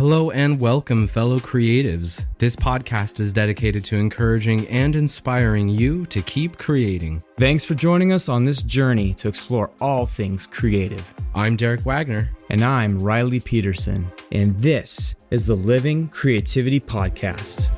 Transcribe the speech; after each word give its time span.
Hello 0.00 0.30
and 0.30 0.60
welcome, 0.60 1.08
fellow 1.08 1.40
creatives. 1.40 2.24
This 2.38 2.54
podcast 2.54 3.18
is 3.18 3.32
dedicated 3.32 3.84
to 3.86 3.96
encouraging 3.96 4.64
and 4.68 4.94
inspiring 4.94 5.68
you 5.68 6.06
to 6.06 6.22
keep 6.22 6.56
creating. 6.56 7.20
Thanks 7.36 7.64
for 7.64 7.74
joining 7.74 8.12
us 8.12 8.28
on 8.28 8.44
this 8.44 8.62
journey 8.62 9.12
to 9.14 9.26
explore 9.26 9.72
all 9.80 10.06
things 10.06 10.46
creative. 10.46 11.12
I'm 11.34 11.56
Derek 11.56 11.80
Wagner. 11.80 12.30
And 12.48 12.64
I'm 12.64 12.96
Riley 12.96 13.40
Peterson. 13.40 14.06
And 14.30 14.56
this 14.60 15.16
is 15.32 15.46
the 15.46 15.56
Living 15.56 16.06
Creativity 16.10 16.78
Podcast. 16.78 17.68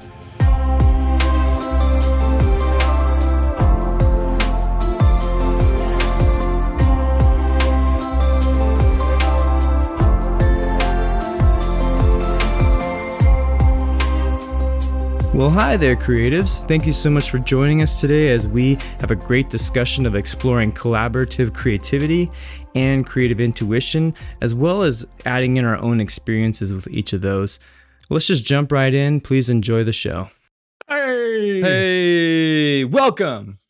Well, 15.33 15.49
hi 15.49 15.77
there, 15.77 15.95
creatives. 15.95 16.67
Thank 16.67 16.87
you 16.87 16.93
so 16.93 17.09
much 17.09 17.31
for 17.31 17.39
joining 17.39 17.83
us 17.83 18.01
today 18.01 18.31
as 18.31 18.49
we 18.49 18.75
have 18.99 19.13
a 19.13 19.17
great 19.17 19.49
discussion 19.49 20.05
of 20.05 20.17
exploring 20.17 20.73
collaborative 20.73 21.55
creativity 21.55 22.29
and 22.75 23.07
creative 23.07 23.39
intuition, 23.39 24.13
as 24.41 24.57
well 24.57 24.83
as 24.83 25.07
adding 25.25 25.57
in 25.57 25.65
our 25.65 25.77
own 25.77 26.01
experiences 26.01 26.75
with 26.75 26.89
each 26.89 27.13
of 27.13 27.21
those. 27.21 27.61
Let's 28.09 28.27
just 28.27 28.45
jump 28.45 28.73
right 28.73 28.93
in. 28.93 29.21
Please 29.21 29.49
enjoy 29.49 29.85
the 29.85 29.93
show. 29.93 30.31
Hey! 30.89 31.61
Hey, 31.61 32.85
welcome. 32.85 33.61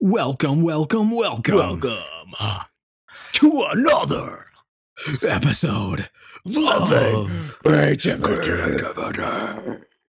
Welcome, 0.00 0.60
welcome, 0.60 1.16
welcome. 1.16 1.56
Welcome 1.56 2.66
to 3.32 3.62
another 3.72 4.48
episode 5.22 6.10
of 6.44 7.58
Creativity 7.64 8.76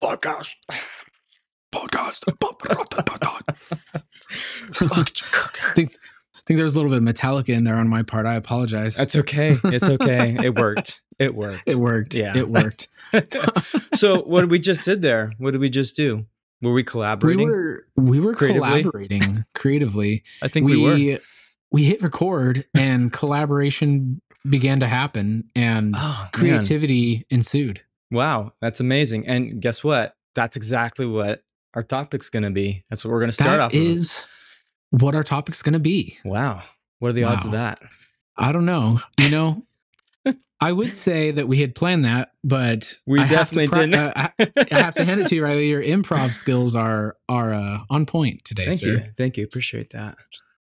Podcast. 0.05 0.51
Podcast. 1.75 2.25
I 5.71 5.75
think, 5.75 5.95
I 6.37 6.41
think 6.47 6.59
there's 6.59 6.75
a 6.75 6.77
little 6.77 6.91
bit 6.91 6.99
of 6.99 7.05
Metallica 7.05 7.55
in 7.55 7.65
there 7.65 7.77
on 7.77 7.89
my 7.89 8.03
part. 8.03 8.27
I 8.27 8.35
apologize. 8.35 8.97
That's 8.97 9.17
okay. 9.17 9.57
It's 9.65 9.89
okay. 9.89 10.37
It 10.43 10.55
worked. 10.57 11.01
It 11.19 11.35
worked. 11.35 11.63
it 11.67 11.77
worked. 11.77 12.15
Yeah. 12.15 12.37
It 12.37 12.51
worked. 12.51 12.89
so, 13.95 14.21
what 14.23 14.43
did 14.43 14.51
we 14.51 14.59
just 14.59 14.85
did 14.85 15.01
there? 15.01 15.33
What 15.39 15.53
did 15.53 15.61
we 15.63 15.71
just 15.71 15.97
do? 15.97 16.27
Were 16.61 16.75
we 16.75 16.85
collaborating? 16.85 17.47
We 17.47 17.53
were 17.55 17.87
we 17.97 18.21
were 18.21 18.35
Creatively? 18.35 18.83
collaborating 18.83 19.47
creatively. 19.55 20.23
I 20.43 20.49
think 20.49 20.67
we, 20.67 20.83
were. 20.83 21.19
we 21.73 21.85
hit 21.85 22.03
record 22.03 22.65
and 22.75 23.11
collaboration 23.11 24.21
began 24.47 24.81
to 24.81 24.87
happen 24.87 25.45
and 25.57 25.95
Oh, 25.97 26.01
man. 26.01 26.29
creativity 26.35 27.25
ensued. 27.31 27.81
Wow, 28.15 28.53
that's 28.61 28.81
amazing. 28.81 29.27
And 29.27 29.61
guess 29.61 29.85
what? 29.85 30.15
That's 30.35 30.57
exactly 30.57 31.07
what 31.07 31.43
our 31.75 31.83
topic's 31.83 32.31
going 32.31 32.43
to 32.45 32.51
be. 32.51 32.85
That's 32.91 33.05
what 33.05 33.11
we're 33.11 33.21
going 33.21 33.29
to 33.31 33.35
start 33.35 33.51
That 33.59 33.61
off 33.61 33.73
with. 33.73 33.83
is 33.83 34.27
what 34.91 35.15
our 35.15 35.25
topic's 35.25 35.63
going 35.63 35.73
to 35.75 35.79
be. 35.81 36.19
Wow. 36.25 36.63
What 37.01 37.09
are 37.11 37.13
the 37.13 37.25
odds 37.25 37.45
of 37.45 37.53
that? 37.53 37.81
I 38.37 38.53
don't 38.53 38.65
know. 38.65 39.01
You 39.21 39.31
know, 39.31 39.63
I 40.61 40.73
would 40.73 40.95
say 40.95 41.31
that 41.33 41.47
we 41.49 41.61
had 41.61 41.75
planned 41.75 42.05
that, 42.05 42.33
but 42.43 42.97
We 43.07 43.21
I 43.21 43.29
definitely 43.29 43.67
didn't. 43.69 43.95
uh, 43.95 44.13
I, 44.17 44.33
I 44.73 44.75
have 44.81 44.95
to 44.95 45.05
hand 45.05 45.21
it 45.21 45.27
to 45.29 45.35
you, 45.35 45.45
Riley. 45.45 45.69
Your 45.69 45.83
improv 45.83 46.33
skills 46.35 46.75
are 46.75 47.17
are 47.29 47.53
uh, 47.53 47.79
on 47.91 48.07
point 48.07 48.45
today, 48.45 48.67
Thank 48.67 48.81
sir. 48.81 48.87
you. 48.87 49.05
Thank 49.17 49.37
you. 49.37 49.45
Appreciate 49.45 49.91
that. 49.91 50.17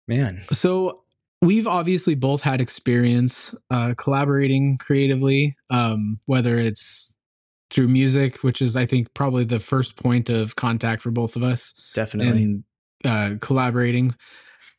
Man. 0.08 0.42
So 0.52 1.03
we've 1.42 1.68
obviously 1.68 2.16
both 2.16 2.42
had 2.42 2.62
experience 2.62 3.53
uh, 3.72 3.94
collaborating 3.98 4.78
creatively, 4.78 5.58
um, 5.70 6.20
whether 6.25 6.58
it's 6.58 7.16
through 7.70 7.88
music, 7.88 8.44
which 8.44 8.62
is 8.62 8.76
I 8.76 8.86
think 8.86 9.14
probably 9.14 9.44
the 9.44 9.60
first 9.60 9.96
point 9.96 10.30
of 10.30 10.56
contact 10.56 11.02
for 11.02 11.12
both 11.12 11.36
of 11.36 11.44
us, 11.44 11.92
Definitely. 11.94 12.44
and 12.44 12.64
uh, 13.06 13.32
collaborating. 13.42 14.16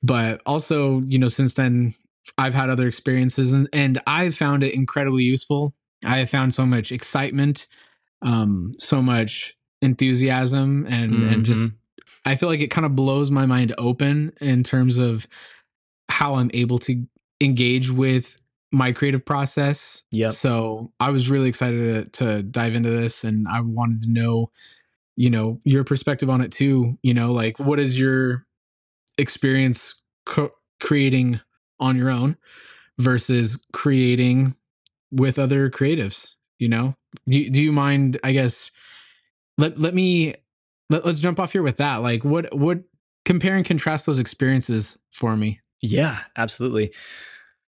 But 0.02 0.40
also, 0.46 1.00
you 1.06 1.18
know, 1.18 1.28
since 1.28 1.54
then, 1.54 1.94
I've 2.36 2.54
had 2.54 2.70
other 2.70 2.86
experiences, 2.86 3.52
and 3.52 3.68
and 3.72 4.00
I've 4.06 4.34
found 4.34 4.62
it 4.62 4.74
incredibly 4.74 5.24
useful. 5.24 5.74
I 6.04 6.18
have 6.18 6.30
found 6.30 6.54
so 6.54 6.64
much 6.64 6.92
excitement, 6.92 7.66
um, 8.22 8.72
so 8.78 9.02
much 9.02 9.56
enthusiasm, 9.82 10.86
and 10.88 11.28
and 11.28 11.44
just 11.44 11.72
I 12.24 12.36
feel 12.36 12.48
like 12.48 12.60
it 12.60 12.70
kind 12.70 12.84
of 12.84 12.94
blows 12.94 13.30
my 13.30 13.46
mind 13.46 13.74
open 13.78 14.32
in 14.40 14.62
terms 14.62 14.98
of 14.98 15.26
how 16.08 16.36
I'm 16.36 16.50
able 16.54 16.78
to 16.80 17.04
engage 17.40 17.90
with 17.90 18.36
my 18.70 18.92
creative 18.92 19.24
process. 19.24 20.02
Yeah. 20.10 20.30
So 20.30 20.92
I 21.00 21.10
was 21.10 21.30
really 21.30 21.48
excited 21.48 22.12
to, 22.12 22.24
to 22.24 22.42
dive 22.42 22.74
into 22.74 22.90
this 22.90 23.24
and 23.24 23.48
I 23.48 23.60
wanted 23.60 24.02
to 24.02 24.10
know, 24.10 24.50
you 25.16 25.30
know, 25.30 25.60
your 25.64 25.84
perspective 25.84 26.28
on 26.28 26.40
it 26.40 26.52
too. 26.52 26.94
You 27.02 27.14
know, 27.14 27.32
like 27.32 27.58
what 27.58 27.78
is 27.78 27.98
your 27.98 28.46
experience 29.16 30.02
co- 30.26 30.52
creating 30.80 31.40
on 31.80 31.96
your 31.96 32.10
own 32.10 32.36
versus 32.98 33.64
creating 33.72 34.54
with 35.10 35.38
other 35.38 35.70
creatives? 35.70 36.34
You 36.58 36.68
know, 36.68 36.94
do, 37.28 37.48
do 37.48 37.62
you 37.62 37.72
mind, 37.72 38.20
I 38.22 38.32
guess, 38.32 38.70
let, 39.56 39.78
let 39.78 39.94
me, 39.94 40.34
let, 40.90 41.06
let's 41.06 41.20
jump 41.20 41.40
off 41.40 41.52
here 41.52 41.62
with 41.62 41.78
that. 41.78 41.96
Like 41.96 42.24
what, 42.24 42.54
what, 42.54 42.80
compare 43.24 43.56
and 43.56 43.64
contrast 43.66 44.06
those 44.06 44.18
experiences 44.18 44.98
for 45.10 45.36
me. 45.36 45.60
Yeah, 45.80 46.18
absolutely. 46.36 46.94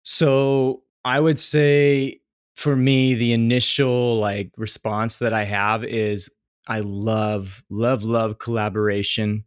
So 0.03 0.83
I 1.05 1.21
would 1.21 1.39
say 1.39 2.21
for 2.57 2.77
me, 2.77 3.15
the 3.15 3.33
initial 3.33 4.19
like 4.19 4.53
response 4.57 5.19
that 5.19 5.33
I 5.33 5.45
have 5.45 5.85
is 5.85 6.31
I 6.67 6.81
love, 6.81 7.63
love, 7.69 8.05
love 8.05 8.39
collaboration. 8.39 9.45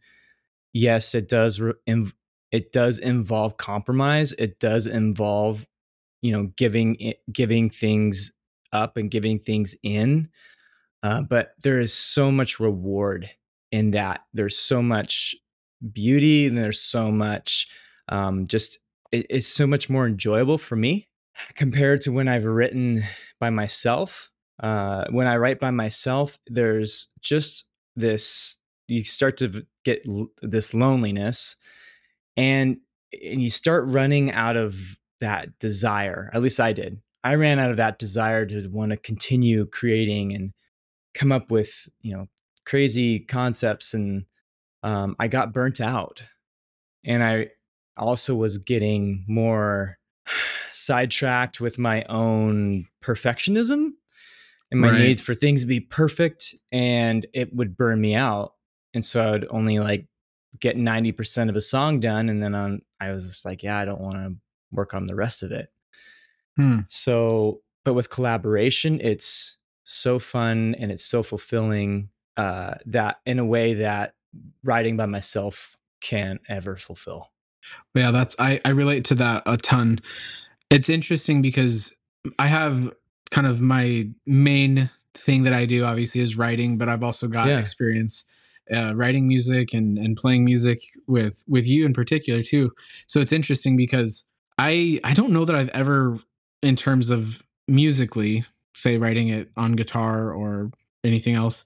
Yes, 0.74 1.16
it 1.16 1.30
does. 1.30 1.60
Re- 1.60 1.74
inv- 1.88 2.14
it 2.52 2.72
does 2.72 3.00
involve 3.00 3.58
compromise. 3.58 4.34
It 4.34 4.60
does 4.60 4.88
involve, 4.88 5.66
you 6.22 6.32
know, 6.32 6.52
giving 6.58 6.96
it, 6.96 7.22
giving 7.32 7.70
things 7.70 8.32
up 8.74 8.98
and 8.98 9.12
giving 9.12 9.40
things 9.40 9.76
in. 9.84 10.30
Uh, 11.04 11.22
but 11.22 11.52
there 11.64 11.80
is 11.80 11.94
so 11.94 12.32
much 12.32 12.60
reward 12.60 13.30
in 13.72 13.92
that. 13.92 14.22
There's 14.34 14.58
so 14.58 14.82
much 14.82 15.36
beauty 15.94 16.48
and 16.48 16.58
there's 16.58 16.82
so 16.82 17.12
much 17.12 17.68
um, 18.10 18.48
just 18.48 18.80
it, 19.12 19.26
it's 19.30 19.48
so 19.48 19.68
much 19.68 19.90
more 19.90 20.08
enjoyable 20.08 20.58
for 20.58 20.76
me 20.76 21.07
compared 21.56 22.02
to 22.02 22.12
when 22.12 22.28
I've 22.28 22.46
written 22.46 23.04
by 23.40 23.50
myself. 23.50 24.32
Uh, 24.62 25.06
when 25.12 25.28
I 25.28 25.38
write 25.38 25.60
by 25.60 25.72
myself, 25.72 26.40
there's 26.48 27.08
just 27.22 27.70
this. 27.96 28.60
You 28.88 29.04
start 29.04 29.38
to 29.38 29.66
get 29.84 30.02
l- 30.08 30.32
this 30.42 30.74
loneliness, 30.74 31.56
and 32.36 32.78
and 33.12 33.42
you 33.42 33.52
start 33.52 33.86
running 33.88 34.32
out 34.32 34.56
of 34.56 34.98
that 35.20 35.60
desire. 35.60 36.32
At 36.34 36.42
least 36.42 36.60
I 36.60 36.74
did. 36.74 37.02
I 37.24 37.36
ran 37.36 37.60
out 37.60 37.72
of 37.72 37.78
that 37.78 38.00
desire 38.00 38.46
to 38.46 38.68
want 38.70 38.92
to 38.92 38.98
continue 38.98 39.66
creating 39.66 40.34
and 40.34 40.54
come 41.14 41.32
up 41.32 41.52
with 41.52 41.88
you 42.02 42.14
know 42.14 42.28
crazy 42.66 43.20
concepts, 43.20 43.94
and 43.94 44.26
um, 44.82 45.16
I 45.20 45.28
got 45.28 45.54
burnt 45.54 45.82
out, 45.82 46.24
and 47.04 47.24
I 47.24 47.50
also 47.96 48.36
was 48.36 48.58
getting 48.58 49.26
more 49.28 49.98
sidetracked 50.72 51.60
with 51.60 51.78
my 51.80 52.04
own 52.04 52.88
perfectionism 53.04 53.92
and 54.72 54.82
my 54.82 54.90
Right. 54.90 55.00
need 55.00 55.22
for 55.22 55.34
things 55.34 55.62
to 55.62 55.68
be 55.68 55.80
perfect 55.80 56.54
and 56.72 57.26
it 57.34 57.54
would 57.56 57.78
burn 57.78 58.02
me 58.02 58.16
out 58.16 58.54
and 58.94 59.04
so 59.06 59.22
i 59.22 59.32
would 59.32 59.48
only 59.50 59.80
like 59.80 60.06
get 60.60 60.76
90% 60.76 61.50
of 61.50 61.56
a 61.56 61.62
song 61.62 62.00
done 62.00 62.30
and 62.30 62.42
then 62.42 62.56
on 62.56 62.82
i 63.00 63.12
was 63.12 63.26
just 63.28 63.46
like 63.46 63.64
yeah 63.64 63.78
i 63.78 63.86
don't 63.86 64.02
want 64.02 64.16
to 64.16 64.36
work 64.72 64.94
on 64.94 65.06
the 65.06 65.16
rest 65.16 65.44
of 65.44 65.52
it 65.52 65.72
Hmm. 66.58 66.80
so 66.90 67.62
but 67.86 67.94
with 67.94 68.10
collaboration 68.10 69.00
it's 69.02 69.58
so 69.84 70.18
fun 70.20 70.76
and 70.80 70.92
it's 70.92 71.06
so 71.06 71.22
fulfilling 71.24 72.10
uh, 72.36 72.74
that 72.88 73.20
in 73.26 73.40
a 73.40 73.46
way 73.46 73.76
that 73.76 74.16
writing 74.64 74.98
by 74.98 75.06
myself 75.06 75.78
can't 76.02 76.42
ever 76.50 76.76
fulfill 76.76 77.30
Yeah, 77.96 78.12
that's 78.12 78.36
I 78.40 78.60
I 78.66 78.70
relate 78.70 79.06
to 79.06 79.16
that 79.16 79.44
a 79.46 79.58
ton. 79.58 80.00
It's 80.70 80.90
interesting 80.90 81.42
because 81.42 81.96
I 82.38 82.48
have 82.48 82.92
kind 83.32 83.48
of 83.48 83.62
my 83.62 84.10
main 84.26 84.90
thing 85.14 85.44
that 85.44 85.54
I 85.54 85.66
do 85.66 85.84
obviously 85.84 86.22
is 86.22 86.38
writing, 86.38 86.78
but 86.78 86.90
I've 86.90 87.04
also 87.04 87.28
got 87.28 87.48
Yeah. 87.48 87.58
experience 87.60 88.26
uh, 88.72 88.94
writing 88.96 89.28
music 89.28 89.74
and 89.74 89.98
and 89.98 90.16
playing 90.18 90.44
music 90.46 90.80
with 91.08 91.44
with 91.48 91.66
you 91.66 91.86
in 91.86 91.94
particular 91.94 92.44
too. 92.44 92.72
So 93.08 93.20
it's 93.22 93.32
interesting 93.32 93.78
because 93.78 94.26
I 94.58 95.00
I 95.04 95.14
don't 95.14 95.32
know 95.32 95.46
that 95.46 95.56
I've 95.56 95.70
ever 95.70 96.20
in 96.62 96.76
terms 96.76 97.10
of 97.10 97.42
musically 97.68 98.44
say 98.76 98.98
writing 98.98 99.28
it 99.30 99.50
on 99.58 99.74
guitar 99.74 100.32
or 100.32 100.72
anything 101.04 101.36
else 101.36 101.64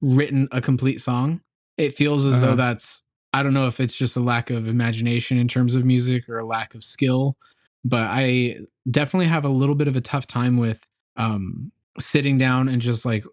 written 0.00 0.48
a 0.52 0.60
complete 0.60 1.00
song. 1.00 1.40
It 1.76 1.94
feels 1.94 2.24
as 2.24 2.34
Uh-huh. 2.34 2.46
though 2.50 2.56
that's 2.56 3.03
I 3.34 3.42
don't 3.42 3.52
know 3.54 3.66
if 3.66 3.80
it's 3.80 3.96
just 3.96 4.16
a 4.16 4.20
lack 4.20 4.48
of 4.50 4.68
imagination 4.68 5.36
in 5.38 5.48
terms 5.48 5.74
of 5.74 5.84
music 5.84 6.28
or 6.28 6.38
a 6.38 6.44
lack 6.46 6.74
of 6.74 6.82
skill, 6.84 7.36
but 7.84 8.02
I 8.08 8.58
definitely 8.90 9.26
have 9.26 9.44
a 9.44 9.48
little 9.48 9.74
bit 9.74 9.88
of 9.88 9.96
a 9.96 10.00
tough 10.00 10.26
time 10.26 10.56
with 10.56 10.86
um 11.16 11.72
sitting 11.98 12.38
down 12.38 12.68
and 12.68 12.80
just 12.80 13.04
like 13.04 13.24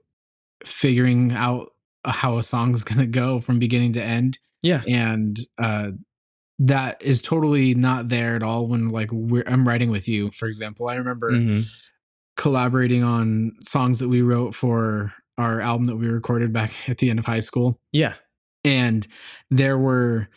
figuring 0.65 1.31
out 1.33 1.69
how 2.06 2.38
a 2.38 2.44
song 2.44 2.74
is 2.74 2.83
going 2.83 3.00
to 3.00 3.06
go 3.07 3.39
from 3.39 3.59
beginning 3.59 3.94
to 3.94 4.03
end 4.03 4.39
Yeah. 4.62 4.81
and 4.88 5.39
uh 5.57 5.92
that 6.59 7.01
is 7.01 7.21
totally 7.24 7.74
not 7.74 8.09
there 8.09 8.36
at 8.36 8.44
all 8.44 8.68
when 8.68 8.89
like 8.89 9.09
we're 9.12 9.44
I'm 9.48 9.68
writing 9.68 9.89
with 9.89 10.07
you 10.07 10.30
for 10.31 10.48
example 10.48 10.88
I 10.88 10.95
remember 10.95 11.31
Mhm. 11.31 11.65
collaborating 12.38 13.03
on 13.03 13.53
songs 13.63 14.00
that 14.00 14.09
we 14.09 14.21
wrote 14.21 14.53
for 14.56 15.13
our 15.38 15.59
album 15.62 15.86
that 15.86 15.95
we 15.95 16.07
recorded 16.07 16.53
back 16.53 16.71
at 16.89 16.98
the 17.00 17.09
end 17.09 17.19
of 17.19 17.25
high 17.25 17.39
school 17.39 17.80
Yeah. 17.92 18.15
And 18.63 19.08
there 19.50 19.78
were 19.78 20.28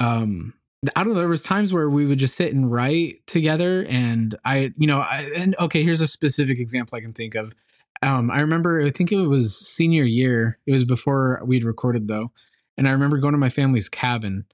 um 0.00 0.54
I 0.94 1.02
don't 1.02 1.12
know. 1.14 1.18
There 1.18 1.28
was 1.28 1.42
times 1.42 1.72
where 1.74 1.90
we 1.90 2.06
would 2.06 2.18
just 2.20 2.36
sit 2.36 2.54
and 2.54 2.70
write 2.70 3.26
together, 3.26 3.84
and 3.88 4.36
I, 4.44 4.72
you 4.78 4.86
know, 4.86 5.00
I, 5.00 5.28
and 5.36 5.56
okay, 5.58 5.82
here's 5.82 6.00
a 6.00 6.06
specific 6.06 6.60
example 6.60 6.96
I 6.96 7.00
can 7.00 7.12
think 7.12 7.34
of. 7.34 7.52
Um, 8.00 8.30
I 8.30 8.38
remember, 8.42 8.80
I 8.80 8.90
think 8.90 9.10
it 9.10 9.16
was 9.26 9.58
senior 9.58 10.04
year. 10.04 10.56
It 10.66 10.72
was 10.72 10.84
before 10.84 11.42
we'd 11.44 11.64
recorded 11.64 12.06
though, 12.06 12.30
and 12.76 12.86
I 12.86 12.92
remember 12.92 13.18
going 13.18 13.32
to 13.32 13.38
my 13.38 13.48
family's 13.48 13.88
cabin, 13.88 14.44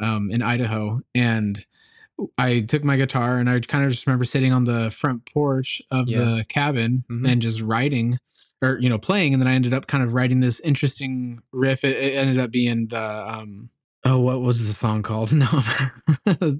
um, 0.00 0.30
in 0.30 0.42
Idaho, 0.42 1.00
and 1.12 1.64
I 2.38 2.60
took 2.60 2.84
my 2.84 2.96
guitar 2.96 3.38
and 3.38 3.50
I 3.50 3.58
kind 3.58 3.84
of 3.84 3.90
just 3.90 4.06
remember 4.06 4.24
sitting 4.24 4.52
on 4.52 4.62
the 4.62 4.92
front 4.92 5.26
porch 5.26 5.82
of 5.90 6.08
Yeah. 6.08 6.18
the 6.18 6.44
cabin 6.48 7.02
Mhm. 7.10 7.28
and 7.28 7.42
just 7.42 7.60
writing 7.62 8.20
or 8.64 8.78
you 8.78 8.88
know 8.88 8.98
playing 8.98 9.32
and 9.32 9.40
then 9.42 9.46
i 9.48 9.52
ended 9.54 9.72
up 9.72 9.86
kind 9.86 10.02
of 10.02 10.14
writing 10.14 10.40
this 10.40 10.60
interesting 10.60 11.40
riff 11.52 11.84
it, 11.84 11.96
it 11.96 12.14
ended 12.16 12.38
up 12.38 12.50
being 12.50 12.86
the 12.88 13.00
um 13.28 13.68
oh 14.04 14.18
what 14.18 14.40
was 14.40 14.66
the 14.66 14.72
song 14.72 15.02
called 15.02 15.32
no 15.44 15.46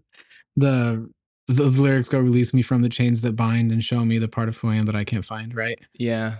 the 0.57 1.11
the 1.47 1.65
lyrics 1.65 2.09
go 2.09 2.19
release 2.19 2.55
me 2.55 2.63
from 2.63 2.83
the 2.83 2.89
chains 2.89 3.21
that 3.21 3.37
bind 3.37 3.71
and 3.73 3.85
show 3.85 4.05
me 4.05 4.19
the 4.19 4.29
part 4.29 4.49
of 4.49 4.57
who 4.59 4.69
i 4.71 4.75
am 4.77 4.87
that 4.87 4.97
i 4.97 5.05
can't 5.05 5.25
find 5.25 5.55
right 5.55 5.79
Yeah. 5.95 6.37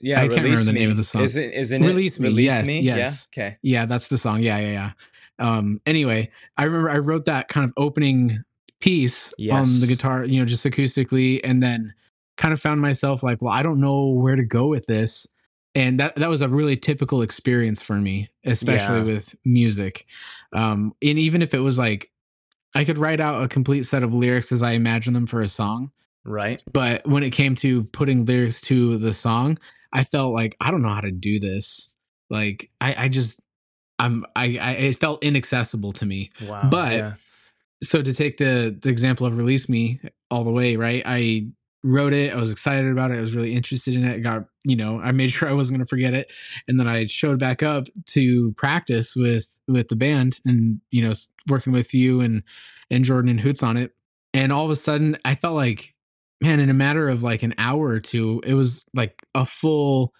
Yeah. 0.00 0.16
I 0.16 0.20
can't 0.20 0.30
remember 0.30 0.44
Release 0.52 0.64
the 0.64 0.72
name 0.72 0.86
Me. 0.86 0.90
of 0.92 0.96
the 0.96 1.04
song. 1.04 1.20
Is 1.22 1.36
it, 1.36 1.52
isn't 1.52 1.84
it? 1.84 1.86
Release 1.86 2.18
Me, 2.18 2.30
yes, 2.30 2.70
yes. 2.80 3.28
Yeah. 3.36 3.42
Okay. 3.48 3.56
yeah 3.60 3.84
that's 3.84 4.08
the 4.08 4.16
song 4.16 4.40
yeah 4.40 4.56
yeah 4.56 4.70
yeah 4.72 4.90
um 5.38 5.82
anyway 5.84 6.30
i 6.56 6.64
remember 6.64 6.88
i 6.88 6.96
wrote 6.96 7.26
that 7.26 7.48
kind 7.48 7.64
of 7.64 7.74
opening 7.76 8.42
piece 8.80 9.34
on 9.58 9.64
the 9.80 9.86
guitar 9.86 10.24
you 10.24 10.40
know 10.40 10.46
just 10.46 10.64
acoustically 10.64 11.40
and 11.44 11.62
then 11.62 11.92
kind 12.36 12.52
of 12.52 12.60
found 12.60 12.80
myself 12.80 13.22
like 13.22 13.40
well 13.42 13.52
i 13.52 13.62
don't 13.62 13.80
know 13.80 14.08
where 14.08 14.36
to 14.36 14.44
go 14.44 14.66
with 14.68 14.86
this 14.86 15.26
and 15.74 16.00
that 16.00 16.14
that 16.16 16.28
was 16.28 16.42
a 16.42 16.48
really 16.48 16.76
typical 16.76 17.22
experience 17.22 17.82
for 17.82 17.96
me 17.96 18.28
especially 18.44 18.98
Yeah. 18.98 19.04
with 19.04 19.34
music 19.44 20.06
um 20.52 20.92
and 21.02 21.18
even 21.18 21.42
if 21.42 21.54
it 21.54 21.60
was 21.60 21.78
like 21.78 22.10
i 22.74 22.84
could 22.84 22.98
write 22.98 23.20
out 23.20 23.42
a 23.42 23.48
complete 23.48 23.84
set 23.84 24.02
of 24.02 24.14
lyrics 24.14 24.52
as 24.52 24.62
i 24.62 24.72
imagine 24.72 25.14
them 25.14 25.26
for 25.26 25.40
a 25.42 25.48
song 25.48 25.90
Right. 26.24 26.62
but 26.72 27.06
when 27.06 27.22
it 27.22 27.30
came 27.30 27.54
to 27.56 27.84
putting 27.84 28.24
lyrics 28.24 28.60
to 28.62 28.98
the 28.98 29.12
song 29.14 29.58
i 29.92 30.04
felt 30.04 30.32
like 30.34 30.56
i 30.60 30.70
don't 30.70 30.82
know 30.82 30.88
how 30.94 31.00
to 31.00 31.12
do 31.12 31.38
this 31.40 31.96
like 32.30 32.70
i 32.80 33.04
i 33.04 33.08
just 33.08 33.40
i'm 33.98 34.24
i, 34.34 34.58
I 34.60 34.70
it 34.72 34.98
felt 35.00 35.22
inaccessible 35.24 35.92
to 35.94 36.04
me 36.06 36.30
Wow. 36.42 36.68
But- 36.70 36.92
yeah. 36.92 37.14
so 37.82 38.02
to 38.02 38.12
take 38.12 38.36
the 38.38 38.76
the 38.82 38.88
example 38.90 39.26
of 39.26 39.36
release 39.36 39.68
me 39.68 40.00
all 40.30 40.44
the 40.44 40.50
way 40.52 40.76
right 40.76 41.02
i 41.06 41.46
wrote 41.86 42.12
it 42.12 42.32
i 42.32 42.36
was 42.36 42.50
excited 42.50 42.90
about 42.90 43.10
it 43.10 43.18
i 43.18 43.20
was 43.20 43.34
really 43.36 43.54
interested 43.54 43.94
in 43.94 44.04
it 44.04 44.20
got 44.20 44.44
you 44.64 44.76
know 44.76 45.00
i 45.00 45.12
made 45.12 45.30
sure 45.32 45.48
i 45.48 45.52
wasn't 45.52 45.76
going 45.76 45.84
to 45.84 45.88
forget 45.88 46.14
it 46.14 46.32
and 46.68 46.78
then 46.80 46.86
i 46.88 47.06
showed 47.06 47.38
back 47.38 47.62
up 47.62 47.86
to 48.06 48.52
practice 48.52 49.14
with 49.16 49.60
with 49.68 49.88
the 49.88 49.96
band 49.96 50.40
and 50.44 50.80
you 50.90 51.02
know 51.02 51.12
working 51.48 51.72
with 51.72 51.94
you 51.94 52.20
and 52.20 52.42
and 52.90 53.04
jordan 53.04 53.30
and 53.30 53.40
hoots 53.40 53.62
on 53.62 53.76
it 53.76 53.92
and 54.34 54.52
all 54.52 54.64
of 54.64 54.70
a 54.70 54.76
sudden 54.76 55.16
i 55.24 55.34
felt 55.34 55.54
like 55.54 55.94
man 56.42 56.60
in 56.60 56.68
a 56.68 56.74
matter 56.74 57.08
of 57.08 57.22
like 57.22 57.42
an 57.42 57.54
hour 57.58 57.86
or 57.86 58.00
two 58.00 58.42
it 58.44 58.54
was 58.54 58.84
like 58.94 59.22
a 59.34 59.46
full 59.46 60.12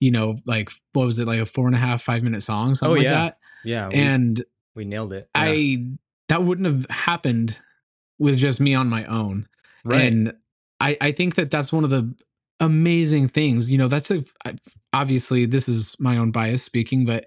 you 0.00 0.10
know 0.10 0.34
like 0.46 0.70
what 0.92 1.06
was 1.06 1.18
it 1.18 1.26
like 1.26 1.40
a 1.40 1.46
four 1.46 1.66
and 1.66 1.74
a 1.74 1.78
half 1.78 2.02
five 2.02 2.22
minute 2.22 2.42
song 2.42 2.74
something 2.74 2.92
Oh, 2.92 2.98
like 2.98 3.08
that 3.08 3.38
Yeah. 3.64 3.88
We, 3.88 3.94
and 3.94 4.44
we 4.76 4.84
nailed 4.84 5.12
it. 5.12 5.28
Yeah. 5.34 5.42
I 5.42 5.86
that 6.28 6.42
wouldn't 6.42 6.66
have 6.66 6.86
happened 6.90 7.58
with 8.18 8.36
just 8.36 8.60
me 8.60 8.74
on 8.74 8.88
my 8.88 9.04
own. 9.06 9.48
right. 9.84 10.02
And 10.02 10.34
I 10.84 10.96
I 11.00 11.12
think 11.12 11.34
that 11.36 11.50
that's 11.50 11.72
one 11.72 11.84
of 11.84 11.90
the 11.90 12.14
amazing 12.60 13.28
things. 13.28 13.70
You 13.70 13.78
know, 13.78 13.88
that's 13.88 14.10
a 14.10 14.24
I- 14.44 14.54
obviously 14.92 15.46
this 15.46 15.68
is 15.68 15.96
my 15.98 16.16
own 16.16 16.30
bias 16.30 16.62
speaking, 16.62 17.04
but 17.04 17.26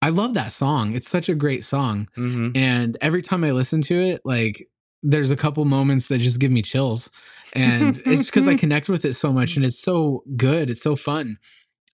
I 0.00 0.08
love 0.08 0.34
that 0.34 0.52
song. 0.52 0.94
It's 0.94 1.08
such 1.08 1.28
a 1.28 1.34
great 1.34 1.64
song. 1.64 2.08
hmm 2.14 2.48
And 2.54 2.96
every 3.00 3.22
time 3.22 3.44
I 3.44 3.52
listen 3.52 3.82
to 3.82 4.00
it, 4.00 4.20
like 4.24 4.68
there's 5.02 5.30
a 5.30 5.36
couple 5.36 5.64
moments 5.64 6.08
that 6.08 6.18
just 6.18 6.40
give 6.40 6.50
me 6.50 6.62
chills. 6.62 7.10
And 7.54 8.02
it's 8.06 8.30
because 8.30 8.48
I 8.48 8.54
connect 8.64 8.88
with 8.88 9.04
it 9.04 9.14
so 9.14 9.32
much 9.32 9.56
and 9.56 9.64
it's 9.64 9.78
so 9.78 10.24
good. 10.36 10.70
It's 10.70 10.82
so 10.82 10.96
fun. 10.96 11.38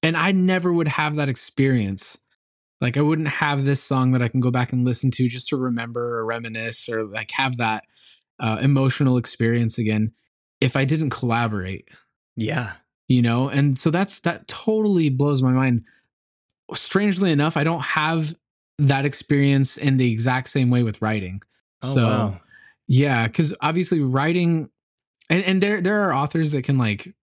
And 0.03 0.17
I 0.17 0.33
never 0.33 0.73
would 0.73 0.89
have 0.89 1.17
that 1.17 1.29
experience. 1.29 2.19
Like 2.81 2.97
I 2.97 3.01
wouldn't 3.01 3.29
have 3.29 3.65
this 3.65 3.83
song 3.83 4.13
that 4.13 4.23
I 4.23 4.29
can 4.29 4.41
go 4.41 4.51
back 4.51 4.73
and 4.73 4.85
listen 4.85 5.11
to 5.13 5.29
just 5.29 5.49
to 5.49 5.57
remember 5.57 6.19
or 6.19 6.25
reminisce 6.25 6.89
or 6.89 7.05
like 7.05 7.31
have 7.33 7.57
that 7.57 7.85
uh, 8.39 8.59
emotional 8.63 9.17
experience 9.17 9.79
again 9.79 10.13
if 10.61 10.77
I 10.77 10.85
didn't 10.85 11.11
collaborate 11.11 11.89
Yeah. 12.37 12.73
you 13.09 13.23
know 13.23 13.49
and 13.49 13.79
so 13.79 13.91
that's 13.91 14.21
that 14.21 14.47
totally 14.49 15.09
blows 15.09 15.43
my 15.43 15.53
mind 15.53 15.85
strangely 16.75 17.33
enough 17.33 17.57
i 17.57 17.65
don't 17.65 17.81
have 17.81 18.35
that 18.79 19.05
experience 19.07 19.77
in 19.77 19.97
the 19.97 20.11
exact 20.13 20.49
same 20.49 20.71
way 20.71 20.83
with 20.83 21.01
writing 21.03 21.41
Oh, 21.83 21.87
so 21.89 22.07
wow. 22.09 22.41
yeah 22.87 23.27
because 23.27 23.55
obviously 23.61 24.01
writing 24.01 24.69
and, 25.31 25.43
and 25.45 25.63
there 25.63 25.81
there 25.81 26.03
are 26.03 26.13
authors 26.13 26.53
that 26.53 26.63
can 26.65 26.77
like 26.77 27.15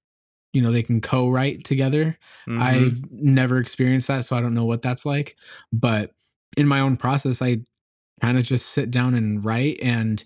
you 0.54 0.62
know 0.62 0.72
they 0.72 0.82
can 0.84 1.02
co-write 1.02 1.64
together 1.66 2.18
Mhm. 2.48 2.62
i've 2.62 3.12
never 3.12 3.58
experienced 3.60 4.08
that 4.08 4.26
so 4.26 4.36
i 4.36 4.42
don't 4.42 4.54
know 4.54 4.66
what 4.66 4.82
that's 4.82 5.06
like 5.06 5.36
but 5.72 6.12
in 6.58 6.68
my 6.68 6.80
own 6.80 6.98
process 6.98 7.42
i 7.42 7.58
kind 8.22 8.38
of 8.38 8.44
just 8.46 8.68
sit 8.70 8.90
down 8.92 9.14
and 9.14 9.44
write 9.46 9.78
and 9.84 10.24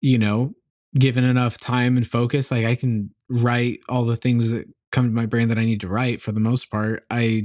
you 0.00 0.16
know 0.18 0.54
given 0.98 1.24
enough 1.24 1.58
time 1.58 1.96
and 1.96 2.06
focus 2.06 2.50
like 2.50 2.64
i 2.64 2.74
can 2.74 3.10
write 3.28 3.80
all 3.88 4.04
the 4.04 4.16
things 4.16 4.50
that 4.50 4.66
come 4.92 5.06
to 5.06 5.14
my 5.14 5.26
brain 5.26 5.48
that 5.48 5.58
i 5.58 5.64
need 5.64 5.80
to 5.80 5.88
write 5.88 6.20
for 6.22 6.32
the 6.32 6.40
most 6.40 6.70
part. 6.70 7.04
I 7.10 7.42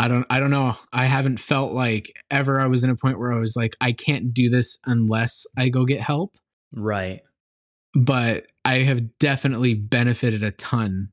i 0.00 0.08
don't 0.08 0.26
i 0.30 0.40
don't 0.40 0.50
know. 0.50 0.74
I 0.92 1.04
haven't 1.04 1.38
felt 1.38 1.72
like 1.72 2.12
ever 2.30 2.60
i 2.60 2.66
was 2.66 2.82
in 2.82 2.90
a 2.90 2.96
point 2.96 3.18
where 3.18 3.32
i 3.32 3.38
was 3.38 3.54
like 3.56 3.76
i 3.80 3.92
can't 3.92 4.32
do 4.32 4.48
this 4.48 4.78
unless 4.86 5.44
i 5.56 5.68
go 5.68 5.84
get 5.84 6.00
help. 6.00 6.34
Right. 6.74 7.20
but 7.94 8.46
I 8.64 8.78
have 8.80 9.18
definitely 9.18 9.74
benefited 9.74 10.42
a 10.42 10.52
ton 10.52 11.10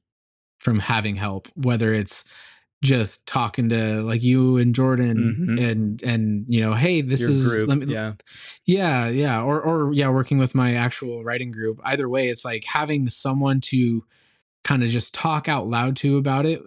from 0.59 0.79
having 0.79 1.15
help, 1.15 1.47
whether 1.55 1.93
it's 1.93 2.23
just 2.81 3.27
talking 3.27 3.69
to 3.69 4.01
like 4.03 4.23
you 4.23 4.57
and 4.57 4.73
Jordan 4.73 5.57
Mhm. 5.57 5.71
and 5.71 6.03
and 6.03 6.45
you 6.47 6.61
know, 6.61 6.73
hey, 6.73 7.01
this 7.01 7.21
Your 7.21 7.29
is 7.31 7.47
group. 7.47 7.67
let 7.69 7.77
me 7.77 7.93
yeah. 7.93 8.13
yeah, 8.65 9.09
yeah, 9.09 9.41
or 9.41 9.61
or 9.61 9.93
yeah, 9.93 10.09
working 10.09 10.37
with 10.37 10.55
my 10.55 10.75
actual 10.75 11.23
writing 11.23 11.51
group. 11.51 11.79
Either 11.83 12.07
way, 12.07 12.29
it's 12.29 12.45
like 12.45 12.63
having 12.65 13.09
someone 13.09 13.59
to 13.61 14.05
kind 14.63 14.83
of 14.83 14.89
just 14.89 15.13
talk 15.13 15.47
out 15.49 15.67
loud 15.67 15.95
to 15.97 16.17
about 16.17 16.45
it. 16.45 16.61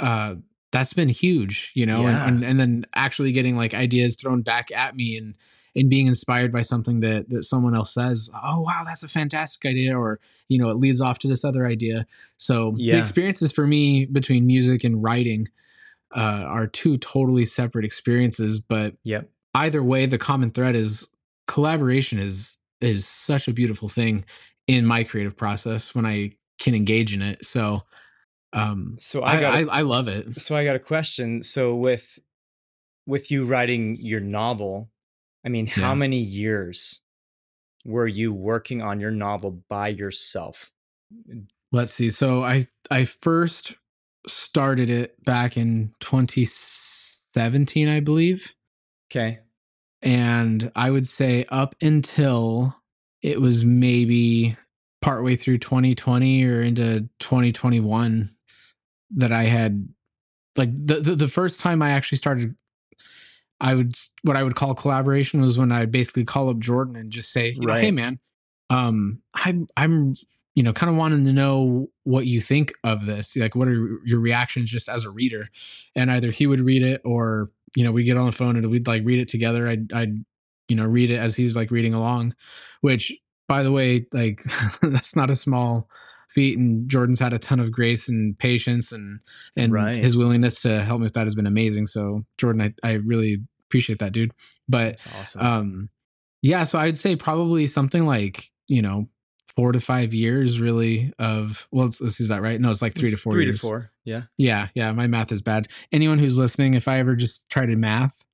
Uh 0.00 0.36
that's 0.70 0.92
been 0.92 1.08
huge, 1.08 1.70
you 1.74 1.86
know, 1.86 2.02
Yeah. 2.02 2.26
and, 2.26 2.36
and 2.38 2.44
and 2.44 2.60
then 2.60 2.86
actually 2.94 3.32
getting 3.32 3.56
like 3.56 3.74
ideas 3.74 4.16
thrown 4.16 4.42
back 4.42 4.70
at 4.72 4.94
me 4.96 5.16
and 5.16 5.34
and 5.78 5.88
being 5.88 6.06
inspired 6.06 6.52
by 6.52 6.62
something 6.62 7.00
that 7.00 7.30
that 7.30 7.44
someone 7.44 7.74
else 7.74 7.94
says, 7.94 8.30
oh 8.44 8.60
wow, 8.60 8.82
that's 8.84 9.02
a 9.02 9.08
fantastic 9.08 9.68
idea, 9.70 9.96
or 9.98 10.20
you 10.48 10.58
know, 10.58 10.68
it 10.70 10.76
leads 10.76 11.00
off 11.00 11.18
to 11.20 11.28
this 11.28 11.44
other 11.44 11.66
idea. 11.66 12.06
So 12.36 12.74
Yeah. 12.76 12.94
the 12.94 12.98
experiences 13.00 13.52
for 13.52 13.66
me 13.66 14.04
between 14.06 14.46
music 14.46 14.84
and 14.84 15.02
writing 15.02 15.48
uh, 16.14 16.44
are 16.48 16.66
two 16.66 16.96
totally 16.96 17.44
separate 17.44 17.84
experiences, 17.84 18.60
but 18.60 18.94
Yep. 19.04 19.28
either 19.54 19.82
way, 19.82 20.06
the 20.06 20.18
common 20.18 20.50
thread 20.50 20.74
is 20.74 21.08
collaboration 21.46 22.18
is 22.18 22.58
is 22.80 23.06
such 23.06 23.48
a 23.48 23.52
beautiful 23.52 23.88
thing 23.88 24.24
in 24.66 24.86
my 24.86 25.02
creative 25.04 25.36
process 25.36 25.94
when 25.94 26.06
I 26.06 26.32
can 26.58 26.74
engage 26.74 27.12
in 27.14 27.22
it. 27.22 27.44
So 27.44 27.82
um 28.52 28.96
So 29.00 29.22
I 29.22 29.36
I 29.36 29.40
got. 29.40 29.54
I, 29.54 29.60
a- 29.60 29.66
I 29.68 29.80
love 29.82 30.08
it. 30.08 30.40
so 30.40 30.56
I 30.56 30.64
got 30.64 30.76
a 30.76 30.80
question. 30.80 31.42
So 31.42 31.74
with 31.74 32.18
with 33.06 33.30
you 33.30 33.44
writing 33.46 33.96
your 33.98 34.20
novel, 34.20 34.90
I 35.48 35.50
mean, 35.50 35.66
how 35.66 35.94
many 35.94 36.18
years 36.18 37.00
were 37.86 38.06
you 38.06 38.34
working 38.34 38.82
on 38.82 39.00
your 39.00 39.10
novel 39.10 39.62
by 39.70 39.88
yourself? 39.88 40.70
Mm, 41.26 41.48
Let's 41.72 41.94
see. 41.94 42.10
So 42.10 42.44
I 42.44 42.66
I 42.90 43.04
first 43.04 43.74
started 44.26 44.90
it 44.90 45.24
back 45.24 45.56
in 45.56 45.94
2017, 46.00 47.88
I 47.88 48.00
believe. 48.00 48.54
Okay. 49.10 49.38
And 50.02 50.70
I 50.76 50.90
would 50.90 51.08
say 51.08 51.46
up 51.48 51.74
until 51.80 52.76
it 53.22 53.40
was 53.40 53.64
maybe 53.64 54.54
partway 55.00 55.34
through 55.34 55.58
2020 55.58 56.44
or 56.44 56.60
into 56.60 57.08
2021 57.20 58.28
that 59.12 59.32
I 59.32 59.44
had 59.44 59.88
like 60.56 60.68
the, 60.72 60.96
the 60.96 61.14
the 61.14 61.28
first 61.28 61.60
time 61.60 61.80
I 61.80 61.92
actually 61.92 62.18
started 62.18 62.54
I 63.60 63.74
would 63.74 63.94
what 64.22 64.36
I 64.36 64.42
would 64.42 64.54
call 64.54 64.74
collaboration 64.74 65.40
was 65.40 65.58
when 65.58 65.72
I 65.72 65.86
basically 65.86 66.24
call 66.24 66.48
up 66.48 66.58
Jordan 66.58 66.96
and 66.96 67.10
just 67.10 67.32
say, 67.32 67.54
you 67.58 67.66
know, 67.66 67.74
hey 67.82 67.90
man, 67.90 68.18
um 68.70 69.22
I'm 69.34 69.66
I'm 69.76 70.14
you 70.58 70.64
know, 70.64 70.72
kind 70.72 70.90
of 70.90 70.96
wanting 70.96 71.24
to 71.24 71.32
know 71.32 71.88
what 72.02 72.26
you 72.26 72.40
think 72.40 72.72
of 72.82 73.06
this. 73.06 73.36
Like, 73.36 73.54
what 73.54 73.68
are 73.68 74.00
your 74.04 74.18
reactions 74.18 74.68
just 74.68 74.88
as 74.88 75.04
a 75.04 75.10
reader? 75.10 75.50
And 75.94 76.10
either 76.10 76.32
he 76.32 76.48
would 76.48 76.58
read 76.58 76.82
it 76.82 77.00
or, 77.04 77.52
you 77.76 77.84
know, 77.84 77.92
we 77.92 78.02
get 78.02 78.16
on 78.16 78.26
the 78.26 78.32
phone 78.32 78.56
and 78.56 78.68
we'd 78.68 78.88
like 78.88 79.04
read 79.04 79.20
it 79.20 79.28
together. 79.28 79.68
I'd, 79.68 79.92
I'd, 79.92 80.24
you 80.66 80.74
know, 80.74 80.84
read 80.84 81.12
it 81.12 81.18
as 81.18 81.36
he's 81.36 81.54
like 81.54 81.70
reading 81.70 81.94
along, 81.94 82.34
which 82.80 83.12
by 83.46 83.62
the 83.62 83.70
way, 83.70 84.04
like 84.12 84.42
that's 84.82 85.14
not 85.14 85.30
a 85.30 85.36
small 85.36 85.88
feat. 86.30 86.58
And 86.58 86.88
Jordan's 86.88 87.20
had 87.20 87.32
a 87.32 87.38
ton 87.38 87.60
of 87.60 87.70
grace 87.72 88.08
and 88.08 88.38
patience 88.38 88.92
and, 88.92 89.20
and 89.56 89.72
Right. 89.72 89.96
his 89.96 90.16
willingness 90.16 90.60
to 90.62 90.82
help 90.82 91.00
me 91.00 91.04
with 91.04 91.14
that 91.14 91.26
has 91.26 91.34
been 91.34 91.46
amazing. 91.46 91.86
So 91.86 92.24
Jordan, 92.38 92.62
I, 92.82 92.88
I 92.88 92.92
really 92.94 93.38
appreciate 93.68 93.98
that 94.00 94.12
dude. 94.12 94.32
But, 94.68 95.04
awesome. 95.20 95.40
um, 95.40 95.88
yeah, 96.42 96.64
so 96.64 96.78
I'd 96.78 96.98
say 96.98 97.16
probably 97.16 97.66
something 97.66 98.06
like, 98.06 98.50
you 98.66 98.82
know, 98.82 99.08
four 99.56 99.72
to 99.72 99.80
five 99.80 100.14
years 100.14 100.60
really 100.60 101.12
of 101.18 101.66
well 101.72 101.86
let's 102.00 102.20
is 102.20 102.28
that 102.28 102.42
right 102.42 102.60
no 102.60 102.70
it's 102.70 102.80
like 102.80 102.94
three 102.94 103.10
to 103.10 103.16
four 103.16 103.32
Three 103.32 103.46
years 103.46 103.60
to 103.60 103.66
four. 103.66 103.90
Yeah. 104.04 104.22
yeah 104.36 104.68
yeah 104.76 104.92
my 104.92 105.08
math 105.08 105.32
is 105.32 105.42
bad 105.42 105.66
anyone 105.90 106.18
who's 106.20 106.38
listening 106.38 106.74
if 106.74 106.86
i 106.86 107.00
ever 107.00 107.16
just 107.16 107.50
try 107.50 107.66
to 107.66 107.74
math 107.74 108.24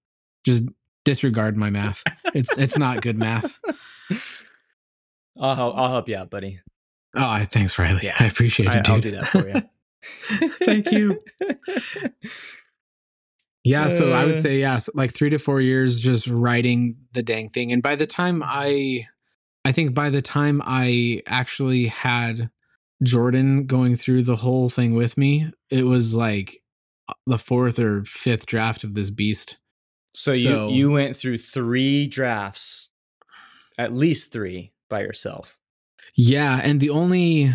just 0.45 0.65
disregard 1.07 1.57
my 1.57 1.71
math 1.71 2.03
it's 2.35 2.59
it's 2.59 2.77
not 2.77 3.01
good 3.01 3.17
math 3.17 3.59
I'll 5.41 5.55
help, 5.55 5.77
I'll 5.79 5.89
help 5.89 6.09
you 6.11 6.17
out, 6.19 6.29
buddy. 6.31 6.61
Oh 7.17 7.45
thanks 7.45 7.79
riley 7.79 8.01
Yeah. 8.03 8.17
i 8.19 8.27
appreciate 8.27 8.69
I, 8.75 8.79
it 8.79 8.85
dude 8.85 8.95
I'll 8.95 9.01
do 9.01 9.11
that 9.13 9.27
for 9.27 9.49
you. 9.49 9.63
Thank 10.65 10.93
you. 10.93 11.21
yeah 13.65 13.89
so 13.89 14.13
i 14.13 14.25
would 14.25 14.35
Uh. 14.37 14.41
say 14.41 14.59
yeah 14.61 14.79
so 14.79 14.93
like 14.95 15.15
three 15.15 15.31
to 15.31 15.39
four 15.39 15.61
years 15.61 15.99
just 16.01 16.27
writing 16.29 16.97
the 17.13 17.23
dang 17.23 17.49
thing 17.51 17.73
and 17.73 17.83
by 17.83 17.97
the 17.97 18.07
time 18.07 18.43
i 18.45 19.07
i 19.65 19.73
think 19.73 19.95
by 19.95 20.11
the 20.11 20.21
time 20.23 20.61
i 20.65 21.23
actually 21.27 21.87
had 21.87 22.51
jordan 23.03 23.67
going 23.67 23.97
through 23.97 24.23
the 24.23 24.37
whole 24.37 24.69
thing 24.69 24.95
with 24.95 25.17
me 25.17 25.51
it 25.71 25.85
was 25.85 26.15
like 26.15 26.63
the 27.27 27.39
fourth 27.39 27.79
or 27.79 28.03
fifth 28.05 28.47
draft 28.47 28.85
of 28.85 28.95
this 28.95 29.11
beast 29.11 29.59
So 30.15 30.31
you 30.33 30.37
So- 30.37 30.69
you 30.71 30.91
went 30.91 31.17
through 31.17 31.39
three 31.39 32.07
drafts, 32.07 32.91
at 33.77 33.93
least 33.93 34.33
three 34.33 34.73
by 34.89 35.01
yourself. 35.01 35.59
Yeah, 36.15 36.61
and 36.63 36.81
the 36.81 36.91
only 36.91 37.53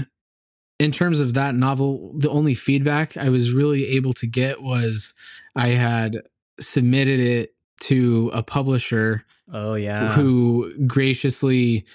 in 0.79 0.91
terms 0.91 1.19
of 1.19 1.33
that 1.33 1.55
novel, 1.55 2.13
the 2.17 2.29
only 2.29 2.53
feedback 2.53 3.17
I 3.17 3.29
was 3.29 3.51
really 3.53 3.85
able 3.87 4.13
to 4.13 4.27
get 4.27 4.61
was 4.61 5.13
I 5.55 5.69
had 5.69 6.21
submitted 6.59 7.19
it 7.19 7.53
to 7.81 8.31
a 8.33 8.41
publisher 8.43 9.25
Oh 9.51 9.73
yeah. 9.73 10.09
who 10.09 10.71
graciously 10.85 11.85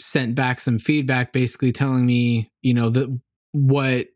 sent 0.00 0.34
back 0.34 0.60
some 0.60 0.78
feedback 0.78 1.32
basically 1.32 1.70
telling 1.72 2.06
me, 2.06 2.50
you 2.62 2.74
know, 2.74 2.88
the 2.88 3.20
what 3.52 4.08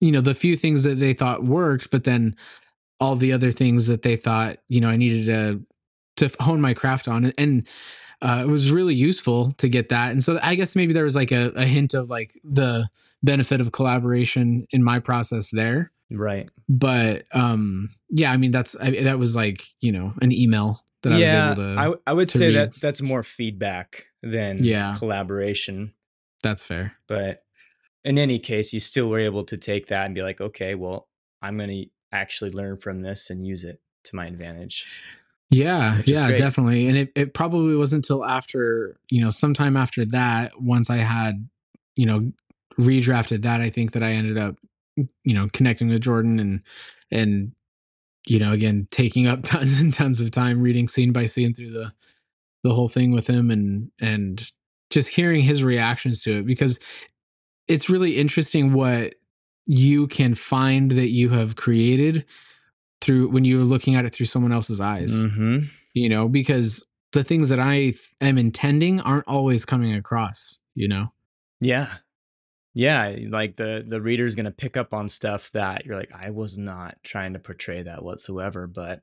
you 0.00 0.12
know, 0.12 0.20
the 0.20 0.34
few 0.34 0.56
things 0.56 0.82
that 0.84 1.00
they 1.00 1.14
thought 1.14 1.44
worked, 1.44 1.90
but 1.90 2.04
then 2.04 2.36
all 3.00 3.16
the 3.16 3.32
other 3.32 3.50
things 3.50 3.86
that 3.86 4.02
they 4.02 4.16
thought, 4.16 4.58
you 4.68 4.80
know, 4.80 4.88
I 4.88 4.96
needed 4.96 5.26
to 5.26 5.60
to 6.28 6.34
hone 6.42 6.60
my 6.60 6.72
craft 6.72 7.08
on 7.08 7.32
and 7.36 7.68
uh, 8.22 8.42
it 8.44 8.48
was 8.48 8.70
really 8.72 8.94
useful 8.94 9.52
to 9.52 9.68
get 9.68 9.88
that. 9.90 10.12
And 10.12 10.22
so 10.24 10.38
I 10.42 10.54
guess 10.54 10.74
maybe 10.76 10.92
there 10.92 11.04
was 11.04 11.14
like 11.16 11.32
a, 11.32 11.52
a 11.56 11.64
hint 11.64 11.94
of 11.94 12.08
like 12.10 12.38
the 12.44 12.88
benefit 13.22 13.60
of 13.60 13.72
collaboration 13.72 14.66
in 14.70 14.82
my 14.82 14.98
process 14.98 15.50
there. 15.50 15.90
Right. 16.10 16.48
But 16.68 17.24
um 17.32 17.90
yeah, 18.10 18.30
I 18.32 18.36
mean 18.36 18.52
that's 18.52 18.76
I, 18.76 18.90
that 19.02 19.18
was 19.18 19.34
like, 19.34 19.66
you 19.80 19.90
know, 19.92 20.14
an 20.22 20.32
email 20.32 20.82
that 21.02 21.12
I 21.12 21.18
yeah, 21.18 21.50
was 21.50 21.58
able 21.58 21.74
to 21.74 21.80
I, 21.80 21.84
w- 21.84 22.00
I 22.06 22.12
would 22.12 22.28
to 22.30 22.38
say 22.38 22.46
read. 22.46 22.54
that 22.72 22.80
that's 22.80 23.02
more 23.02 23.22
feedback 23.22 24.06
than 24.22 24.62
Yeah. 24.62 24.94
collaboration. 24.98 25.92
that's 26.42 26.64
fair. 26.64 26.94
But 27.08 27.42
in 28.04 28.18
any 28.18 28.38
case, 28.38 28.72
you 28.72 28.78
still 28.80 29.08
were 29.08 29.18
able 29.18 29.44
to 29.44 29.56
take 29.56 29.88
that 29.88 30.06
and 30.06 30.14
be 30.14 30.22
like, 30.22 30.40
okay, 30.40 30.74
well, 30.76 31.08
I'm 31.42 31.56
going 31.58 31.70
to 31.70 31.86
actually 32.12 32.52
learn 32.52 32.78
from 32.78 33.02
this 33.02 33.30
and 33.30 33.44
use 33.44 33.64
it 33.64 33.80
to 34.04 34.14
my 34.16 34.26
advantage. 34.26 34.86
Yeah, 35.50 36.02
yeah, 36.06 36.28
great. 36.28 36.38
definitely. 36.38 36.88
And 36.88 36.98
it, 36.98 37.12
it 37.14 37.34
probably 37.34 37.76
wasn't 37.76 38.04
until 38.04 38.24
after, 38.24 38.98
you 39.10 39.22
know, 39.22 39.30
sometime 39.30 39.76
after 39.76 40.04
that, 40.06 40.60
once 40.60 40.90
I 40.90 40.96
had, 40.96 41.48
you 41.94 42.06
know, 42.06 42.32
redrafted 42.78 43.42
that, 43.42 43.60
I 43.60 43.70
think 43.70 43.92
that 43.92 44.02
I 44.02 44.12
ended 44.12 44.38
up, 44.38 44.56
you 44.96 45.34
know, 45.34 45.48
connecting 45.52 45.88
with 45.88 46.02
Jordan 46.02 46.40
and, 46.40 46.62
and, 47.10 47.52
you 48.26 48.40
know, 48.40 48.52
again, 48.52 48.88
taking 48.90 49.28
up 49.28 49.42
tons 49.44 49.80
and 49.80 49.94
tons 49.94 50.20
of 50.20 50.30
time 50.32 50.60
reading 50.60 50.88
scene 50.88 51.12
by 51.12 51.26
scene 51.26 51.54
through 51.54 51.70
the, 51.70 51.92
the 52.64 52.74
whole 52.74 52.88
thing 52.88 53.12
with 53.12 53.28
him 53.28 53.50
and, 53.50 53.92
and 54.00 54.50
just 54.90 55.10
hearing 55.14 55.42
his 55.42 55.62
reactions 55.62 56.22
to 56.22 56.38
it 56.38 56.46
because 56.46 56.80
it's 57.68 57.90
really 57.90 58.16
interesting 58.16 58.72
what 58.72 59.14
you 59.66 60.06
can 60.06 60.34
find 60.34 60.92
that 60.92 61.08
you 61.08 61.28
have 61.30 61.56
created 61.56 62.24
through 63.00 63.28
when 63.28 63.44
you're 63.44 63.64
looking 63.64 63.94
at 63.94 64.04
it 64.04 64.14
through 64.14 64.26
someone 64.26 64.52
else's 64.52 64.80
eyes 64.80 65.24
Mm-hmm. 65.24 65.58
you 65.94 66.08
know, 66.08 66.28
because 66.28 66.86
the 67.12 67.24
things 67.24 67.48
that 67.48 67.60
I 67.60 67.74
th- 67.76 68.14
am 68.20 68.36
intending 68.38 69.00
aren't 69.00 69.28
always 69.28 69.64
coming 69.64 69.94
across, 69.94 70.58
you 70.74 70.88
know? 70.88 71.12
Yeah. 71.60 71.88
Yeah, 72.74 73.16
like 73.30 73.56
the 73.56 73.84
the 73.86 74.02
reader's 74.02 74.34
going 74.34 74.44
to 74.44 74.50
pick 74.50 74.76
up 74.76 74.92
on 74.92 75.08
stuff 75.08 75.50
that 75.52 75.86
you're 75.86 75.96
like 75.96 76.12
I 76.14 76.28
was 76.28 76.58
not 76.58 76.98
trying 77.02 77.32
to 77.32 77.38
portray 77.38 77.82
that 77.82 78.02
whatsoever, 78.02 78.66
but 78.66 79.00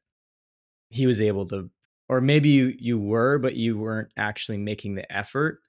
he 0.90 1.08
was 1.08 1.20
able 1.22 1.48
to 1.48 1.72
or 2.08 2.22
maybe 2.22 2.50
you 2.50 2.74
you 2.78 3.00
were 3.00 3.40
but 3.40 3.56
you 3.56 3.80
weren't 3.80 4.10
actually 4.16 4.60
making 4.60 4.94
the 4.94 5.12
effort 5.12 5.60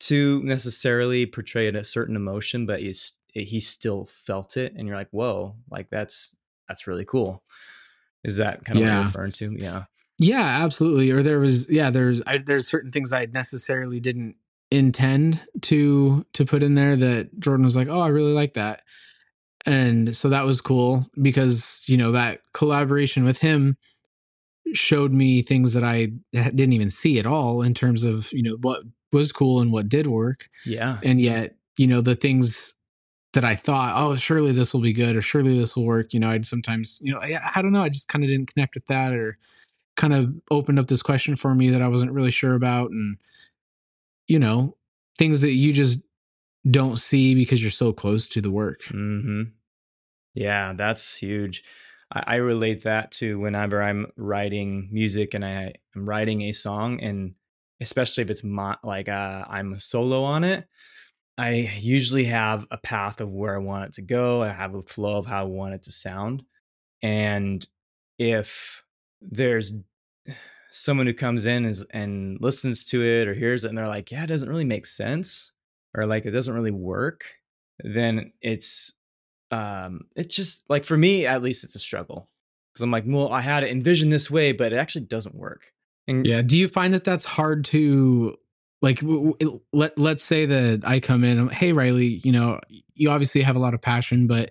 to 0.00 0.42
necessarily 0.44 1.26
portray 1.26 1.66
a 1.66 1.82
certain 1.82 2.14
emotion, 2.14 2.66
but 2.66 2.80
he's 2.80 3.18
he 3.32 3.58
still 3.58 4.04
felt 4.04 4.56
it 4.56 4.72
and 4.76 4.86
you're 4.86 4.96
like, 4.96 5.10
"Whoa, 5.10 5.56
like 5.68 5.90
that's 5.90 6.32
that's 6.68 6.86
really 6.86 7.04
cool." 7.04 7.42
Is 8.24 8.38
that 8.38 8.64
kind 8.64 8.78
of 8.78 8.84
what 8.84 8.92
you're 8.92 9.04
referring 9.04 9.32
to? 9.32 9.56
Yeah. 9.58 9.84
Yeah, 10.18 10.64
absolutely. 10.64 11.10
Or 11.10 11.22
there 11.22 11.40
was, 11.40 11.68
yeah, 11.68 11.90
there's, 11.90 12.22
I, 12.26 12.38
there's 12.38 12.66
certain 12.68 12.90
things 12.90 13.12
I 13.12 13.26
necessarily 13.26 14.00
didn't 14.00 14.36
intend 14.70 15.42
to, 15.62 16.24
to 16.32 16.44
put 16.46 16.62
in 16.62 16.74
there 16.74 16.96
that 16.96 17.38
Jordan 17.38 17.64
was 17.64 17.76
like, 17.76 17.88
oh, 17.88 18.00
I 18.00 18.08
really 18.08 18.32
like 18.32 18.54
that. 18.54 18.82
And 19.66 20.16
so 20.16 20.28
that 20.28 20.44
was 20.44 20.60
cool 20.60 21.06
because, 21.20 21.84
you 21.86 21.96
know, 21.96 22.12
that 22.12 22.40
collaboration 22.52 23.24
with 23.24 23.40
him 23.40 23.76
showed 24.72 25.12
me 25.12 25.42
things 25.42 25.74
that 25.74 25.84
I 25.84 26.12
didn't 26.32 26.72
even 26.72 26.90
see 26.90 27.18
at 27.18 27.26
all 27.26 27.60
in 27.60 27.74
terms 27.74 28.04
of, 28.04 28.32
you 28.32 28.42
know, 28.42 28.56
what 28.62 28.84
was 29.12 29.32
cool 29.32 29.60
and 29.60 29.72
what 29.72 29.88
did 29.88 30.06
work. 30.06 30.48
Yeah. 30.64 30.98
and 31.02 31.20
yet 31.20 31.56
you 31.76 31.86
know 31.86 32.00
the 32.00 32.14
things 32.14 32.74
that 33.34 33.44
i 33.44 33.54
thought 33.54 33.94
oh 33.96 34.16
surely 34.16 34.52
this 34.52 34.72
will 34.72 34.80
be 34.80 34.92
good 34.92 35.16
or 35.16 35.22
surely 35.22 35.58
this 35.58 35.76
will 35.76 35.84
work. 35.84 36.14
You 36.14 36.20
know 36.20 36.30
i'd 36.30 36.46
sometimes 36.46 37.00
you 37.02 37.12
know 37.12 37.20
i, 37.20 37.38
I 37.54 37.62
don't 37.62 37.72
know 37.72 37.82
i 37.82 37.88
just 37.88 38.08
kind 38.08 38.24
of 38.24 38.30
didn't 38.30 38.52
connect 38.52 38.74
with 38.74 38.86
that 38.86 39.12
or 39.12 39.38
kind 39.96 40.14
of 40.14 40.40
opened 40.50 40.78
up 40.78 40.88
this 40.88 41.02
question 41.02 41.36
for 41.36 41.54
me 41.54 41.70
that 41.70 41.82
i 41.82 41.88
wasn't 41.88 42.12
really 42.12 42.30
sure 42.30 42.54
about 42.54 42.90
and 42.90 43.18
you 44.26 44.38
know 44.38 44.76
things 45.16 45.42
that 45.42 45.52
you 45.52 45.72
just 45.72 46.00
don't 46.68 46.98
see 46.98 47.34
because 47.34 47.62
you're 47.62 47.70
so 47.70 47.92
close 47.92 48.28
to 48.28 48.40
the 48.40 48.50
work. 48.50 48.82
Hmm 48.86 49.42
Yeah, 50.34 50.72
that's 50.74 51.16
huge. 51.16 51.64
I, 52.10 52.24
I 52.26 52.34
relate 52.36 52.82
that 52.84 53.12
to 53.12 53.38
whenever 53.38 53.82
I'm 53.82 54.10
writing 54.16 54.88
music 54.90 55.34
and 55.34 55.44
I 55.44 55.74
am 55.94 56.08
writing 56.08 56.42
a 56.42 56.52
song, 56.52 57.00
and 57.00 57.34
especially 57.80 58.22
if 58.22 58.30
it's 58.30 58.44
my, 58.44 58.76
like 58.82 59.08
uh, 59.08 59.44
I'm 59.48 59.78
solo 59.78 60.24
on 60.24 60.44
it, 60.44 60.66
I 61.36 61.70
usually 61.80 62.24
have 62.24 62.66
a 62.70 62.78
path 62.78 63.20
of 63.20 63.30
where 63.30 63.54
I 63.54 63.58
want 63.58 63.86
it 63.86 63.92
to 63.94 64.02
go. 64.02 64.42
I 64.42 64.50
have 64.50 64.74
a 64.74 64.82
flow 64.82 65.16
of 65.16 65.26
how 65.26 65.40
I 65.40 65.44
want 65.44 65.74
it 65.74 65.82
to 65.84 65.92
sound, 65.92 66.44
and 67.02 67.66
if 68.18 68.84
there's 69.20 69.74
someone 70.70 71.06
who 71.06 71.14
comes 71.14 71.46
in 71.46 71.64
is, 71.64 71.84
and 71.90 72.38
listens 72.40 72.84
to 72.84 73.02
it 73.02 73.28
or 73.28 73.34
hears 73.34 73.64
it, 73.64 73.68
and 73.68 73.78
they're 73.78 73.88
like, 73.88 74.10
"Yeah, 74.10 74.24
it 74.24 74.28
doesn't 74.28 74.48
really 74.48 74.64
make 74.64 74.86
sense," 74.86 75.52
or 75.94 76.06
like 76.06 76.24
it 76.24 76.30
doesn't 76.30 76.54
really 76.54 76.70
work, 76.70 77.24
then 77.82 78.32
it's 78.40 78.92
um 79.50 80.02
it's 80.16 80.34
just 80.34 80.64
like 80.68 80.84
for 80.84 80.96
me 80.96 81.26
at 81.26 81.42
least 81.42 81.64
it's 81.64 81.74
a 81.74 81.78
struggle 81.78 82.28
because 82.72 82.82
i'm 82.82 82.90
like 82.90 83.04
well 83.06 83.30
i 83.32 83.40
had 83.40 83.62
it 83.62 83.70
envisioned 83.70 84.12
this 84.12 84.30
way 84.30 84.52
but 84.52 84.72
it 84.72 84.76
actually 84.76 85.04
doesn't 85.04 85.34
work 85.34 85.72
and 86.08 86.26
yeah 86.26 86.42
do 86.42 86.56
you 86.56 86.66
find 86.66 86.94
that 86.94 87.04
that's 87.04 87.24
hard 87.24 87.64
to 87.64 88.36
like 88.84 89.00
let 89.72 89.98
let's 89.98 90.22
say 90.22 90.46
that 90.46 90.82
i 90.84 91.00
come 91.00 91.24
in 91.24 91.38
I'm, 91.38 91.48
hey 91.48 91.72
riley 91.72 92.20
you 92.22 92.32
know 92.32 92.60
you 92.94 93.10
obviously 93.10 93.42
have 93.42 93.56
a 93.56 93.58
lot 93.58 93.74
of 93.74 93.80
passion 93.80 94.26
but 94.26 94.50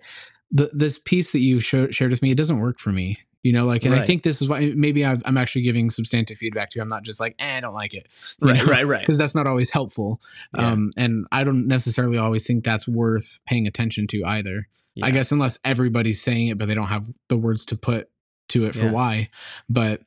the, 0.51 0.69
this 0.73 0.99
piece 0.99 1.31
that 1.31 1.39
you 1.39 1.59
show, 1.59 1.89
shared 1.89 2.11
with 2.11 2.21
me 2.21 2.31
it 2.31 2.37
doesn't 2.37 2.59
work 2.59 2.79
for 2.79 2.91
me 2.91 3.19
you 3.43 3.53
know 3.53 3.65
like 3.65 3.85
and 3.85 3.95
i 3.95 4.05
think 4.05 4.23
this 4.23 4.41
is 4.41 4.49
why 4.49 4.73
maybe 4.75 5.05
I've, 5.05 5.21
i'm 5.25 5.37
actually 5.37 5.61
giving 5.61 5.89
substantive 5.89 6.37
feedback 6.37 6.71
to 6.71 6.79
you 6.79 6.81
i'm 6.81 6.89
not 6.89 7.03
just 7.03 7.19
like 7.19 7.35
eh, 7.39 7.57
i 7.57 7.61
don't 7.61 7.73
like 7.73 7.93
it 7.93 8.07
right 8.41 8.57
know? 8.57 8.71
right 8.71 8.87
right 8.87 9.01
because 9.01 9.17
that's 9.17 9.35
not 9.35 9.47
always 9.47 9.69
helpful 9.69 10.21
Yeah. 10.57 10.71
um 10.71 10.91
and 10.97 11.27
i 11.31 11.43
don't 11.43 11.67
necessarily 11.67 12.17
always 12.17 12.45
think 12.47 12.63
that's 12.63 12.87
worth 12.87 13.39
paying 13.45 13.67
attention 13.67 14.07
to 14.07 14.23
either 14.25 14.67
I 15.01 15.09
guess 15.09 15.31
unless 15.31 15.57
everybody's 15.65 16.21
saying 16.21 16.47
it, 16.47 16.57
but 16.57 16.67
they 16.67 16.75
don't 16.75 16.87
have 16.87 17.05
the 17.27 17.35
words 17.35 17.65
to 17.65 17.75
put 17.75 18.09
to 18.49 18.65
it 18.65 18.75
for 18.75 18.85
Yeah. 18.85 18.91
why. 18.91 19.29
But 19.67 20.01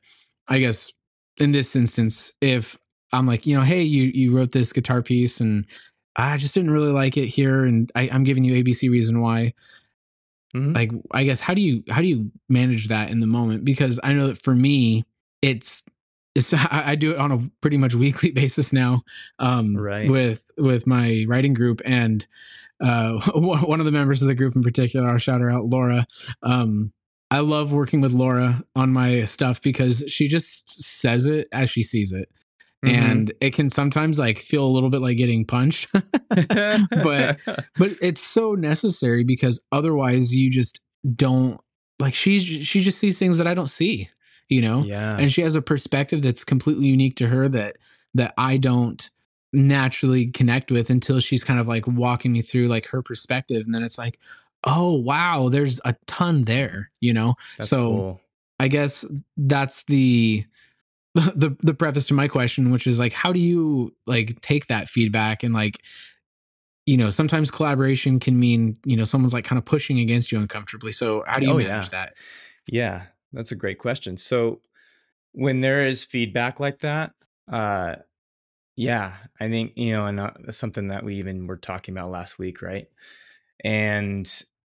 I 0.47 0.59
guess 0.59 0.93
in 1.37 1.51
this 1.51 1.75
instance, 1.75 2.31
if 2.39 2.77
I'm 3.13 3.25
like, 3.25 3.45
you 3.45 3.55
know, 3.55 3.63
hey, 3.63 3.81
you 3.83 4.11
you 4.13 4.35
wrote 4.35 4.51
this 4.51 4.73
guitar 4.73 5.01
piece 5.01 5.39
and 5.41 5.65
I 6.15 6.37
just 6.37 6.53
didn't 6.53 6.71
really 6.71 6.91
like 6.91 7.15
it 7.17 7.27
here, 7.27 7.63
and 7.65 7.91
I, 7.95 8.09
I'm 8.11 8.23
giving 8.23 8.43
you 8.43 8.61
ABC 8.63 8.89
reason 8.89 9.21
why. 9.21 9.53
Mhm. 10.55 10.73
Like, 10.75 10.91
I 11.11 11.23
guess 11.25 11.39
how 11.39 11.53
do 11.53 11.61
you 11.61 11.83
how 11.89 12.01
do 12.01 12.07
you 12.07 12.31
manage 12.49 12.87
that 12.87 13.09
in 13.11 13.19
the 13.19 13.27
moment? 13.27 13.65
Because 13.65 13.99
I 14.03 14.13
know 14.13 14.27
that 14.27 14.37
for 14.37 14.55
me, 14.55 15.05
it's 15.41 15.83
it's 16.35 16.53
I, 16.55 16.83
I 16.87 16.95
do 16.95 17.11
it 17.11 17.17
on 17.17 17.31
a 17.31 17.39
pretty 17.61 17.77
much 17.77 17.93
weekly 17.95 18.31
basis 18.41 18.71
now, 18.73 19.03
um, 19.39 19.75
Right. 19.75 20.09
with 20.09 20.49
with 20.57 20.87
my 20.87 21.25
writing 21.27 21.53
group 21.53 21.81
and 21.85 22.25
uh, 22.83 23.19
one 23.35 23.79
of 23.79 23.85
the 23.85 23.91
members 23.91 24.21
of 24.21 24.27
the 24.27 24.35
group 24.35 24.55
in 24.55 24.61
particular, 24.63 25.09
I'll 25.09 25.17
shout 25.17 25.41
her 25.41 25.49
out, 25.49 25.65
Laura. 25.65 26.05
Um, 26.43 26.93
I 27.29 27.39
love 27.39 27.73
working 27.73 27.99
with 28.01 28.13
Laura 28.13 28.63
on 28.75 28.93
my 28.93 29.25
stuff 29.25 29.61
because 29.61 30.03
she 30.07 30.27
just 30.29 30.81
says 30.83 31.25
it 31.25 31.47
as 31.51 31.69
she 31.69 31.83
sees 31.83 32.13
it. 32.13 32.29
Mhm. 32.85 32.89
And 32.93 33.33
it 33.41 33.53
can 33.55 33.69
sometimes 33.69 34.19
like 34.19 34.37
feel 34.37 34.63
a 34.65 34.69
little 34.69 34.89
bit 34.89 35.01
like 35.01 35.17
getting 35.17 35.45
punched, 35.45 35.87
but 35.91 37.39
but 37.77 37.91
it's 38.01 38.21
so 38.21 38.53
necessary 38.53 39.23
because 39.23 39.63
otherwise 39.71 40.35
you 40.35 40.49
just 40.51 40.79
don't 41.15 41.59
like 41.99 42.13
she 42.13 42.39
she 42.39 42.81
just 42.81 42.99
sees 42.99 43.17
things 43.17 43.37
that 43.39 43.47
I 43.47 43.53
don't 43.53 43.69
see, 43.69 44.09
you 44.49 44.61
know? 44.61 44.83
yeah. 44.83 45.17
and 45.17 45.31
she 45.33 45.41
has 45.41 45.55
a 45.55 45.61
perspective 45.61 46.21
that's 46.21 46.43
completely 46.43 46.87
unique 46.87 47.15
to 47.17 47.27
her 47.27 47.47
that 47.49 47.77
that 48.13 48.33
I 48.37 48.57
don't 48.57 49.09
naturally 49.53 50.27
connect 50.27 50.71
with 50.71 50.89
until 50.89 51.19
she's 51.19 51.43
kind 51.43 51.59
of 51.59 51.67
like 51.67 51.87
walking 51.87 52.31
me 52.33 52.41
through 52.41 52.67
like 52.67 52.85
her 52.87 53.01
perspective 53.01 53.63
and 53.65 53.73
then 53.73 53.81
it's 53.81 53.97
like 53.97 54.19
oh 54.65 54.91
wow 54.93 55.47
there's 55.49 55.79
a 55.85 55.95
ton 56.05 56.43
there 56.43 56.91
you 56.99 57.13
know 57.13 57.33
That's 57.57 57.69
so 57.69 57.85
cool. 57.85 58.21
i 58.59 58.67
guess 58.67 59.05
that's 59.37 59.83
the 59.83 60.43
the 61.35 61.55
the 61.61 61.73
preface 61.73 62.07
to 62.07 62.13
my 62.13 62.27
question 62.27 62.71
which 62.71 62.87
is 62.87 62.99
like 62.99 63.13
how 63.13 63.33
do 63.33 63.39
you 63.39 63.95
like 64.05 64.39
take 64.41 64.67
that 64.67 64.87
feedback 64.89 65.43
and 65.43 65.53
like 65.53 65.81
you 66.85 66.97
know 66.97 67.09
sometimes 67.09 67.51
collaboration 67.51 68.19
can 68.19 68.39
mean 68.39 68.77
you 68.85 68.95
know 68.95 69.03
someone's 69.03 69.33
like 69.33 69.45
kind 69.45 69.57
of 69.57 69.65
pushing 69.65 69.99
against 69.99 70.31
you 70.31 70.39
uncomfortably 70.39 70.91
so 70.91 71.23
how 71.27 71.39
do 71.39 71.47
you 71.47 71.53
Oh, 71.53 71.57
manage 71.57 71.89
yeah. 71.89 71.89
that 71.89 72.13
Yeah, 72.67 73.07
that's 73.33 73.51
a 73.51 73.55
great 73.55 73.79
question. 73.79 74.17
So 74.17 74.61
when 75.33 75.61
there 75.61 75.85
is 75.85 76.03
feedback 76.03 76.59
like 76.59 76.79
that, 76.79 77.13
uh 77.51 77.95
yeah, 78.75 79.15
I 79.39 79.49
think, 79.49 79.73
you 79.75 79.91
know, 79.91 80.05
and 80.05 80.19
uh, 80.19 80.31
something 80.51 80.89
that 80.89 81.03
we 81.03 81.15
even 81.17 81.47
were 81.47 81.57
talking 81.57 81.95
about 81.97 82.11
last 82.11 82.39
week, 82.39 82.61
right? 82.61 82.87
And 83.63 84.31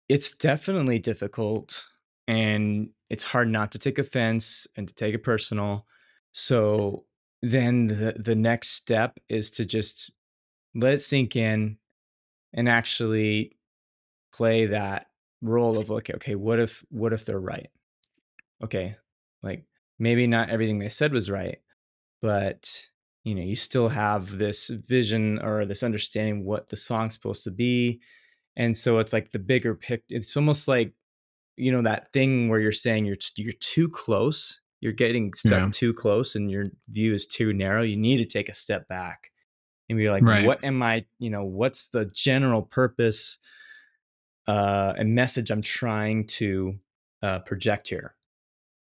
it's 0.10 0.36
definitely 0.38 1.00
difficult 1.00 1.88
and 2.28 2.90
it's 3.10 3.24
hard 3.24 3.50
not 3.50 3.72
to 3.74 3.80
take 3.80 4.00
offense 4.00 4.68
and 4.76 4.88
to 4.88 4.94
take 4.96 5.16
it 5.16 5.24
personal. 5.24 5.86
So 6.34 7.06
then 7.42 7.88
the 7.88 8.16
the 8.18 8.36
next 8.36 8.70
step 8.70 9.18
is 9.30 9.52
to 9.52 9.66
just 9.66 10.12
let 10.76 10.94
it 10.94 11.02
sink 11.02 11.36
in 11.36 11.78
and 12.54 12.70
actually 12.70 13.58
play 14.32 14.68
that 14.68 15.08
role 15.42 15.78
of 15.78 15.90
like 15.90 16.10
okay 16.10 16.36
what 16.36 16.60
if 16.60 16.84
what 16.90 17.14
if 17.14 17.26
they're 17.26 17.40
right? 17.40 17.70
Okay 18.64 18.96
like 19.44 19.66
maybe 20.00 20.28
not 20.28 20.50
everything 20.50 20.80
they 20.80 20.90
said 20.90 21.14
was 21.14 21.30
right 21.30 21.60
but 22.22 22.88
you 23.24 23.36
know 23.36 23.42
you 23.42 23.56
still 23.56 23.90
have 23.90 24.38
this 24.38 24.70
vision 24.70 25.40
or 25.40 25.66
this 25.66 25.84
understanding 25.84 26.44
what 26.46 26.68
the 26.68 26.78
song's 26.78 27.14
supposed 27.14 27.44
to 27.44 27.52
be 27.52 28.00
and 28.56 28.76
so 28.76 29.00
it's 29.00 29.14
like 29.14 29.32
the 29.32 29.40
bigger 29.40 29.76
pic 29.76 30.04
it's 30.10 30.36
almost 30.38 30.68
like 30.68 30.94
you 31.58 31.72
know 31.72 31.82
that 31.82 32.12
thing 32.14 32.50
where 32.50 32.60
you're 32.60 32.72
saying 32.72 33.06
you're 33.06 33.18
you're 33.36 33.52
too 33.54 33.88
close 33.90 34.61
you're 34.82 34.92
getting 34.94 35.34
stuck 35.34 35.52
Yeah. 35.62 35.70
too 35.72 35.94
close 35.94 36.36
and 36.36 36.52
your 36.52 36.66
view 36.90 37.14
is 37.14 37.26
too 37.28 37.54
narrow 37.54 37.84
you 37.84 37.96
need 37.98 38.18
to 38.18 38.26
take 38.26 38.50
a 38.50 38.54
step 38.54 38.88
back 38.88 39.32
and 39.90 39.98
be 40.02 40.10
like 40.10 40.24
Right. 40.24 40.46
what 40.46 40.64
am 40.64 40.82
i 40.84 41.06
you 41.20 41.30
know 41.30 41.46
what's 41.46 41.90
the 41.90 42.06
general 42.06 42.64
purpose 42.64 43.38
uh 44.48 44.94
and 44.98 45.14
message 45.16 45.52
i'm 45.52 45.62
trying 45.62 46.26
to 46.28 46.76
uh 47.22 47.40
project 47.40 47.88
here 47.88 48.16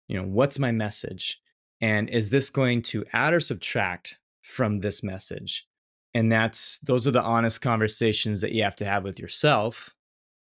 you 0.08 0.18
know 0.18 0.28
what's 0.28 0.58
my 0.60 0.72
message 0.72 1.42
and 1.82 2.10
is 2.10 2.30
this 2.30 2.50
going 2.50 2.82
to 2.84 3.04
add 3.14 3.34
or 3.34 3.40
subtract 3.40 4.18
from 4.42 4.80
this 4.80 5.04
message 5.04 5.68
and 6.14 6.32
that's 6.32 6.80
those 6.80 7.06
are 7.08 7.12
the 7.12 7.22
honest 7.22 7.62
conversations 7.62 8.42
that 8.42 8.52
you 8.54 8.64
have 8.64 8.76
to 8.76 8.86
have 8.86 9.04
with 9.04 9.20
yourself 9.20 9.96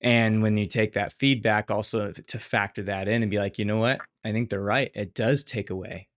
and 0.04 0.44
when 0.44 0.58
you 0.58 0.68
take 0.68 0.94
that 0.94 1.14
feedback 1.14 1.72
also 1.72 2.12
to 2.12 2.40
factor 2.40 2.84
that 2.84 3.08
in 3.08 3.22
and 3.22 3.32
be 3.32 3.40
like 3.40 3.58
you 3.58 3.66
know 3.66 3.78
what? 3.78 4.00
I 4.24 4.32
think 4.32 4.50
they're 4.50 4.62
right. 4.62 4.92
It 4.94 5.16
does 5.16 5.44
take 5.44 5.70
away. 5.70 6.08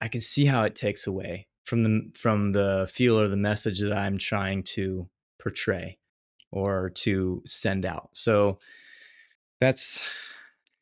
I 0.00 0.08
can 0.08 0.20
see 0.20 0.46
how 0.46 0.64
it 0.64 0.74
takes 0.74 1.06
away 1.06 1.46
from 1.64 1.84
the 1.84 2.10
from 2.14 2.52
the 2.52 2.88
feel 2.90 3.18
or 3.18 3.28
the 3.28 3.36
message 3.36 3.80
that 3.80 3.92
i'm 3.92 4.18
trying 4.18 4.62
to 4.62 5.08
portray 5.40 5.98
or 6.50 6.90
to 6.90 7.42
send 7.46 7.86
out. 7.86 8.10
So 8.12 8.58
that's 9.60 10.00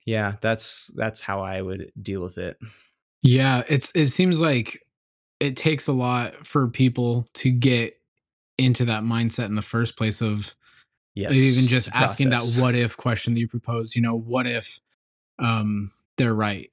yeah 0.06 0.36
that's 0.40 0.90
that's 0.96 1.20
how 1.20 1.42
i 1.42 1.60
would 1.60 1.92
deal 2.00 2.22
with 2.22 2.38
it. 2.38 2.56
Yeah, 3.22 3.62
it's 3.68 3.90
it 3.94 4.06
seems 4.06 4.40
like 4.40 4.82
it 5.40 5.56
takes 5.56 5.88
a 5.88 5.92
lot 5.92 6.46
for 6.46 6.68
people 6.68 7.26
to 7.34 7.50
get 7.50 8.00
into 8.56 8.84
that 8.86 9.02
mindset 9.02 9.46
in 9.46 9.54
the 9.54 9.62
first 9.62 9.96
place 9.96 10.20
of 10.20 10.54
yes 11.14 11.32
even 11.34 11.66
just 11.66 11.88
asking 11.94 12.30
process. 12.30 12.54
that 12.54 12.60
what 12.62 12.74
if 12.74 12.96
question 12.96 13.34
that 13.34 13.40
you 13.40 13.48
propose, 13.48 13.96
you 13.96 14.02
know, 14.02 14.14
what 14.16 14.46
if 14.46 14.80
um 15.38 15.90
they're 16.16 16.34
right, 16.34 16.70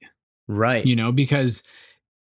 right 0.48 0.84
you 0.86 0.96
know, 0.96 1.12
because 1.12 1.62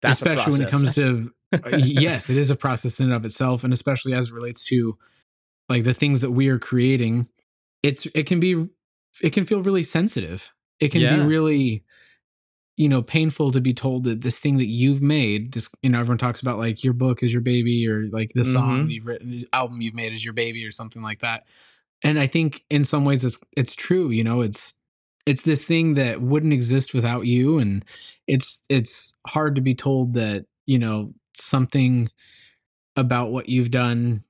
That's 0.02 0.22
especially 0.22 0.54
when 0.54 0.62
it 0.62 0.70
comes 0.72 0.94
to 0.96 1.32
uh, 1.66 1.70
yes, 1.70 2.30
it 2.30 2.38
is 2.38 2.52
a 2.52 2.56
process 2.56 3.00
in 3.00 3.06
and 3.08 3.14
of 3.14 3.26
itself 3.26 3.64
and 3.64 3.72
especially 3.74 4.14
as 4.14 4.28
it 4.30 4.34
relates 4.34 4.64
to 4.66 4.98
like 5.70 5.84
the 5.84 5.94
things 5.94 6.22
that 6.22 6.32
we 6.32 6.48
are 6.50 6.60
creating, 6.60 7.28
it's 7.84 8.06
it 8.08 8.24
can 8.24 8.40
be 8.40 8.68
it 9.22 9.32
can 9.32 9.46
feel 9.46 9.62
really 9.62 9.84
sensitive. 9.84 10.52
It 10.80 10.90
can 10.90 11.02
Yeah. 11.02 11.22
be 11.22 11.28
really 11.28 11.84
you 12.78 12.90
know 12.90 13.02
painful 13.02 13.52
to 13.52 13.62
be 13.62 13.74
told 13.74 14.04
that 14.04 14.20
this 14.22 14.40
thing 14.40 14.58
that 14.58 14.68
you've 14.68 15.02
made 15.02 15.54
this 15.54 15.70
you 15.82 15.90
know 15.90 15.98
everyone 15.98 16.18
talks 16.18 16.42
about 16.42 16.58
like 16.58 16.84
your 16.84 16.92
book 16.92 17.24
is 17.24 17.32
your 17.32 17.42
baby 17.42 17.88
or 17.88 18.10
like 18.12 18.32
the 18.36 18.44
song 18.44 18.82
Mhm. 18.82 18.88
that 18.88 18.94
you've 18.94 19.06
written 19.06 19.32
the 19.32 19.48
album 19.54 19.82
you've 19.82 19.96
made 19.96 20.12
is 20.12 20.26
your 20.26 20.34
baby 20.34 20.66
or 20.66 20.72
something 20.72 21.02
like 21.02 21.20
that 21.20 21.46
and 22.06 22.18
i 22.20 22.28
think 22.28 22.64
in 22.70 22.86
some 22.86 23.04
ways 23.04 23.26
it's 23.26 23.40
it's 23.58 23.76
true 23.76 24.10
you 24.10 24.24
know 24.24 24.40
it's 24.40 24.74
it's 25.26 25.42
this 25.42 25.66
thing 25.66 25.96
that 25.96 26.22
wouldn't 26.22 26.54
exist 26.54 26.94
without 26.94 27.26
you 27.26 27.60
and 27.60 27.84
it's 28.28 28.62
it's 28.70 29.18
hard 29.28 29.56
to 29.56 29.62
be 29.62 29.76
told 29.76 30.14
that 30.14 30.46
you 30.66 30.80
know 30.80 31.14
something 31.38 32.10
about 32.96 33.32
what 33.32 33.50
you've 33.50 33.72
done 33.72 34.24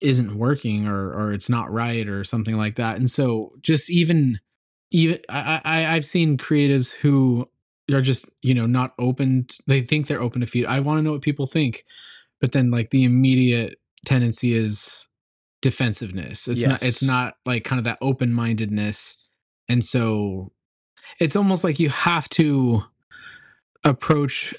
isn't 0.00 0.36
working 0.36 0.88
or 0.88 1.12
or 1.12 1.32
it's 1.32 1.48
not 1.48 1.70
right 1.70 2.08
or 2.08 2.24
something 2.24 2.56
like 2.56 2.76
that 2.76 2.96
and 2.96 3.10
so 3.10 3.52
just 3.62 3.90
even 3.90 4.40
even 4.90 5.18
I, 5.28 5.60
I 5.64 5.86
I've 5.86 6.04
seen 6.06 6.38
creatives 6.38 6.96
who 6.96 7.48
are 7.92 8.00
just 8.00 8.28
you 8.42 8.54
know 8.54 8.66
not 8.66 8.94
open. 8.98 9.44
t- 9.44 9.58
they 9.66 9.80
think 9.80 10.06
they're 10.06 10.22
open 10.22 10.40
to 10.40 10.46
feed. 10.46 10.66
I 10.66 10.80
want 10.80 10.98
to 10.98 11.02
know 11.02 11.12
what 11.12 11.22
people 11.22 11.46
think, 11.46 11.84
but 12.40 12.52
then 12.52 12.70
like 12.70 12.90
the 12.90 13.04
immediate 13.04 13.76
tendency 14.04 14.54
is 14.54 15.07
defensiveness. 15.62 16.48
It's 16.48 16.64
not. 16.64 16.82
It's 16.82 17.02
not 17.02 17.34
like 17.46 17.64
kind 17.64 17.78
of 17.78 17.84
that 17.84 17.98
open 18.00 18.32
mindedness, 18.32 19.28
and 19.68 19.84
so 19.84 20.52
it's 21.18 21.36
almost 21.36 21.64
like 21.64 21.78
you 21.78 21.88
have 21.90 22.28
to 22.30 22.84
approach 23.84 24.54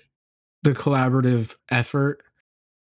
the 0.63 0.71
collaborative 0.71 1.55
effort 1.69 2.21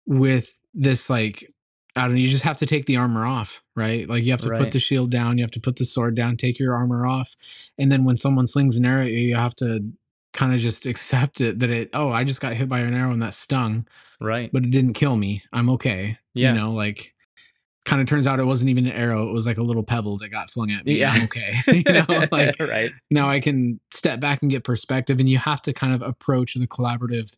with 0.07 0.59
this 0.75 1.11
like 1.11 1.53
I 1.97 2.03
don't 2.03 2.13
know, 2.13 2.21
you 2.21 2.29
just 2.29 2.43
have 2.43 2.59
to 2.59 2.67
take 2.67 2.85
the 2.85 2.99
armor 2.99 3.25
off, 3.25 3.63
right? 3.75 4.07
Like 4.07 4.23
you 4.23 4.31
have 4.33 4.43
to 4.43 4.51
put 4.51 4.73
the 4.73 4.79
shield 4.79 5.11
down, 5.11 5.39
you 5.39 5.45
have 5.45 5.51
to 5.53 5.61
put 5.61 5.77
the 5.77 5.87
sword 5.87 6.15
down, 6.15 6.37
take 6.37 6.59
your 6.59 6.75
armor 6.75 7.07
off. 7.07 7.35
And 7.79 7.91
then 7.91 8.05
when 8.05 8.19
someone 8.19 8.47
slings 8.47 8.77
an 8.77 8.85
arrow 8.85 9.05
at 9.05 9.11
you, 9.11 9.21
you 9.21 9.37
have 9.37 9.55
to 9.57 9.93
kind 10.35 10.53
of 10.53 10.61
just 10.61 10.85
accept 10.85 11.41
it 11.41 11.59
that 11.61 11.71
it, 11.71 11.91
oh, 11.95 12.11
I 12.11 12.25
just 12.25 12.43
got 12.43 12.53
hit 12.53 12.69
by 12.69 12.81
an 12.81 12.93
arrow 12.93 13.13
and 13.13 13.23
that 13.23 13.33
stung, 13.33 13.89
right 14.21 14.51
but 14.53 14.65
it 14.65 14.71
didn't 14.71 14.93
kill 14.93 15.17
me. 15.17 15.43
I'm 15.55 15.71
okay. 15.71 16.19
Yeah. 16.35 16.53
You 16.53 16.61
know, 16.61 16.73
like 16.73 17.15
kind 17.87 18.03
of 18.03 18.07
turns 18.07 18.27
out 18.27 18.39
it 18.39 18.45
wasn't 18.45 18.69
even 18.69 18.87
an 18.87 18.93
arrow, 18.93 19.29
it 19.29 19.33
was 19.33 19.47
like 19.47 19.57
a 19.57 19.63
little 19.63 19.83
pebble 19.83 20.19
that 20.19 20.29
got 20.29 20.51
flung 20.51 20.71
at 20.71 20.85
me. 20.85 20.99
Yeah. 20.99 21.13
I'm 21.13 21.23
okay. 21.23 21.55
you 21.69 21.93
know, 21.93 22.05
like 22.33 22.59
right 22.61 22.93
now 23.11 23.29
I 23.31 23.41
can 23.41 23.81
step 23.91 24.21
back 24.21 24.43
and 24.43 24.51
get 24.51 24.65
perspective. 24.65 25.21
And 25.21 25.29
you 25.29 25.39
have 25.39 25.63
to 25.63 25.73
kind 25.73 25.95
of 25.95 26.03
approach 26.03 26.55
the 26.55 26.67
collaborative 26.67 27.33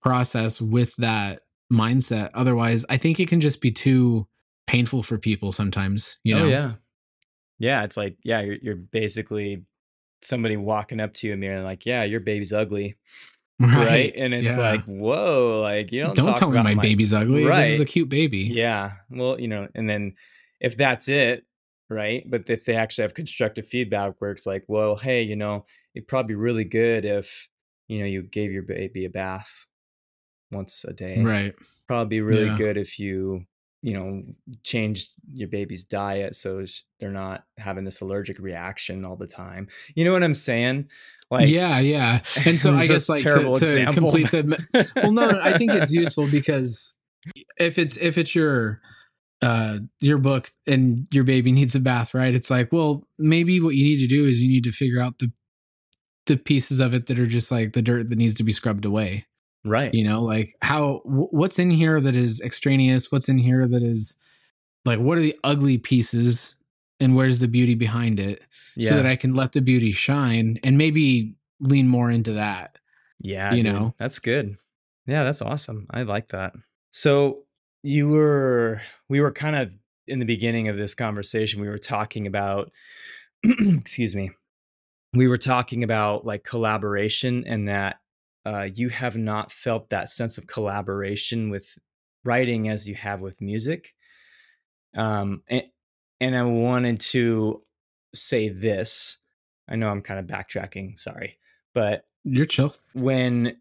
process 0.00 0.60
with 0.60 0.96
that 0.96 1.42
mindset. 1.70 2.30
Otherwise, 2.32 2.86
I 2.88 2.96
think 2.96 3.20
it 3.20 3.28
can 3.28 3.40
just 3.40 3.60
be 3.60 3.70
too 3.70 4.26
painful 4.66 5.02
for 5.02 5.18
people 5.18 5.52
sometimes, 5.52 6.18
you 6.24 6.34
oh, 6.34 6.38
know? 6.38 6.44
oh 6.44 6.48
yeah 6.48 6.72
yeah 7.62 7.84
it's 7.84 7.96
like 7.96 8.16
yeah 8.24 8.40
you're, 8.40 8.56
you're 8.60 8.76
basically 8.76 9.64
somebody 10.20 10.56
walking 10.56 10.98
up 10.98 11.14
to 11.14 11.28
you 11.28 11.32
and 11.32 11.40
being 11.40 11.62
like 11.62 11.86
yeah 11.86 12.02
your 12.02 12.20
baby's 12.20 12.52
ugly 12.52 12.96
right, 13.62 14.12
and 14.16 14.34
it's 14.34 14.52
yeah. 14.56 14.58
like 14.58 14.84
whoa 14.86 15.60
like 15.62 15.92
you 15.92 16.02
don't, 16.02 16.16
don't, 16.16 16.26
talk 16.26 16.36
tell 16.36 16.50
me 16.50 16.58
about 16.58 16.74
my, 16.76 16.82
baby's 16.82 17.14
ugly. 17.14 17.44
This 17.44 17.70
is 17.70 17.80
a 17.80 17.84
cute 17.84 18.08
baby. 18.08 18.38
yeah 18.38 18.92
well 19.10 19.40
you 19.40 19.48
know 19.48 19.68
and 19.74 19.88
then 19.88 20.14
if 20.60 20.76
that's 20.76 21.08
it 21.08 21.44
right 21.90 22.24
but 22.30 22.48
if 22.48 22.64
they 22.64 22.74
actually 22.74 23.02
have 23.02 23.14
constructive 23.14 23.66
feedback 23.66 24.14
where 24.18 24.30
it's 24.30 24.46
like 24.46 24.64
well 24.68 24.96
hey 24.96 25.22
you 25.22 25.36
know 25.36 25.64
it'd 25.94 26.08
probably 26.08 26.28
be 26.28 26.36
really 26.36 26.64
good 26.64 27.04
if 27.04 27.48
you 27.88 27.98
know 28.00 28.06
you 28.06 28.22
gave 28.22 28.50
your 28.50 28.62
baby 28.62 29.04
a 29.04 29.10
bath 29.10 29.66
once 30.50 30.84
a 30.86 30.92
day 30.92 31.22
Right. 31.22 31.54
probably 31.86 32.16
be 32.16 32.20
really 32.20 32.46
Yeah. 32.46 32.56
good 32.56 32.76
if 32.76 32.98
you 32.98 33.46
you 33.82 33.94
know 33.94 34.22
change 34.62 35.08
your 35.34 35.48
baby's 35.48 35.84
diet 35.84 36.36
so 36.36 36.64
they're 37.00 37.10
not 37.10 37.44
having 37.58 37.84
this 37.84 38.00
allergic 38.00 38.38
reaction 38.38 39.04
all 39.04 39.16
the 39.16 39.26
time 39.26 39.66
you 39.96 40.04
know 40.04 40.12
what 40.12 40.22
i'm 40.22 40.34
saying 40.34 40.88
like 41.32 41.48
yeah 41.48 41.78
yeah. 41.80 42.20
And 42.46 42.60
so 42.60 42.74
i 42.74 42.86
guess 42.86 43.08
like 43.08 43.22
to, 43.22 43.54
to 43.54 43.92
complete 43.92 44.30
the 44.30 44.86
well 44.96 45.12
no 45.12 45.40
i 45.42 45.56
think 45.58 45.72
it's 45.72 45.92
useful 46.04 46.28
because 46.28 46.96
if 47.58 47.78
it's 47.78 47.96
if 47.96 48.18
it's 48.18 48.34
your 48.34 48.80
uh 49.42 49.78
your 50.00 50.18
book 50.18 50.50
and 50.66 51.06
your 51.10 51.24
baby 51.24 51.50
needs 51.50 51.74
a 51.74 51.80
bath 51.80 52.14
right 52.14 52.34
it's 52.34 52.50
like 52.50 52.70
well 52.72 53.06
maybe 53.18 53.60
what 53.60 53.74
you 53.74 53.84
need 53.84 53.98
to 53.98 54.06
do 54.06 54.26
is 54.26 54.40
you 54.40 54.48
need 54.48 54.64
to 54.64 54.72
figure 54.72 55.00
out 55.00 55.18
the 55.18 55.32
the 56.26 56.36
pieces 56.36 56.80
of 56.80 56.94
it 56.94 57.06
that 57.06 57.18
are 57.18 57.26
just 57.26 57.50
like 57.50 57.72
the 57.72 57.82
dirt 57.82 58.08
that 58.10 58.18
needs 58.18 58.34
to 58.36 58.44
be 58.44 58.52
scrubbed 58.52 58.84
away. 58.84 59.26
Right. 59.64 59.92
You 59.94 60.04
know 60.04 60.20
like 60.22 60.54
how 60.60 61.02
what's 61.04 61.58
in 61.58 61.70
here 61.70 62.00
that 62.00 62.16
is 62.16 62.40
extraneous? 62.40 63.12
What's 63.12 63.28
in 63.28 63.38
here 63.38 63.66
that 63.68 63.82
is 63.82 64.18
like 64.84 64.98
what 64.98 65.18
are 65.18 65.22
the 65.22 65.38
ugly 65.44 65.78
pieces 65.78 66.56
and 67.02 67.16
where's 67.16 67.40
the 67.40 67.48
beauty 67.48 67.74
behind 67.74 68.20
it 68.20 68.42
yeah. 68.76 68.88
so 68.88 68.96
that 68.96 69.06
i 69.06 69.16
can 69.16 69.34
let 69.34 69.52
the 69.52 69.60
beauty 69.60 69.92
shine 69.92 70.58
and 70.62 70.78
maybe 70.78 71.34
lean 71.60 71.88
more 71.88 72.10
into 72.10 72.32
that 72.32 72.78
yeah 73.22 73.52
you 73.52 73.62
dude, 73.62 73.72
know? 73.72 73.94
that's 73.98 74.18
good. 74.18 74.56
Yeah 75.06 75.24
that's 75.24 75.42
awesome. 75.42 75.86
I 75.90 76.02
like 76.02 76.28
that. 76.30 76.52
So 76.90 77.44
you 77.82 78.08
were 78.08 78.82
we 79.08 79.20
were 79.20 79.32
kind 79.32 79.56
of 79.56 79.70
in 80.06 80.18
the 80.18 80.24
beginning 80.24 80.68
of 80.68 80.76
this 80.76 80.94
conversation 80.94 81.60
we 81.60 81.68
were 81.68 81.78
talking 81.78 82.26
about 82.26 82.70
excuse 83.44 84.14
me. 84.14 84.32
We 85.14 85.28
were 85.28 85.38
talking 85.38 85.84
about 85.84 86.24
like 86.24 86.44
collaboration 86.44 87.44
and 87.46 87.68
that 87.68 87.96
uh, 88.44 88.68
you 88.74 88.88
have 88.88 89.16
not 89.16 89.52
felt 89.52 89.90
that 89.90 90.08
sense 90.08 90.38
of 90.38 90.46
collaboration 90.46 91.50
with 91.50 91.78
writing 92.24 92.68
as 92.68 92.88
you 92.88 92.94
have 92.94 93.20
with 93.20 93.40
music. 93.40 93.94
Um, 94.96 95.42
and, 95.48 95.64
and 96.22 96.36
I 96.36 96.44
wanted 96.44 97.00
to 97.00 97.62
say 98.14 98.48
this. 98.48 99.18
I 99.68 99.74
know 99.74 99.88
I'm 99.88 100.02
kind 100.02 100.20
of 100.20 100.26
backtracking, 100.26 100.96
sorry, 100.98 101.38
but 101.74 102.06
you're 102.22 102.46
chill. 102.46 102.74
When, 102.94 103.56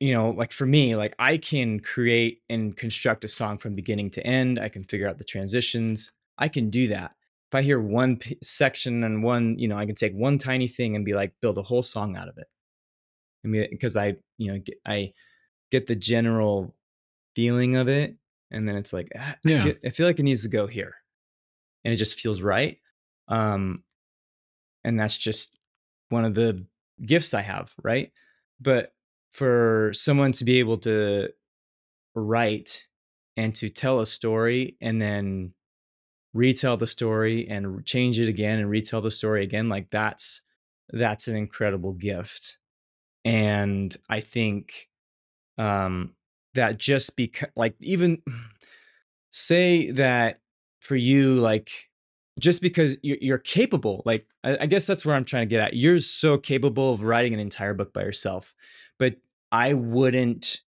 you 0.00 0.14
know, 0.14 0.30
like 0.30 0.52
for 0.52 0.64
me, 0.64 0.96
like 0.96 1.14
I 1.18 1.36
can 1.36 1.80
create 1.80 2.40
and 2.48 2.74
construct 2.74 3.24
a 3.24 3.28
song 3.28 3.58
from 3.58 3.74
beginning 3.74 4.10
to 4.12 4.26
end, 4.26 4.58
I 4.58 4.70
can 4.70 4.82
figure 4.82 5.06
out 5.06 5.18
the 5.18 5.24
transitions, 5.24 6.12
I 6.38 6.48
can 6.48 6.70
do 6.70 6.88
that. 6.88 7.12
If 7.50 7.54
I 7.54 7.62
hear 7.62 7.78
one 7.78 8.16
p- 8.16 8.38
section 8.42 9.04
and 9.04 9.22
one, 9.22 9.58
you 9.58 9.68
know, 9.68 9.76
I 9.76 9.86
can 9.86 9.94
take 9.94 10.14
one 10.14 10.38
tiny 10.38 10.68
thing 10.68 10.96
and 10.96 11.04
be 11.04 11.12
like, 11.12 11.34
build 11.42 11.58
a 11.58 11.62
whole 11.62 11.82
song 11.82 12.16
out 12.16 12.28
of 12.28 12.38
it. 12.38 12.46
I 13.44 13.48
mean, 13.48 13.66
because 13.70 13.96
I, 13.96 14.16
you 14.38 14.52
know, 14.52 14.58
get, 14.58 14.78
I 14.86 15.12
get 15.70 15.86
the 15.86 15.96
general 15.96 16.74
feeling 17.34 17.76
of 17.76 17.88
it, 17.88 18.16
and 18.50 18.66
then 18.66 18.76
it's 18.76 18.92
like, 18.92 19.08
ah, 19.16 19.36
yeah. 19.44 19.58
I 19.58 19.62
feel, 19.62 19.74
I 19.84 19.90
feel 19.90 20.06
like 20.06 20.18
it 20.18 20.24
needs 20.24 20.42
to 20.42 20.48
go 20.48 20.66
here, 20.66 20.94
and 21.86 21.92
it 21.92 21.98
just 21.98 22.18
feels 22.18 22.42
right. 22.42 22.78
Um, 23.28 23.84
and 24.82 24.98
that's 24.98 25.16
just 25.16 25.56
one 26.08 26.24
of 26.24 26.34
the 26.34 26.66
gifts 27.04 27.32
I 27.32 27.42
have, 27.42 27.72
right? 27.80 28.10
But 28.60 28.92
for 29.30 29.92
someone 29.94 30.32
to 30.32 30.44
be 30.44 30.58
able 30.58 30.78
to 30.78 31.28
write 32.16 32.88
and 33.36 33.54
to 33.54 33.70
tell 33.70 34.00
a 34.00 34.06
story 34.06 34.76
and 34.80 35.00
then 35.00 35.52
retell 36.34 36.76
the 36.76 36.88
story 36.88 37.46
and 37.48 37.86
change 37.86 38.18
it 38.18 38.28
again 38.28 38.58
and 38.58 38.68
retell 38.68 39.00
the 39.00 39.10
story 39.10 39.44
again 39.44 39.68
like 39.68 39.88
that's 39.90 40.42
that's 40.90 41.28
an 41.28 41.36
incredible 41.36 41.92
gift 41.92 42.58
and 43.24 43.96
i 44.10 44.20
think 44.20 44.88
um 45.56 46.12
that 46.52 46.76
just 46.78 47.16
because 47.16 47.48
like 47.56 47.74
even 47.80 48.20
say 49.30 49.90
that 49.92 50.40
for 50.86 50.96
you 50.96 51.34
like 51.36 51.70
just 52.38 52.60
because 52.60 52.96
you're, 53.02 53.18
you're 53.20 53.38
capable 53.38 54.02
like 54.06 54.26
I, 54.44 54.58
I, 54.62 54.66
guess 54.66 54.86
that's 54.86 55.04
where 55.04 55.14
i'm 55.14 55.24
trying 55.24 55.48
to 55.48 55.54
get 55.54 55.60
at 55.60 55.74
you're 55.74 56.00
so 56.00 56.38
capable 56.38 56.92
of 56.92 57.02
writing 57.02 57.34
an 57.34 57.40
entire 57.40 57.74
book 57.74 57.92
by 57.92 58.02
yourself 58.02 58.54
but 58.98 59.16
i 59.52 59.74
wouldn't 59.74 60.62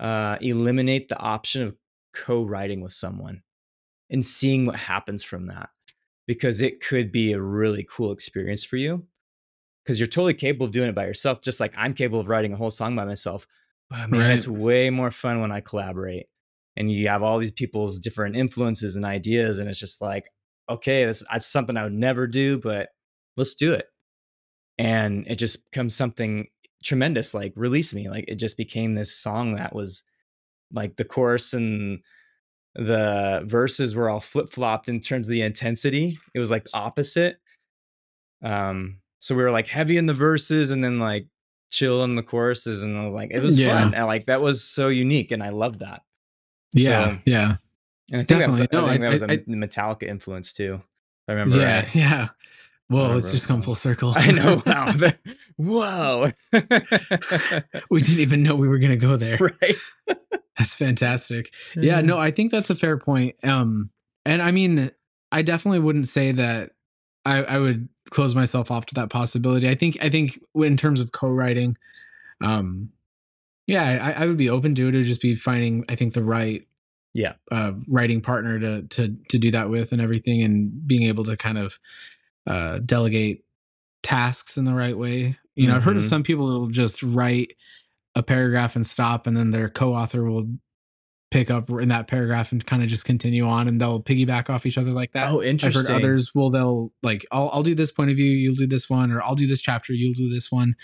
uh 0.00 0.36
eliminate 0.40 1.08
the 1.08 1.18
option 1.18 1.62
of 1.62 1.74
co-writing 2.14 2.80
with 2.80 2.92
someone 2.92 3.42
and 4.10 4.24
seeing 4.24 4.66
what 4.66 4.76
happens 4.76 5.22
from 5.22 5.46
that 5.46 5.70
because 6.26 6.60
it 6.60 6.80
could 6.80 7.10
be 7.10 7.32
a 7.32 7.40
really 7.40 7.86
cool 7.90 8.12
experience 8.12 8.62
for 8.62 8.76
you 8.76 9.04
because 9.88 9.98
you're 9.98 10.06
totally 10.06 10.34
capable 10.34 10.66
of 10.66 10.72
doing 10.72 10.90
it 10.90 10.94
by 10.94 11.06
yourself, 11.06 11.40
just 11.40 11.60
like 11.60 11.72
I'm 11.74 11.94
capable 11.94 12.20
of 12.20 12.28
writing 12.28 12.52
a 12.52 12.56
whole 12.56 12.70
song 12.70 12.94
by 12.94 13.06
myself. 13.06 13.46
But 13.88 14.10
man, 14.10 14.20
right. 14.20 14.30
it's 14.32 14.46
way 14.46 14.90
more 14.90 15.10
fun 15.10 15.40
when 15.40 15.50
I 15.50 15.60
collaborate 15.60 16.26
and 16.78 16.92
you 16.92 17.08
have 17.08 17.24
all 17.24 17.38
these 17.38 17.50
people's 17.50 17.98
different 17.98 18.36
influences 18.36 18.94
and 18.94 19.04
ideas. 19.04 19.58
And 19.58 19.68
it's 19.68 19.80
just 19.80 20.00
like, 20.00 20.32
okay, 20.70 21.04
this, 21.04 21.24
that's 21.30 21.46
something 21.46 21.76
I 21.76 21.82
would 21.82 21.92
never 21.92 22.28
do, 22.28 22.56
but 22.58 22.90
let's 23.36 23.56
do 23.56 23.74
it. 23.74 23.86
And 24.78 25.26
it 25.26 25.36
just 25.36 25.68
becomes 25.70 25.96
something 25.96 26.46
tremendous, 26.84 27.34
like 27.34 27.52
release 27.56 27.92
me. 27.92 28.08
Like 28.08 28.26
it 28.28 28.36
just 28.36 28.56
became 28.56 28.94
this 28.94 29.12
song 29.12 29.56
that 29.56 29.74
was 29.74 30.04
like 30.72 30.96
the 30.96 31.04
chorus 31.04 31.52
and 31.52 31.98
the 32.76 33.42
verses 33.44 33.96
were 33.96 34.08
all 34.08 34.20
flip 34.20 34.48
flopped 34.48 34.88
in 34.88 35.00
terms 35.00 35.26
of 35.26 35.32
the 35.32 35.42
intensity. 35.42 36.16
It 36.32 36.38
was 36.38 36.52
like 36.52 36.68
opposite. 36.74 37.38
Um, 38.40 39.00
so 39.18 39.34
we 39.34 39.42
were 39.42 39.50
like 39.50 39.66
heavy 39.66 39.96
in 39.96 40.06
the 40.06 40.14
verses 40.14 40.70
and 40.70 40.84
then 40.84 41.00
like 41.00 41.26
chill 41.70 42.04
in 42.04 42.14
the 42.14 42.22
choruses 42.22 42.84
and 42.84 42.96
I 42.96 43.04
was 43.04 43.14
like 43.14 43.30
it 43.32 43.42
was 43.42 43.58
yeah. 43.58 43.82
fun 43.82 43.94
and 43.94 44.06
like 44.06 44.26
that 44.26 44.40
was 44.40 44.62
so 44.64 44.88
unique 44.88 45.32
and 45.32 45.42
I 45.42 45.48
loved 45.48 45.80
that. 45.80 46.02
Yeah, 46.74 47.14
so, 47.14 47.18
yeah. 47.24 47.56
And 48.10 48.20
I 48.20 48.24
think 48.24 48.40
Definitely. 48.40 48.66
that 48.70 48.72
was, 48.72 48.82
no, 48.82 48.86
I 48.86 48.90
think 48.92 49.04
I, 49.04 49.06
that 49.06 49.12
was 49.12 49.22
a 49.22 49.30
I, 49.30 49.36
Metallica 49.36 50.02
influence 50.04 50.52
too. 50.52 50.80
I 51.28 51.32
remember. 51.32 51.58
Yeah, 51.58 51.80
right. 51.80 51.94
yeah. 51.94 52.28
Whoa, 52.88 53.18
it's 53.18 53.30
just 53.30 53.46
come 53.46 53.60
full 53.60 53.74
circle. 53.74 54.12
I 54.16 54.32
know. 54.32 54.62
Wow. 55.58 56.30
Whoa. 56.30 56.32
we 57.90 58.00
didn't 58.00 58.20
even 58.20 58.44
know 58.44 58.54
we 58.54 58.68
were 58.68 58.78
going 58.78 58.92
to 58.92 58.96
go 58.96 59.16
there. 59.16 59.36
Right. 59.40 59.74
that's 60.56 60.76
fantastic. 60.76 61.52
Yeah, 61.74 62.00
no, 62.00 62.16
I 62.16 62.30
think 62.30 62.52
that's 62.52 62.70
a 62.70 62.76
fair 62.76 62.96
point. 62.96 63.34
Um, 63.42 63.90
and 64.24 64.40
I 64.40 64.52
mean, 64.52 64.92
I 65.32 65.42
definitely 65.42 65.80
wouldn't 65.80 66.06
say 66.06 66.30
that 66.30 66.70
I, 67.24 67.42
I 67.42 67.58
would 67.58 67.88
close 68.10 68.34
myself 68.36 68.70
off 68.70 68.86
to 68.86 68.94
that 68.94 69.10
possibility. 69.10 69.68
I 69.68 69.74
think 69.74 69.98
I 70.00 70.08
think 70.08 70.40
in 70.54 70.76
terms 70.76 71.00
of 71.00 71.10
co-writing, 71.12 71.76
um, 72.40 72.90
yeah, 73.68 74.14
I, 74.16 74.24
I 74.24 74.26
would 74.26 74.38
be 74.38 74.50
open 74.50 74.74
to 74.74 74.88
it. 74.88 74.94
It 74.94 74.98
would 74.98 75.06
just 75.06 75.20
be 75.20 75.34
finding 75.34 75.84
I 75.88 75.94
think 75.94 76.14
the 76.14 76.24
right 76.24 76.66
yeah 77.14 77.34
uh, 77.52 77.72
writing 77.88 78.20
partner 78.22 78.58
to 78.58 78.82
to 78.82 79.16
to 79.28 79.38
do 79.38 79.50
that 79.52 79.68
with 79.68 79.92
and 79.92 80.00
everything, 80.00 80.42
and 80.42 80.86
being 80.86 81.04
able 81.04 81.22
to 81.24 81.36
kind 81.36 81.58
of 81.58 81.78
uh, 82.46 82.78
delegate 82.78 83.44
tasks 84.02 84.56
in 84.56 84.64
the 84.64 84.74
right 84.74 84.96
way. 84.96 85.36
You 85.54 85.66
know, 85.66 85.72
mm-hmm. 85.72 85.76
I've 85.76 85.84
heard 85.84 85.96
of 85.96 86.02
mm-hmm. 86.02 86.08
some 86.08 86.22
people 86.22 86.46
that'll 86.46 86.68
just 86.68 87.02
write 87.02 87.52
a 88.14 88.22
paragraph 88.22 88.74
and 88.74 88.86
stop, 88.86 89.26
and 89.26 89.36
then 89.36 89.50
their 89.50 89.68
co-author 89.68 90.24
will 90.24 90.48
pick 91.30 91.50
up 91.50 91.68
in 91.68 91.90
that 91.90 92.06
paragraph 92.06 92.52
and 92.52 92.64
kind 92.64 92.82
of 92.82 92.88
just 92.88 93.04
continue 93.04 93.46
on 93.46 93.68
and 93.68 93.78
they'll 93.78 94.02
piggyback 94.02 94.48
off 94.48 94.64
each 94.64 94.78
other 94.78 94.92
like 94.92 95.12
that. 95.12 95.30
Oh, 95.30 95.42
interesting. 95.42 95.82
I've 95.82 95.88
heard 95.88 95.94
others 95.94 96.34
will 96.34 96.48
they'll 96.48 96.90
like 97.02 97.26
I'll 97.30 97.50
I'll 97.52 97.62
do 97.62 97.74
this 97.74 97.92
point 97.92 98.08
of 98.08 98.16
view, 98.16 98.30
you'll 98.30 98.54
do 98.54 98.66
this 98.66 98.88
one, 98.88 99.12
or 99.12 99.20
I'll 99.22 99.34
do 99.34 99.46
this 99.46 99.60
chapter, 99.60 99.92
you'll 99.92 100.14
do 100.14 100.32
this 100.32 100.50
one. 100.50 100.74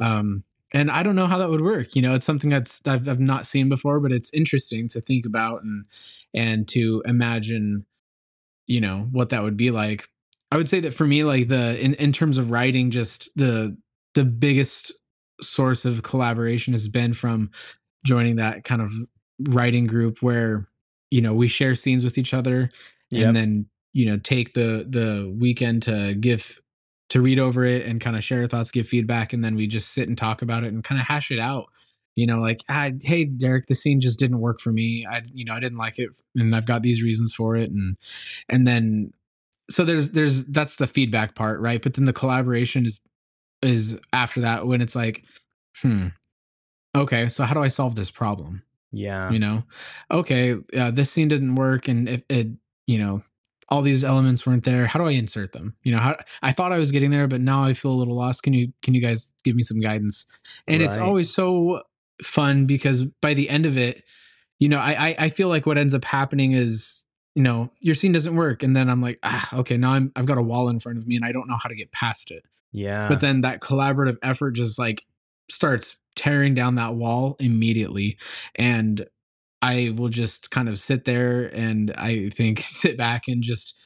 Um 0.00 0.42
and 0.72 0.90
I 0.90 1.02
don't 1.02 1.16
know 1.16 1.26
how 1.26 1.38
that 1.38 1.50
would 1.50 1.60
work. 1.60 1.94
You 1.94 2.02
know, 2.02 2.14
it's 2.14 2.26
something 2.26 2.50
that's 2.50 2.80
I've, 2.86 3.08
I've 3.08 3.20
not 3.20 3.46
seen 3.46 3.68
before, 3.68 4.00
but 4.00 4.12
it's 4.12 4.32
interesting 4.32 4.88
to 4.88 5.00
think 5.00 5.26
about 5.26 5.62
and 5.62 5.84
and 6.34 6.68
to 6.68 7.02
imagine, 7.06 7.86
you 8.66 8.80
know, 8.80 9.08
what 9.12 9.30
that 9.30 9.42
would 9.42 9.56
be 9.56 9.70
like. 9.70 10.08
I 10.50 10.56
would 10.56 10.68
say 10.68 10.80
that 10.80 10.94
for 10.94 11.06
me, 11.06 11.24
like 11.24 11.48
the 11.48 11.78
in 11.82 11.94
in 11.94 12.12
terms 12.12 12.38
of 12.38 12.50
writing, 12.50 12.90
just 12.90 13.30
the 13.36 13.76
the 14.14 14.24
biggest 14.24 14.92
source 15.40 15.84
of 15.84 16.02
collaboration 16.02 16.72
has 16.72 16.88
been 16.88 17.14
from 17.14 17.50
joining 18.04 18.36
that 18.36 18.64
kind 18.64 18.80
of 18.80 18.90
writing 19.48 19.86
group 19.86 20.22
where 20.22 20.68
you 21.10 21.20
know 21.20 21.34
we 21.34 21.48
share 21.48 21.74
scenes 21.74 22.04
with 22.04 22.16
each 22.16 22.32
other 22.32 22.70
yep. 23.10 23.26
and 23.26 23.36
then 23.36 23.66
you 23.92 24.06
know 24.06 24.16
take 24.18 24.54
the 24.54 24.86
the 24.88 25.34
weekend 25.38 25.82
to 25.82 26.14
give 26.14 26.60
to 27.12 27.20
read 27.20 27.38
over 27.38 27.62
it 27.62 27.84
and 27.84 28.00
kind 28.00 28.16
of 28.16 28.24
share 28.24 28.46
thoughts 28.46 28.70
give 28.70 28.88
feedback 28.88 29.34
and 29.34 29.44
then 29.44 29.54
we 29.54 29.66
just 29.66 29.92
sit 29.92 30.08
and 30.08 30.16
talk 30.16 30.40
about 30.40 30.64
it 30.64 30.72
and 30.72 30.82
kind 30.82 30.98
of 30.98 31.06
hash 31.06 31.30
it 31.30 31.38
out. 31.38 31.66
You 32.16 32.26
know 32.26 32.38
like 32.38 32.62
ah, 32.68 32.90
hey 33.02 33.26
derek 33.26 33.66
the 33.66 33.74
scene 33.74 34.00
just 34.00 34.18
didn't 34.18 34.40
work 34.40 34.60
for 34.60 34.72
me. 34.72 35.06
I 35.06 35.22
you 35.32 35.44
know 35.44 35.54
i 35.54 35.60
didn't 35.60 35.78
like 35.78 35.98
it 35.98 36.10
and 36.34 36.54
i've 36.56 36.66
got 36.66 36.82
these 36.82 37.02
reasons 37.02 37.34
for 37.34 37.54
it 37.56 37.70
and 37.70 37.96
and 38.48 38.66
then 38.66 39.12
so 39.70 39.84
there's 39.84 40.10
there's 40.10 40.44
that's 40.46 40.76
the 40.76 40.86
feedback 40.86 41.34
part 41.34 41.60
right? 41.60 41.82
But 41.82 41.94
then 41.94 42.06
the 42.06 42.12
collaboration 42.12 42.86
is 42.86 43.02
is 43.60 44.00
after 44.12 44.40
that 44.40 44.66
when 44.66 44.80
it's 44.80 44.96
like 44.96 45.24
hmm 45.80 46.08
okay 46.94 47.28
so 47.28 47.44
how 47.44 47.54
do 47.54 47.62
i 47.62 47.68
solve 47.68 47.94
this 47.94 48.10
problem? 48.10 48.62
Yeah. 48.92 49.30
You 49.30 49.38
know, 49.38 49.64
okay, 50.10 50.56
uh, 50.76 50.90
this 50.90 51.10
scene 51.10 51.28
didn't 51.28 51.54
work 51.54 51.88
and 51.88 52.08
it, 52.08 52.24
it, 52.28 52.48
you 52.86 52.98
know, 52.98 53.22
all 53.68 53.82
these 53.82 54.04
elements 54.04 54.46
weren't 54.46 54.64
there. 54.64 54.86
How 54.86 54.98
do 54.98 55.06
I 55.06 55.12
insert 55.12 55.52
them? 55.52 55.74
You 55.82 55.92
know, 55.92 55.98
how 55.98 56.16
I 56.42 56.52
thought 56.52 56.72
I 56.72 56.78
was 56.78 56.92
getting 56.92 57.10
there, 57.10 57.26
but 57.26 57.40
now 57.40 57.64
I 57.64 57.74
feel 57.74 57.92
a 57.92 57.94
little 57.94 58.16
lost. 58.16 58.42
Can 58.42 58.52
you, 58.52 58.72
can 58.82 58.94
you 58.94 59.00
guys 59.00 59.32
give 59.44 59.56
me 59.56 59.62
some 59.62 59.80
guidance? 59.80 60.26
And 60.66 60.80
right. 60.80 60.86
it's 60.86 60.98
always 60.98 61.32
so 61.32 61.82
fun 62.22 62.66
because 62.66 63.04
by 63.04 63.34
the 63.34 63.48
end 63.48 63.66
of 63.66 63.76
it, 63.76 64.02
you 64.62 64.68
know, 64.68 64.78
I, 64.78 65.08
I 65.08 65.16
I 65.18 65.28
feel 65.28 65.48
like 65.48 65.66
what 65.66 65.76
ends 65.76 65.92
up 65.92 66.04
happening 66.04 66.52
is 66.52 67.04
you 67.34 67.42
know 67.42 67.72
your 67.80 67.96
scene 67.96 68.12
doesn't 68.12 68.36
work, 68.36 68.62
and 68.62 68.76
then 68.76 68.88
I'm 68.88 69.02
like, 69.02 69.18
ah, 69.24 69.48
okay, 69.56 69.76
now 69.76 69.90
I'm 69.90 70.12
I've 70.14 70.26
got 70.26 70.38
a 70.38 70.42
wall 70.42 70.68
in 70.68 70.78
front 70.78 70.98
of 70.98 71.06
me, 71.08 71.16
and 71.16 71.24
I 71.24 71.32
don't 71.32 71.48
know 71.48 71.56
how 71.60 71.68
to 71.68 71.74
get 71.74 71.90
past 71.90 72.30
it. 72.30 72.44
Yeah. 72.70 73.08
But 73.08 73.20
then 73.20 73.40
that 73.40 73.60
collaborative 73.60 74.18
effort 74.22 74.52
just 74.52 74.78
like 74.78 75.04
starts 75.48 75.98
tearing 76.14 76.54
down 76.54 76.76
that 76.76 76.94
wall 76.94 77.34
immediately, 77.40 78.18
and 78.54 79.04
I 79.62 79.94
will 79.96 80.08
just 80.08 80.50
kind 80.50 80.68
of 80.68 80.78
sit 80.78 81.04
there 81.04 81.44
and 81.54 81.92
I 81.96 82.28
think 82.30 82.60
sit 82.62 82.96
back 82.96 83.28
and 83.28 83.42
just 83.42 83.78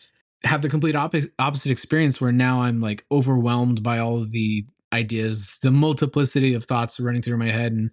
have 0.45 0.63
the 0.63 0.69
complete 0.69 0.97
opposite 0.97 1.33
opposite 1.39 1.71
experience 1.71 2.21
where 2.21 2.33
now 2.33 2.63
I'm 2.63 2.81
like 2.81 3.05
overwhelmed 3.13 3.83
by 3.83 3.99
all 3.99 4.17
of 4.19 4.33
the 4.33 4.67
ideas, 4.93 5.59
the 5.63 5.71
multiplicity 5.71 6.55
of 6.55 6.65
thoughts 6.65 6.99
running 7.01 7.23
through 7.23 7.39
my 7.39 7.51
head, 7.51 7.73
and 7.73 7.91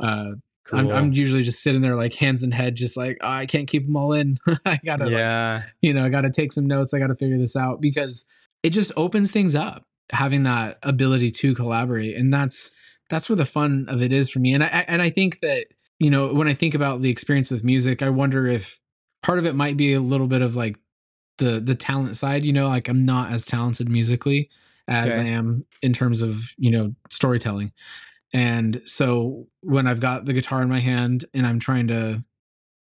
uh, 0.00 0.32
I'm, 0.72 0.90
I'm 0.90 1.12
usually 1.12 1.42
just 1.42 1.62
sitting 1.62 1.82
there 1.82 1.94
like 1.94 2.14
hands 2.14 2.42
and 2.42 2.52
head, 2.54 2.74
just 2.74 2.96
like 2.96 3.18
oh, 3.20 3.28
I 3.28 3.46
can't 3.46 3.68
keep 3.68 3.84
them 3.84 3.96
all 3.96 4.12
in. 4.12 4.38
I 4.64 4.78
gotta, 4.84 5.04
like, 5.04 5.12
yeah. 5.12 5.62
you 5.80 5.94
know, 5.94 6.04
I 6.04 6.08
gotta 6.08 6.30
take 6.30 6.52
some 6.52 6.66
notes. 6.66 6.94
I 6.94 6.98
gotta 6.98 7.16
figure 7.16 7.38
this 7.38 7.56
out 7.56 7.80
because 7.80 8.24
it 8.62 8.70
just 8.70 8.92
opens 8.96 9.30
things 9.30 9.54
up 9.54 9.84
having 10.10 10.44
that 10.44 10.78
ability 10.82 11.30
to 11.32 11.54
collaborate, 11.54 12.16
and 12.16 12.32
that's 12.32 12.70
that's 13.10 13.28
where 13.28 13.36
the 13.36 13.46
fun 13.46 13.86
of 13.88 14.02
it 14.02 14.12
is 14.12 14.30
for 14.30 14.38
me. 14.40 14.54
And 14.54 14.64
I- 14.64 14.84
and 14.88 15.00
I 15.00 15.10
think 15.10 15.40
that 15.40 15.66
you 15.98 16.10
know 16.10 16.32
when 16.32 16.48
I 16.48 16.54
think 16.54 16.74
about 16.74 17.02
the 17.02 17.10
experience 17.10 17.50
with 17.50 17.64
music, 17.64 18.02
I 18.02 18.10
wonder 18.10 18.46
if 18.46 18.80
part 19.22 19.38
of 19.38 19.46
it 19.46 19.54
might 19.54 19.76
be 19.76 19.94
a 19.94 20.00
little 20.00 20.26
bit 20.26 20.42
of 20.42 20.56
like 20.56 20.78
the 21.38 21.60
the 21.60 21.74
talent 21.74 22.16
side. 22.16 22.44
You 22.44 22.52
know, 22.52 22.68
like 22.68 22.88
I'm 22.88 23.04
not 23.04 23.32
as 23.32 23.46
talented 23.46 23.88
musically 23.88 24.50
as 24.88 25.14
Okay. 25.14 25.22
I 25.22 25.24
am 25.26 25.64
in 25.82 25.92
terms 25.92 26.22
of 26.22 26.52
you 26.56 26.70
know 26.70 26.94
storytelling. 27.10 27.72
And 28.32 28.82
so 28.84 29.46
when 29.62 29.86
I've 29.86 30.00
got 30.00 30.24
the 30.24 30.32
guitar 30.32 30.60
in 30.60 30.68
my 30.68 30.80
hand 30.80 31.24
and 31.32 31.46
I'm 31.46 31.58
trying 31.58 31.88
to 31.88 32.24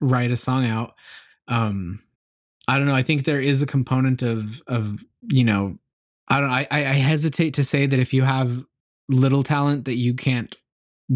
write 0.02 0.32
a 0.32 0.38
song 0.38 0.66
out, 0.66 0.94
um, 1.48 2.02
I 2.68 2.78
don't 2.78 2.88
know. 2.88 2.96
I 2.96 3.04
think 3.04 3.24
there 3.24 3.40
is 3.40 3.62
a 3.62 3.66
component 3.66 4.22
of 4.22 4.62
of 4.68 5.04
you 5.24 5.44
know, 5.44 5.78
I 6.28 6.40
don't. 6.40 6.52
I 6.52 6.68
I 6.70 6.80
I 6.80 6.94
hesitate 6.94 7.56
to 7.56 7.64
say 7.64 7.86
that 7.86 8.00
if 8.00 8.14
you 8.14 8.24
have 8.24 8.64
little 9.10 9.42
talent 9.44 9.86
that 9.86 9.96
you 9.96 10.14
can't 10.14 10.56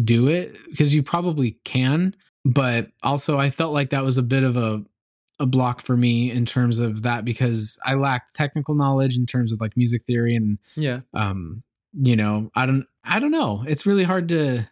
do 0.02 0.28
it 0.28 0.56
because 0.70 0.94
you 0.94 1.02
probably 1.02 1.52
can, 1.64 2.14
but 2.44 2.88
also 3.02 3.38
I 3.38 3.50
felt 3.50 3.72
like 3.72 3.90
that 3.90 4.02
was 4.04 4.18
a 4.18 4.22
bit 4.22 4.42
of 4.42 4.56
a 4.56 4.84
a 5.40 5.46
block 5.46 5.82
for 5.82 5.96
me 5.96 6.30
in 6.30 6.46
terms 6.46 6.78
of 6.78 7.02
that 7.02 7.24
because 7.24 7.78
I 7.84 7.94
lacked 7.94 8.34
technical 8.36 8.76
knowledge 8.76 9.16
in 9.16 9.26
terms 9.26 9.50
of 9.52 9.60
like 9.60 9.76
music 9.76 10.04
theory 10.06 10.36
and 10.36 10.58
Yeah. 10.76 11.00
um 11.12 11.62
you 11.96 12.16
know 12.16 12.50
i 12.56 12.66
don't 12.66 12.86
i 13.04 13.20
don't 13.20 13.30
know 13.30 13.64
it's 13.68 13.86
really 13.86 14.02
hard 14.02 14.28
to 14.30 14.68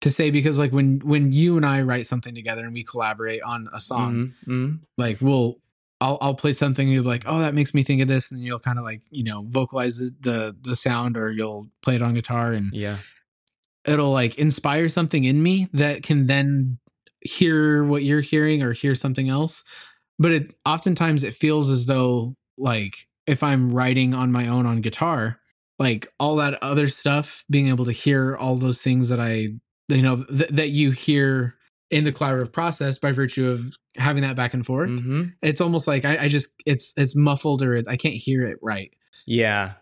to 0.00 0.10
say 0.10 0.30
because 0.30 0.58
like 0.58 0.72
when 0.72 0.98
when 1.04 1.30
you 1.30 1.56
and 1.56 1.64
i 1.64 1.82
write 1.82 2.06
something 2.06 2.34
together 2.34 2.64
and 2.64 2.74
we 2.74 2.82
collaborate 2.82 3.42
on 3.42 3.68
a 3.72 3.78
song 3.78 4.32
Mhm, 4.46 4.48
mhm. 4.48 4.80
like 4.98 5.20
we'll 5.20 5.58
I'll, 6.00 6.18
I'll 6.20 6.34
play 6.34 6.52
something 6.52 6.84
and 6.86 6.92
you'll 6.92 7.04
be 7.04 7.08
like 7.10 7.24
oh 7.26 7.38
that 7.38 7.54
makes 7.54 7.74
me 7.74 7.84
think 7.84 8.02
of 8.02 8.08
this 8.08 8.32
and 8.32 8.40
you'll 8.40 8.58
kind 8.58 8.78
of 8.78 8.84
like 8.84 9.02
you 9.10 9.22
know 9.22 9.46
vocalize 9.48 9.98
the, 9.98 10.12
the 10.20 10.56
the 10.62 10.74
sound 10.76 11.16
or 11.16 11.30
you'll 11.30 11.68
play 11.82 11.94
it 11.96 12.02
on 12.02 12.14
guitar 12.14 12.52
and 12.52 12.72
Yeah. 12.74 12.96
It'll 13.86 14.12
like 14.12 14.36
inspire 14.38 14.88
something 14.88 15.24
in 15.24 15.42
me 15.42 15.68
that 15.72 16.02
can 16.02 16.26
then 16.26 16.78
hear 17.20 17.84
what 17.84 18.02
you're 18.02 18.20
hearing 18.20 18.62
or 18.62 18.72
hear 18.72 18.94
something 18.94 19.28
else 19.28 19.62
but 20.18 20.32
it 20.32 20.54
oftentimes 20.66 21.22
it 21.24 21.34
feels 21.34 21.70
as 21.70 21.86
though 21.86 22.34
like 22.58 23.06
if 23.26 23.42
i'm 23.42 23.70
writing 23.70 24.14
on 24.14 24.32
my 24.32 24.48
own 24.48 24.66
on 24.66 24.80
guitar 24.80 25.38
like 25.78 26.06
all 26.18 26.36
that 26.36 26.60
other 26.62 26.88
stuff 26.88 27.44
being 27.50 27.68
able 27.68 27.84
to 27.84 27.92
hear 27.92 28.36
all 28.36 28.56
those 28.56 28.82
things 28.82 29.08
that 29.08 29.20
i 29.20 29.48
you 29.88 30.02
know 30.02 30.24
th- 30.24 30.50
that 30.50 30.70
you 30.70 30.90
hear 30.90 31.54
in 31.90 32.04
the 32.04 32.12
collaborative 32.12 32.52
process 32.52 32.98
by 32.98 33.12
virtue 33.12 33.48
of 33.50 33.60
having 33.96 34.22
that 34.22 34.34
back 34.36 34.54
and 34.54 34.64
forth 34.66 34.90
Mhm. 34.90 35.32
it's 35.42 35.60
almost 35.60 35.86
like 35.86 36.04
I, 36.04 36.24
I 36.24 36.28
just 36.28 36.48
it's 36.66 36.92
it's 36.96 37.14
muffled 37.14 37.62
or 37.62 37.74
it, 37.74 37.86
i 37.88 37.96
can't 37.96 38.14
hear 38.14 38.42
it 38.46 38.58
right 38.62 38.90
Yeah. 39.26 39.74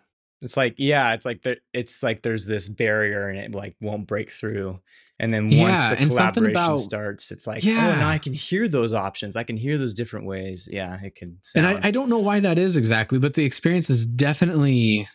It's 0.42 0.56
like 0.56 0.74
yeah, 0.78 1.12
it's 1.14 1.24
like 1.24 1.42
there 1.42 1.56
it's 1.72 2.02
like 2.02 2.22
there's 2.22 2.46
this 2.46 2.68
barrier 2.68 3.28
and 3.28 3.38
it 3.38 3.54
like 3.54 3.76
won't 3.80 4.06
break 4.06 4.30
through. 4.30 4.80
And 5.18 5.34
then 5.34 5.44
once 5.44 5.78
Yeah, 5.78 5.94
the 5.94 6.06
collaboration 6.06 6.50
about- 6.50 6.78
starts, 6.78 7.30
it's 7.30 7.46
like, 7.46 7.62
Yeah. 7.62 7.92
oh 7.94 7.98
now 8.00 8.08
I 8.08 8.16
can 8.16 8.32
hear 8.32 8.66
those 8.68 8.94
options. 8.94 9.36
I 9.36 9.42
can 9.44 9.58
hear 9.58 9.76
those 9.76 9.92
different 9.92 10.24
ways. 10.24 10.66
Yeah, 10.72 10.98
it 11.02 11.14
can 11.14 11.38
and. 11.54 11.66
I, 11.66 11.78
I 11.88 11.90
don't 11.90 12.08
know 12.08 12.20
why 12.20 12.40
that 12.40 12.58
is 12.58 12.76
exactly 12.78 13.18
but 13.18 13.34
the 13.34 13.44
experience 13.44 13.90
is 13.90 14.06
definitely 14.06 15.08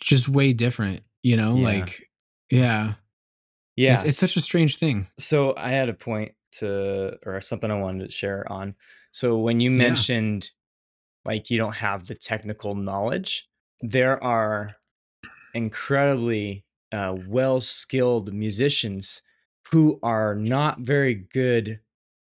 just 0.00 0.28
way 0.28 0.52
different 0.52 1.02
you 1.22 1.36
know 1.36 1.56
Yeah. 1.56 1.64
like 1.64 2.10
yeah 2.50 2.94
yeah. 3.76 3.94
it's, 3.94 4.04
it's 4.04 4.18
such 4.18 4.36
a 4.36 4.40
strange 4.42 4.76
thing 4.76 5.06
So 5.18 5.54
I 5.56 5.70
had 5.70 5.88
a 5.88 5.94
point 5.94 6.32
to, 6.58 7.16
or 7.26 7.40
something 7.40 7.70
I 7.70 7.78
wanted 7.80 8.04
to 8.06 8.12
share 8.14 8.44
on. 8.52 8.74
So 9.12 9.38
when 9.38 9.58
you 9.60 9.70
Yeah. 9.70 9.78
mentioned 9.78 10.50
like 11.24 11.50
you 11.50 11.56
don't 11.58 11.74
have 11.76 12.04
the 12.06 12.14
technical 12.14 12.74
knowledge, 12.74 13.48
there 13.84 14.22
are 14.24 14.74
incredibly 15.54 16.64
uh, 16.92 17.16
well 17.28 17.60
skilled 17.60 18.32
musicians 18.32 19.22
who 19.70 19.98
are 20.02 20.34
not 20.34 20.80
very 20.80 21.14
good 21.14 21.80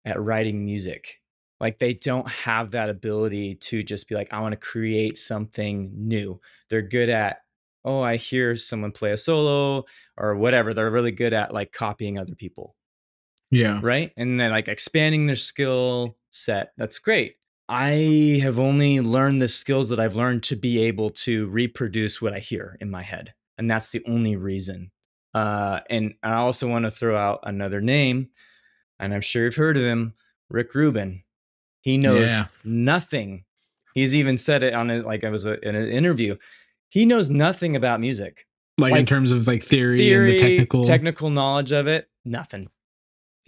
at 0.04 0.20
writing 0.20 0.64
music. 0.64 1.20
Like 1.60 1.78
they 1.78 1.94
don't 1.94 2.28
have 2.28 2.72
that 2.72 2.90
ability 2.90 3.56
to 3.56 3.82
just 3.82 4.08
be 4.08 4.14
like, 4.14 4.32
I 4.32 4.40
want 4.40 4.52
to 4.52 4.58
create 4.58 5.18
something 5.18 5.90
new. 5.94 6.40
They're 6.70 6.82
good 6.82 7.08
at, 7.08 7.38
oh, 7.84 8.00
I 8.00 8.16
hear 8.16 8.56
someone 8.56 8.92
play 8.92 9.12
a 9.12 9.16
solo 9.16 9.84
or 10.16 10.36
whatever. 10.36 10.74
They're 10.74 10.90
really 10.90 11.12
good 11.12 11.32
at 11.32 11.54
like 11.54 11.72
copying 11.72 12.18
other 12.18 12.34
people 12.34 12.76
yeah 13.50 13.80
right? 13.82 14.12
And 14.16 14.38
then 14.38 14.50
like 14.50 14.68
expanding 14.68 15.26
their 15.26 15.36
skill 15.36 16.16
set. 16.30 16.72
That's 16.76 16.98
great. 16.98 17.36
I 17.68 18.40
have 18.42 18.58
only 18.58 19.00
learned 19.00 19.42
the 19.42 19.48
skills 19.48 19.90
that 19.90 20.00
I've 20.00 20.16
learned 20.16 20.42
to 20.44 20.56
be 20.56 20.80
able 20.82 21.10
to 21.10 21.46
reproduce 21.48 22.22
what 22.22 22.32
I 22.32 22.38
hear 22.38 22.78
in 22.80 22.90
my 22.90 23.02
head. 23.02 23.34
And 23.58 23.70
that's 23.70 23.90
the 23.90 24.02
only 24.06 24.36
reason. 24.36 24.90
Uh, 25.34 25.80
and 25.90 26.14
I 26.22 26.34
also 26.34 26.66
want 26.68 26.84
to 26.86 26.90
throw 26.90 27.16
out 27.16 27.40
another 27.42 27.80
name, 27.80 28.30
and 28.98 29.12
I'm 29.12 29.20
sure 29.20 29.44
you've 29.44 29.54
heard 29.56 29.76
of 29.76 29.82
him, 29.82 30.14
Rick 30.48 30.74
Rubin. 30.74 31.22
He 31.82 31.98
knows 31.98 32.30
Yeah. 32.30 32.46
nothing. 32.64 33.44
He's 33.94 34.14
even 34.14 34.38
said 34.38 34.62
it 34.62 34.74
on 34.74 34.90
it 34.90 35.04
like 35.04 35.22
it 35.22 35.30
was 35.30 35.44
a, 35.44 35.60
in 35.66 35.74
an 35.74 35.88
interview. 35.88 36.36
He 36.88 37.04
knows 37.04 37.28
nothing 37.28 37.76
about 37.76 38.00
music 38.00 38.46
like, 38.78 38.94
in 38.94 39.04
terms 39.04 39.30
of 39.30 39.46
like 39.46 39.62
theory, 39.62 39.98
theory, 39.98 40.30
and 40.30 40.38
the 40.38 40.42
technical 40.42 40.84
technical 40.84 41.30
knowledge 41.30 41.72
of 41.72 41.86
it, 41.86 42.08
nothing. 42.24 42.70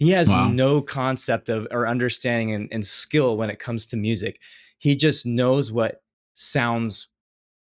He 0.01 0.09
has 0.13 0.29
Wow. 0.29 0.47
no 0.47 0.81
concept 0.81 1.47
of 1.47 1.67
or 1.69 1.87
understanding 1.87 2.53
and, 2.55 2.67
and 2.71 2.83
skill 2.83 3.37
when 3.37 3.51
it 3.51 3.59
comes 3.59 3.85
to 3.87 3.97
music. 3.97 4.39
He 4.79 4.95
just 4.95 5.27
knows 5.27 5.71
what 5.71 6.01
sounds, 6.33 7.07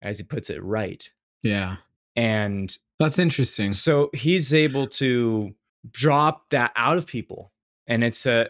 as 0.02 0.20
he 0.20 0.24
puts 0.24 0.50
it, 0.50 0.64
right. 0.64 1.04
yeah 1.44 1.76
And 2.16 2.74
that's 2.98 3.20
interesting 3.20 3.74
so 3.74 4.10
he's 4.14 4.54
able 4.54 4.88
to 4.88 5.54
drop 5.92 6.50
that 6.52 6.72
out 6.78 6.96
of 6.98 7.06
people. 7.08 7.52
And 7.88 8.06
it's 8.06 8.26
a 8.26 8.48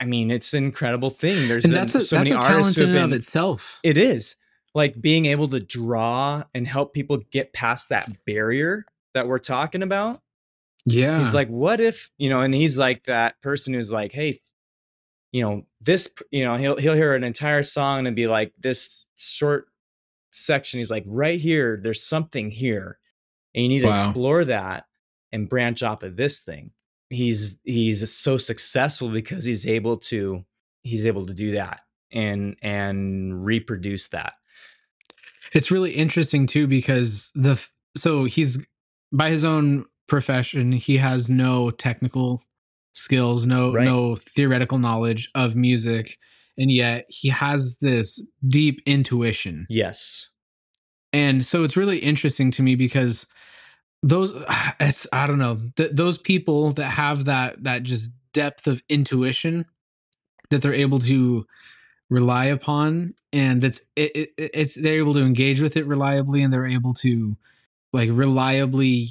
I 0.00 0.06
mean, 0.06 0.30
it's 0.30 0.54
an 0.54 0.64
incredible 0.64 1.10
thing. 1.10 1.48
There's 1.48 1.66
and 1.66 1.74
that's 1.74 1.94
a 1.94 2.02
so 2.02 2.16
that's 2.16 2.30
many 2.30 2.40
a 2.42 2.48
artists 2.48 2.76
talent 2.76 2.90
in 2.92 2.96
and 2.96 3.12
of 3.12 3.18
itself 3.18 3.78
it 3.82 3.98
is 3.98 4.36
like 4.74 4.98
being 5.02 5.26
able 5.26 5.48
to 5.48 5.60
draw 5.60 6.44
and 6.54 6.66
help 6.66 6.94
people 6.94 7.18
get 7.30 7.52
past 7.52 7.90
that 7.90 8.24
barrier 8.24 8.86
that 9.12 9.28
we're 9.28 9.38
talking 9.38 9.82
about. 9.82 10.22
Yeah 10.84 11.18
He's 11.18 11.34
like, 11.34 11.48
what 11.48 11.80
if, 11.80 12.10
you 12.18 12.28
know, 12.28 12.40
and 12.40 12.54
he's 12.54 12.78
like 12.78 13.04
that 13.04 13.40
person 13.42 13.74
who's 13.74 13.92
like, 13.92 14.12
hey, 14.12 14.40
you 15.32 15.42
know, 15.42 15.66
this, 15.80 16.12
you 16.30 16.44
know, 16.44 16.56
he'll 16.56 16.76
he'll 16.76 16.94
hear 16.94 17.14
an 17.14 17.24
entire 17.24 17.62
song 17.62 18.06
and 18.06 18.16
be 18.16 18.26
like, 18.26 18.52
this 18.58 19.04
short 19.16 19.66
section. 20.30 20.78
He's 20.78 20.90
like, 20.90 21.04
right 21.06 21.38
here, 21.38 21.78
there's 21.82 22.02
something 22.02 22.50
here, 22.50 22.98
and 23.54 23.62
you 23.62 23.68
need 23.68 23.80
to 23.80 23.92
explore 23.92 24.44
that 24.46 24.86
and 25.32 25.48
branch 25.48 25.82
off 25.82 26.02
of 26.02 26.16
this 26.16 26.40
thing. 26.40 26.70
He's 27.10 27.58
he's 27.64 28.10
so 28.12 28.36
successful 28.38 29.08
because 29.10 29.44
he's 29.44 29.66
able 29.66 29.98
to 29.98 30.44
he's 30.82 31.06
able 31.06 31.26
to 31.26 31.34
do 31.34 31.52
that 31.52 31.80
and 32.12 32.56
and 32.62 33.44
reproduce 33.44 34.08
that. 34.08 34.34
it's 35.52 35.70
really 35.70 35.92
interesting 35.92 36.46
too 36.46 36.66
because 36.66 37.30
the 37.34 37.62
so 37.96 38.24
he's 38.24 38.64
by 39.12 39.30
his 39.30 39.44
own 39.44 39.84
profession 40.08 40.72
he 40.72 40.96
has 40.96 41.30
no 41.30 41.70
technical 41.70 42.42
skills 42.92 43.46
no 43.46 43.72
Right. 43.72 43.84
no 43.84 44.16
theoretical 44.16 44.78
knowledge 44.78 45.30
of 45.34 45.54
music 45.54 46.18
and 46.56 46.70
yet 46.72 47.04
he 47.08 47.28
has 47.28 47.78
this 47.80 48.26
deep 48.48 48.80
intuition 48.86 49.66
Yes. 49.68 50.28
and 51.12 51.44
so 51.44 51.62
it's 51.62 51.76
really 51.76 51.98
interesting 51.98 52.50
to 52.52 52.62
me 52.62 52.74
because 52.74 53.26
those 54.02 54.32
it's 54.80 55.06
i 55.12 55.26
don't 55.26 55.38
know 55.38 55.60
th- 55.76 55.90
those 55.92 56.18
people 56.18 56.72
that 56.72 56.84
have 56.90 57.26
that 57.26 57.62
that 57.64 57.82
just 57.82 58.10
depth 58.32 58.66
of 58.66 58.82
intuition 58.88 59.64
that 60.50 60.62
they're 60.62 60.72
able 60.74 60.98
to 60.98 61.46
rely 62.10 62.46
upon 62.46 63.12
and 63.34 63.60
that's 63.60 63.82
it, 63.94 64.10
it, 64.16 64.30
it's 64.38 64.74
they're 64.80 64.96
able 64.98 65.12
to 65.14 65.20
engage 65.22 65.60
with 65.60 65.76
it 65.76 65.86
reliably 65.86 66.42
and 66.42 66.50
they're 66.52 66.66
able 66.66 66.94
to 66.94 67.36
like 67.92 68.08
reliably 68.12 69.08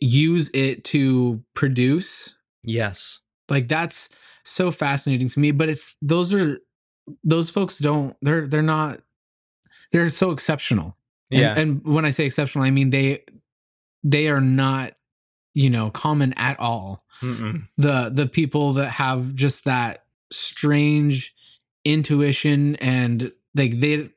use 0.00 0.50
it 0.54 0.84
to 0.84 1.42
produce 1.54 2.36
Yes. 2.62 3.20
like 3.48 3.68
that's 3.68 4.08
so 4.44 4.70
fascinating 4.70 5.28
to 5.28 5.40
me. 5.40 5.50
But 5.50 5.68
it's 5.68 5.96
those 6.02 6.32
are 6.34 6.58
those 7.22 7.50
folks 7.50 7.78
don't 7.78 8.16
they're 8.22 8.46
they're 8.46 8.62
not 8.62 9.00
they're 9.92 10.08
so 10.08 10.30
exceptional. 10.30 10.96
And, 11.30 11.40
Yeah. 11.40 11.58
and 11.58 11.84
when 11.84 12.04
I 12.04 12.10
say 12.10 12.24
exceptional, 12.26 12.64
I 12.64 12.70
mean 12.70 12.90
they 12.90 13.24
they 14.02 14.28
are 14.28 14.40
not 14.40 14.92
you 15.54 15.70
know 15.70 15.90
common 15.90 16.32
at 16.36 16.58
all. 16.60 17.04
Mm-mm. 17.20 17.68
The 17.76 18.10
the 18.12 18.26
people 18.26 18.74
that 18.74 18.90
have 18.90 19.34
just 19.34 19.64
that 19.66 20.04
strange 20.32 21.34
intuition 21.84 22.76
and 22.76 23.30
like 23.54 23.78
they 23.80 24.10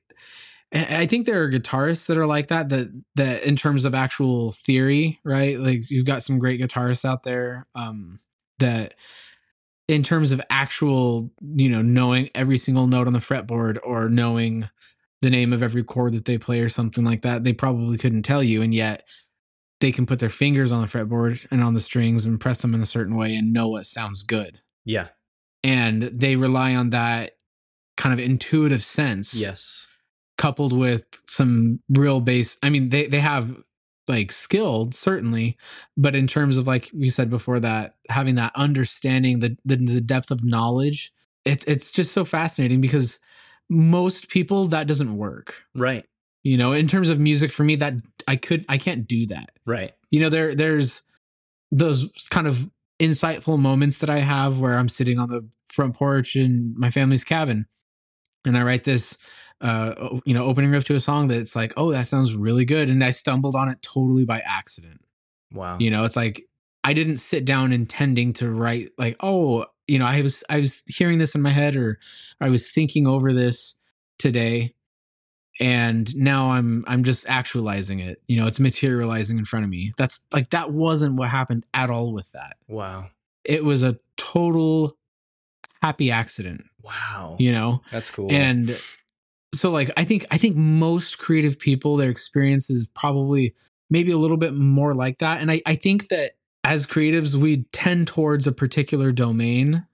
I 0.73 1.05
think 1.05 1.25
there 1.25 1.41
are 1.43 1.51
guitarists 1.51 2.07
that 2.07 2.17
are 2.17 2.25
like 2.25 2.47
that 2.47 2.69
that 2.69 2.89
that 3.15 3.43
in 3.43 3.55
terms 3.55 3.85
of 3.85 3.95
actual 3.95 4.51
theory, 4.51 5.19
right? 5.23 5.59
Like 5.59 5.89
you've 5.89 6.05
got 6.05 6.23
some 6.23 6.39
great 6.39 6.59
guitarists 6.59 7.05
out 7.05 7.23
there 7.23 7.67
um 7.73 8.19
that 8.59 8.95
in 9.87 10.03
terms 10.03 10.31
of 10.31 10.41
actual, 10.49 11.31
you 11.55 11.69
know, 11.69 11.81
knowing 11.81 12.29
every 12.35 12.57
single 12.57 12.87
note 12.87 13.07
on 13.07 13.13
the 13.13 13.19
fretboard 13.19 13.77
or 13.83 14.09
knowing 14.09 14.69
the 15.21 15.29
name 15.29 15.53
of 15.53 15.63
every 15.63 15.83
chord 15.83 16.13
that 16.13 16.25
they 16.25 16.37
play 16.37 16.59
or 16.59 16.69
something 16.69 17.05
like 17.05 17.21
that, 17.21 17.43
they 17.43 17.53
probably 17.53 17.97
couldn't 17.97 18.23
tell 18.23 18.43
you 18.43 18.61
and 18.61 18.73
yet 18.73 19.07
they 19.79 19.91
can 19.91 20.05
put 20.05 20.19
their 20.19 20.29
fingers 20.29 20.71
on 20.71 20.81
the 20.81 20.87
fretboard 20.87 21.45
and 21.51 21.63
on 21.63 21.73
the 21.73 21.79
strings 21.79 22.25
and 22.25 22.39
press 22.39 22.61
them 22.61 22.73
in 22.73 22.81
a 22.81 22.85
certain 22.85 23.15
way 23.15 23.35
and 23.35 23.53
know 23.53 23.69
what 23.69 23.85
sounds 23.85 24.23
good. 24.23 24.59
Yeah. 24.83 25.07
And 25.63 26.03
they 26.03 26.35
rely 26.35 26.75
on 26.75 26.89
that 26.89 27.33
kind 27.95 28.13
of 28.13 28.23
intuitive 28.23 28.83
sense 28.83 29.33
Yes. 29.39 29.87
Coupled 30.37 30.73
with 30.73 31.03
some 31.27 31.79
real 31.89 32.19
base 32.21 32.57
i 32.63 32.69
mean 32.69 32.89
they 32.89 33.07
they 33.07 33.19
have 33.19 33.57
like 34.07 34.31
skilled 34.31 34.93
certainly 34.95 35.57
but 35.97 36.15
in 36.15 36.27
terms 36.27 36.57
of 36.57 36.65
like 36.67 36.89
you 36.93 37.09
said 37.09 37.29
before 37.29 37.59
that 37.59 37.95
having 38.09 38.35
that 38.35 38.51
understanding 38.55 39.39
the 39.39 39.57
the, 39.65 39.75
the 39.75 40.01
depth 40.01 40.31
of 40.31 40.43
knowledge 40.43 41.11
it's 41.45 41.65
it's 41.65 41.91
just 41.91 42.11
so 42.13 42.23
fascinating 42.23 42.79
because 42.81 43.19
most 43.69 44.29
people 44.29 44.67
that 44.67 44.87
doesn't 44.87 45.17
work 45.17 45.63
Right. 45.75 46.05
you 46.43 46.55
know 46.57 46.71
in 46.71 46.87
terms 46.87 47.09
of 47.09 47.19
music 47.19 47.51
for 47.51 47.63
me 47.63 47.75
that 47.77 47.95
i 48.27 48.35
could 48.35 48.63
i 48.69 48.77
can't 48.77 49.07
do 49.07 49.25
that 49.27 49.49
Right. 49.65 49.91
you 50.11 50.19
know 50.21 50.29
there 50.29 50.55
there's 50.55 51.01
those 51.71 52.07
kind 52.29 52.47
of 52.47 52.69
insightful 52.99 53.59
moments 53.59 53.97
that 53.97 54.09
i 54.09 54.19
have 54.19 54.59
where 54.61 54.77
i'm 54.77 54.87
sitting 54.89 55.19
on 55.19 55.29
the 55.29 55.45
front 55.67 55.95
porch 55.95 56.35
in 56.35 56.73
my 56.77 56.89
family's 56.89 57.23
cabin 57.25 57.65
and 58.45 58.57
i 58.57 58.63
write 58.63 58.85
this 58.85 59.17
uh 59.61 60.19
you 60.25 60.33
know 60.33 60.45
opening 60.45 60.69
riff 60.71 60.83
to 60.85 60.95
a 60.95 60.99
song 60.99 61.27
that's 61.27 61.55
like 61.55 61.73
oh 61.77 61.91
that 61.91 62.05
sounds 62.07 62.35
really 62.35 62.65
good 62.65 62.89
and 62.89 63.03
i 63.03 63.09
stumbled 63.09 63.55
on 63.55 63.69
it 63.69 63.81
totally 63.81 64.23
by 64.25 64.39
accident 64.41 65.01
Wow. 65.51 65.77
you 65.79 65.89
know 65.89 66.03
it's 66.03 66.15
like 66.15 66.43
i 66.83 66.93
didn't 66.93 67.17
sit 67.17 67.43
down 67.45 67.71
intending 67.71 68.33
to 68.33 68.51
write 68.51 68.89
like 68.97 69.15
oh 69.21 69.65
you 69.87 69.97
know 69.97 70.05
i 70.05 70.21
was 70.21 70.43
i 70.49 70.59
was 70.59 70.83
hearing 70.87 71.17
this 71.17 71.33
in 71.33 71.41
my 71.41 71.49
head 71.49 71.75
or 71.75 71.97
i 72.39 72.49
was 72.49 72.69
thinking 72.69 73.07
over 73.07 73.33
this 73.33 73.75
today 74.19 74.73
and 75.59 76.15
now 76.15 76.51
i'm 76.51 76.83
i'm 76.87 77.03
just 77.03 77.27
actualizing 77.29 77.99
it 77.99 78.21
you 78.27 78.37
know 78.37 78.45
it's 78.45 78.59
materializing 78.59 79.37
in 79.39 79.45
front 79.45 79.63
of 79.63 79.69
me 79.71 79.91
that's 79.97 80.23
like 80.31 80.49
that 80.51 80.71
wasn't 80.71 81.15
what 81.15 81.29
happened 81.29 81.65
at 81.73 81.89
all 81.89 82.13
with 82.13 82.31
that 82.33 82.57
Wow. 82.67 83.09
it 83.43 83.63
was 83.65 83.81
a 83.83 83.97
total 84.17 84.97
happy 85.81 86.11
accident 86.11 86.63
Wow. 86.83 87.35
you 87.39 87.51
know 87.51 87.81
That's 87.91 88.09
cool. 88.11 88.31
and 88.31 88.79
so 89.53 89.71
like 89.71 89.89
i 89.97 90.03
think 90.03 90.25
i 90.31 90.37
think 90.37 90.55
most 90.55 91.17
creative 91.19 91.57
people 91.57 91.95
their 91.95 92.09
experience 92.09 92.69
is 92.69 92.87
probably 92.95 93.53
maybe 93.89 94.11
a 94.11 94.17
little 94.17 94.37
bit 94.37 94.53
more 94.53 94.93
like 94.93 95.19
that 95.19 95.41
and 95.41 95.51
i 95.51 95.61
i 95.65 95.75
think 95.75 96.07
that 96.09 96.31
as 96.63 96.85
creatives 96.85 97.35
we 97.35 97.63
tend 97.71 98.07
towards 98.07 98.45
a 98.47 98.51
particular 98.51 99.11
domain 99.11 99.85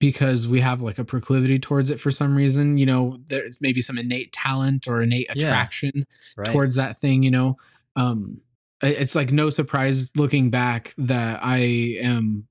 because 0.00 0.48
we 0.48 0.60
have 0.60 0.80
like 0.80 0.98
a 0.98 1.04
proclivity 1.04 1.58
towards 1.58 1.90
it 1.90 2.00
for 2.00 2.10
some 2.10 2.34
reason 2.34 2.78
you 2.78 2.86
know 2.86 3.18
there's 3.28 3.60
maybe 3.60 3.82
some 3.82 3.98
innate 3.98 4.32
talent 4.32 4.88
or 4.88 5.02
innate 5.02 5.26
Yeah. 5.34 5.44
attraction 5.46 6.06
right. 6.36 6.46
towards 6.46 6.74
that 6.76 6.98
thing 6.98 7.22
you 7.22 7.30
know 7.30 7.56
um 7.96 8.40
it's 8.82 9.14
like 9.14 9.30
no 9.30 9.50
surprise 9.50 10.10
looking 10.16 10.50
back 10.50 10.94
that 10.98 11.38
i 11.42 11.58
am 12.00 12.48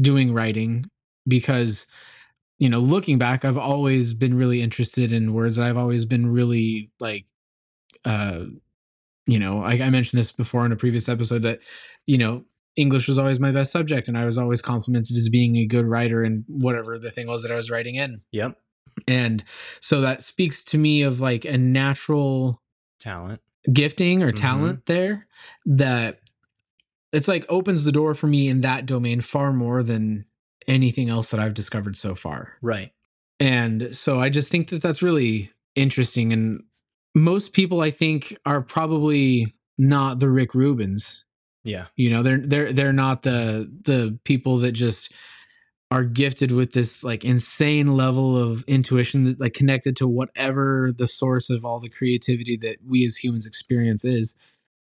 doing 0.00 0.32
writing 0.32 0.86
because 1.28 1.86
you 2.60 2.68
know 2.68 2.78
looking 2.78 3.18
back 3.18 3.44
i've 3.44 3.58
always 3.58 4.14
been 4.14 4.34
really 4.34 4.62
interested 4.62 5.12
in 5.12 5.32
words 5.32 5.58
i've 5.58 5.76
always 5.76 6.04
been 6.04 6.30
really 6.30 6.90
like 7.00 7.24
uh 8.04 8.44
you 9.26 9.38
know 9.38 9.62
I, 9.64 9.72
I 9.80 9.90
mentioned 9.90 10.20
this 10.20 10.30
before 10.30 10.64
in 10.64 10.70
a 10.72 10.76
previous 10.76 11.08
episode 11.08 11.42
that 11.42 11.60
you 12.06 12.18
know 12.18 12.44
english 12.76 13.08
was 13.08 13.18
always 13.18 13.40
my 13.40 13.50
best 13.50 13.72
subject 13.72 14.06
and 14.06 14.16
i 14.16 14.24
was 14.24 14.38
always 14.38 14.62
complimented 14.62 15.16
as 15.16 15.28
being 15.28 15.56
a 15.56 15.66
good 15.66 15.86
writer 15.86 16.22
and 16.22 16.44
whatever 16.46 16.98
the 16.98 17.10
thing 17.10 17.26
was 17.26 17.42
that 17.42 17.50
i 17.50 17.56
was 17.56 17.70
writing 17.70 17.96
in 17.96 18.20
Yep. 18.30 18.56
and 19.08 19.42
so 19.80 20.00
that 20.02 20.22
speaks 20.22 20.62
to 20.64 20.78
me 20.78 21.02
of 21.02 21.20
like 21.20 21.44
a 21.44 21.58
natural 21.58 22.62
Talent. 23.00 23.40
gifting 23.72 24.22
or 24.22 24.30
Mhm. 24.32 24.36
talent 24.36 24.86
there 24.86 25.26
that 25.66 26.20
it's 27.12 27.26
like 27.26 27.44
opens 27.48 27.82
the 27.84 27.92
door 27.92 28.14
for 28.14 28.28
me 28.28 28.48
in 28.48 28.60
that 28.60 28.86
domain 28.86 29.20
far 29.20 29.52
more 29.52 29.82
than 29.82 30.26
anything 30.66 31.08
else 31.08 31.30
that 31.30 31.40
I've 31.40 31.54
discovered 31.54 31.96
so 31.96 32.14
far. 32.14 32.54
Right. 32.62 32.92
And 33.38 33.96
so 33.96 34.20
I 34.20 34.28
just 34.28 34.50
think 34.50 34.68
that 34.68 34.82
that's 34.82 35.02
really 35.02 35.50
interesting 35.74 36.32
and 36.32 36.62
most 37.14 37.52
people 37.52 37.80
I 37.80 37.90
think 37.90 38.36
are 38.46 38.60
probably 38.60 39.54
not 39.78 40.20
the 40.20 40.28
Rick 40.28 40.50
Rubins. 40.50 41.24
Yeah. 41.64 41.86
You 41.96 42.10
know, 42.10 42.22
they're 42.22 42.38
they're 42.38 42.72
they're 42.72 42.92
not 42.92 43.22
the 43.22 43.70
the 43.82 44.18
people 44.24 44.58
that 44.58 44.72
just 44.72 45.12
are 45.90 46.04
gifted 46.04 46.52
with 46.52 46.72
this 46.72 47.02
like 47.02 47.24
insane 47.24 47.96
level 47.96 48.36
of 48.36 48.62
intuition 48.68 49.24
that 49.24 49.40
like 49.40 49.54
connected 49.54 49.96
to 49.96 50.06
whatever 50.06 50.92
the 50.96 51.08
source 51.08 51.50
of 51.50 51.64
all 51.64 51.80
the 51.80 51.88
creativity 51.88 52.56
that 52.56 52.76
we 52.86 53.04
as 53.04 53.16
humans 53.16 53.46
experience 53.46 54.04
is. 54.04 54.36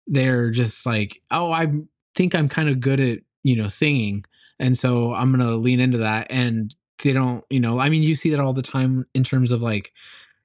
They're 0.05 0.51
just 0.51 0.85
like, 0.85 1.21
oh, 1.31 1.51
I 1.51 1.71
think 2.15 2.35
I'm 2.35 2.47
kind 2.47 2.69
of 2.69 2.79
good 2.79 2.99
at, 2.99 3.19
you 3.43 3.55
know, 3.55 3.67
singing. 3.67 4.23
And 4.59 4.77
so 4.77 5.13
I'm 5.13 5.31
gonna 5.31 5.55
lean 5.55 5.79
into 5.79 5.99
that. 5.99 6.27
And 6.29 6.75
they 7.03 7.13
don't, 7.13 7.43
you 7.49 7.59
know, 7.59 7.79
I 7.79 7.89
mean, 7.89 8.03
you 8.03 8.15
see 8.15 8.29
that 8.31 8.39
all 8.39 8.53
the 8.53 8.61
time 8.61 9.05
in 9.13 9.23
terms 9.23 9.51
of 9.51 9.61
like 9.61 9.93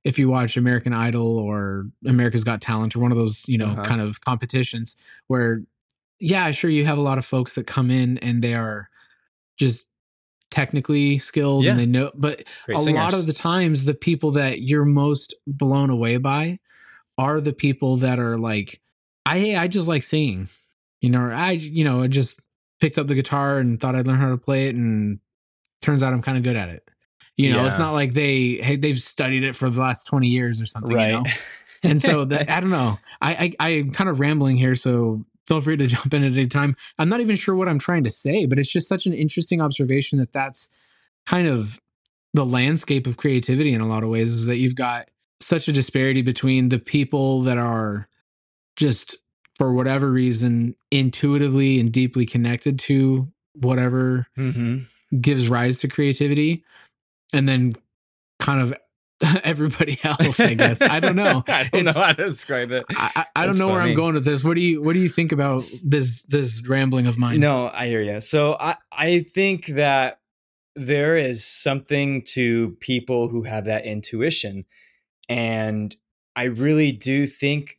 if 0.05 0.19
you 0.19 0.29
watch 0.29 0.57
American 0.57 0.93
Idol 0.93 1.39
or 1.39 1.87
America's 2.07 2.45
Got 2.45 2.61
Talent 2.61 2.95
or 2.95 3.01
one 3.01 3.11
of 3.11 3.17
those, 3.19 3.49
you 3.49 3.57
know, 3.59 3.71
Uh-huh. 3.71 3.83
kind 3.85 4.01
of 4.01 4.21
competitions 4.21 4.97
where, 5.29 5.63
yeah, 6.21 6.51
sure, 6.51 6.71
you 6.71 6.85
have 6.85 6.99
a 6.99 7.03
lot 7.03 7.19
of 7.19 7.25
folks 7.25 7.55
that 7.55 7.67
come 7.67 7.91
in 7.91 8.19
and 8.19 8.43
they 8.43 8.55
are 8.55 8.89
just 9.59 9.89
technically 10.51 11.19
skilled 11.19 11.65
and 11.67 11.79
they 11.79 11.87
know, 11.87 12.13
but 12.15 12.45
Great 12.67 12.77
a 12.77 12.81
lot 12.81 13.15
of 13.15 13.27
the 13.27 13.33
times, 13.33 13.85
the 13.85 13.95
people 13.95 14.31
that 14.33 14.61
you're 14.61 14.85
most 14.85 15.35
blown 15.47 15.91
away 15.91 16.19
by 16.19 16.61
are 17.19 17.41
the 17.41 17.53
people 17.53 17.97
that 17.97 18.19
are 18.19 18.39
like, 18.39 18.81
I, 19.27 19.39
hey, 19.39 19.57
I 19.57 19.69
just 19.69 19.89
like 19.89 20.03
singing, 20.03 20.49
you 21.01 21.11
know, 21.11 21.23
or 21.23 21.33
I, 21.33 21.53
you 21.53 21.83
know, 21.83 22.03
I 22.03 22.07
just 22.09 22.41
picked 22.85 22.99
up 22.99 23.07
the 23.07 23.15
guitar 23.15 23.57
and 23.57 23.81
thought 23.81 23.97
I'd 23.97 24.07
learn 24.07 24.21
how 24.21 24.29
to 24.29 24.37
play 24.37 24.67
it 24.67 24.75
and 24.75 25.19
turns 25.81 26.03
out 26.03 26.13
I'm 26.13 26.21
kind 26.21 26.37
of 26.37 26.45
good 26.45 26.55
at 26.55 26.69
it. 26.69 26.87
You 27.35 27.51
know, 27.51 27.65
it's 27.65 27.79
not 27.79 27.93
like 27.93 28.13
they 28.13 28.57
hey, 28.57 28.77
they've 28.77 29.01
studied 29.01 29.43
it 29.43 29.57
for 29.57 29.71
the 29.71 29.81
last 29.81 30.07
20 30.07 30.29
years 30.29 30.61
or 30.61 30.67
something, 30.67 30.95
right. 30.95 31.09
you 31.09 31.13
know? 31.15 31.25
And 31.83 32.01
so 32.01 32.25
that, 32.27 32.49
I 32.51 32.61
don't 32.61 32.71
know. 32.71 32.99
I, 33.21 33.53
I 33.59 33.69
I'm 33.69 33.91
kind 33.91 34.09
of 34.09 34.21
rambling 34.21 34.57
here, 34.57 34.75
so 34.75 35.25
feel 35.47 35.63
free 35.63 35.79
to 35.79 35.87
jump 35.95 36.13
in 36.13 36.25
at 36.25 36.33
any 36.33 36.47
time. 36.47 36.77
I'm 36.99 37.09
not 37.09 37.21
even 37.21 37.37
sure 37.37 37.55
what 37.55 37.69
I'm 37.69 37.79
trying 37.79 38.05
to 38.05 38.11
say, 38.11 38.45
but 38.45 38.59
it's 38.59 38.73
just 38.73 38.89
such 38.89 39.07
an 39.07 39.15
interesting 39.15 39.63
observation 39.63 40.19
that 40.19 40.33
that's 40.33 40.71
kind 41.25 41.49
of 41.49 41.81
the 42.35 42.45
landscape 42.45 43.07
of 43.07 43.17
creativity 43.17 43.73
in 43.73 43.81
a 43.81 43.89
lot 43.89 44.03
of 44.03 44.11
ways 44.11 44.31
is 44.31 44.47
that 44.47 44.57
you've 44.57 44.75
got 44.75 45.11
such 45.41 45.69
a 45.69 45.73
disparity 45.73 46.21
between 46.21 46.69
the 46.69 46.79
people 46.79 47.43
that 47.43 47.59
are 47.59 48.09
just 48.77 49.17
for 49.57 49.73
whatever 49.73 50.11
reason 50.11 50.75
intuitively 50.91 51.79
and 51.81 51.93
deeply 51.93 52.27
connected 52.27 52.79
to 52.81 53.29
whatever 53.55 54.27
hmm 54.37 54.79
gives 55.21 55.49
rise 55.49 55.79
to 55.79 55.87
creativity 55.87 56.65
and 57.33 57.49
then 57.49 57.77
kind 58.41 58.61
of 58.61 58.75
everybody 59.45 59.97
else 60.05 60.41
i 60.41 60.55
guess. 60.55 60.83
I 60.83 60.99
don't 60.99 61.15
know. 61.15 61.45
I 61.47 61.69
don't 61.73 61.81
It's- 61.83 61.95
know 61.95 62.03
how 62.03 62.13
to 62.13 62.25
describe 62.25 62.73
it. 62.73 62.85
i, 62.91 63.11
I, 63.15 63.27
I 63.37 63.47
don't 63.47 63.57
know 63.59 63.69
where 63.69 63.81
i'm 63.81 63.95
going 63.95 64.15
with 64.15 64.25
this. 64.25 64.43
What 64.43 64.55
do 64.55 64.61
you 64.61 64.83
what 64.83 64.93
do 64.95 64.99
you 64.99 65.09
think 65.09 65.31
about 65.31 65.63
this 65.85 66.23
this 66.23 66.67
rambling 66.67 67.07
of 67.07 67.17
mine? 67.17 67.39
No, 67.39 67.69
I 67.73 67.87
hear 67.87 68.03
you. 68.03 68.21
So 68.21 68.55
I 68.55 68.77
I 68.91 69.21
think 69.35 69.67
that 69.69 70.19
there 70.75 71.17
is 71.17 71.45
something 71.45 72.23
to 72.35 72.77
people 72.81 73.29
who 73.29 73.43
have 73.43 73.67
that 73.67 73.85
intuition, 73.87 74.65
and 75.29 75.95
I 76.35 76.45
really 76.45 76.91
do 76.91 77.29
think 77.29 77.79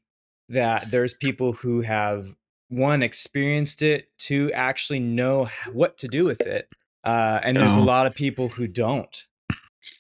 that 0.49 0.91
there's 0.91 1.13
people 1.13 1.53
who 1.53 1.81
have 1.81 2.35
one 2.69 3.03
experienced 3.03 3.81
it, 3.81 4.09
two 4.17 4.51
actually 4.53 4.99
know 4.99 5.49
what 5.71 5.97
to 5.99 6.07
do 6.07 6.25
with 6.25 6.41
it, 6.41 6.69
uh, 7.03 7.39
and 7.43 7.55
there's 7.55 7.73
a 7.75 7.79
Oh. 7.79 7.83
lot 7.83 8.07
of 8.07 8.15
people 8.15 8.49
who 8.49 8.67
don't. 8.67 9.25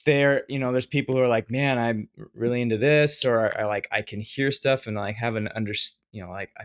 There, 0.05 0.43
you 0.49 0.57
know, 0.57 0.71
there's 0.71 0.87
people 0.87 1.15
who 1.15 1.21
are 1.21 1.27
like, 1.27 1.51
man, 1.51 1.77
I'm 1.77 2.09
really 2.33 2.61
into 2.61 2.77
this, 2.77 3.23
or 3.23 3.55
I 3.59 3.65
like 3.65 3.87
I 3.91 4.01
can 4.01 4.19
hear 4.19 4.49
stuff 4.51 4.87
and 4.87 4.95
like 4.97 5.15
have 5.17 5.35
an 5.35 5.47
under, 5.55 5.73
you 6.11 6.23
know, 6.23 6.31
like 6.31 6.49
I 6.57 6.63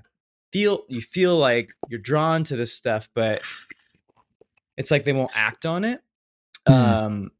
feel 0.52 0.84
you 0.88 1.02
feel 1.02 1.36
like 1.36 1.72
you're 1.88 2.00
drawn 2.00 2.44
to 2.44 2.56
this 2.56 2.72
stuff, 2.72 3.10
but 3.14 3.42
it's 4.76 4.90
like 4.90 5.04
they 5.04 5.12
won't 5.12 5.36
act 5.36 5.66
on 5.66 5.84
it. 5.84 6.00
Hmm. 6.66 6.72
Um, 6.72 7.30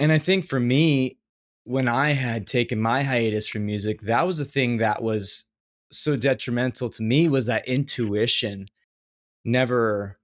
and 0.00 0.10
I 0.12 0.18
think 0.18 0.44
for 0.46 0.58
me, 0.58 1.18
when 1.64 1.86
I 1.88 2.12
had 2.12 2.46
taken 2.46 2.80
my 2.80 3.02
hiatus 3.04 3.46
from 3.46 3.66
music, 3.66 4.02
that 4.02 4.26
was 4.26 4.38
the 4.38 4.44
thing 4.44 4.78
that 4.78 5.02
was 5.02 5.44
so 5.90 6.16
detrimental 6.16 6.90
to 6.90 7.02
me 7.02 7.28
was 7.28 7.46
that 7.46 7.66
intuition 7.68 8.66
never 9.44 10.18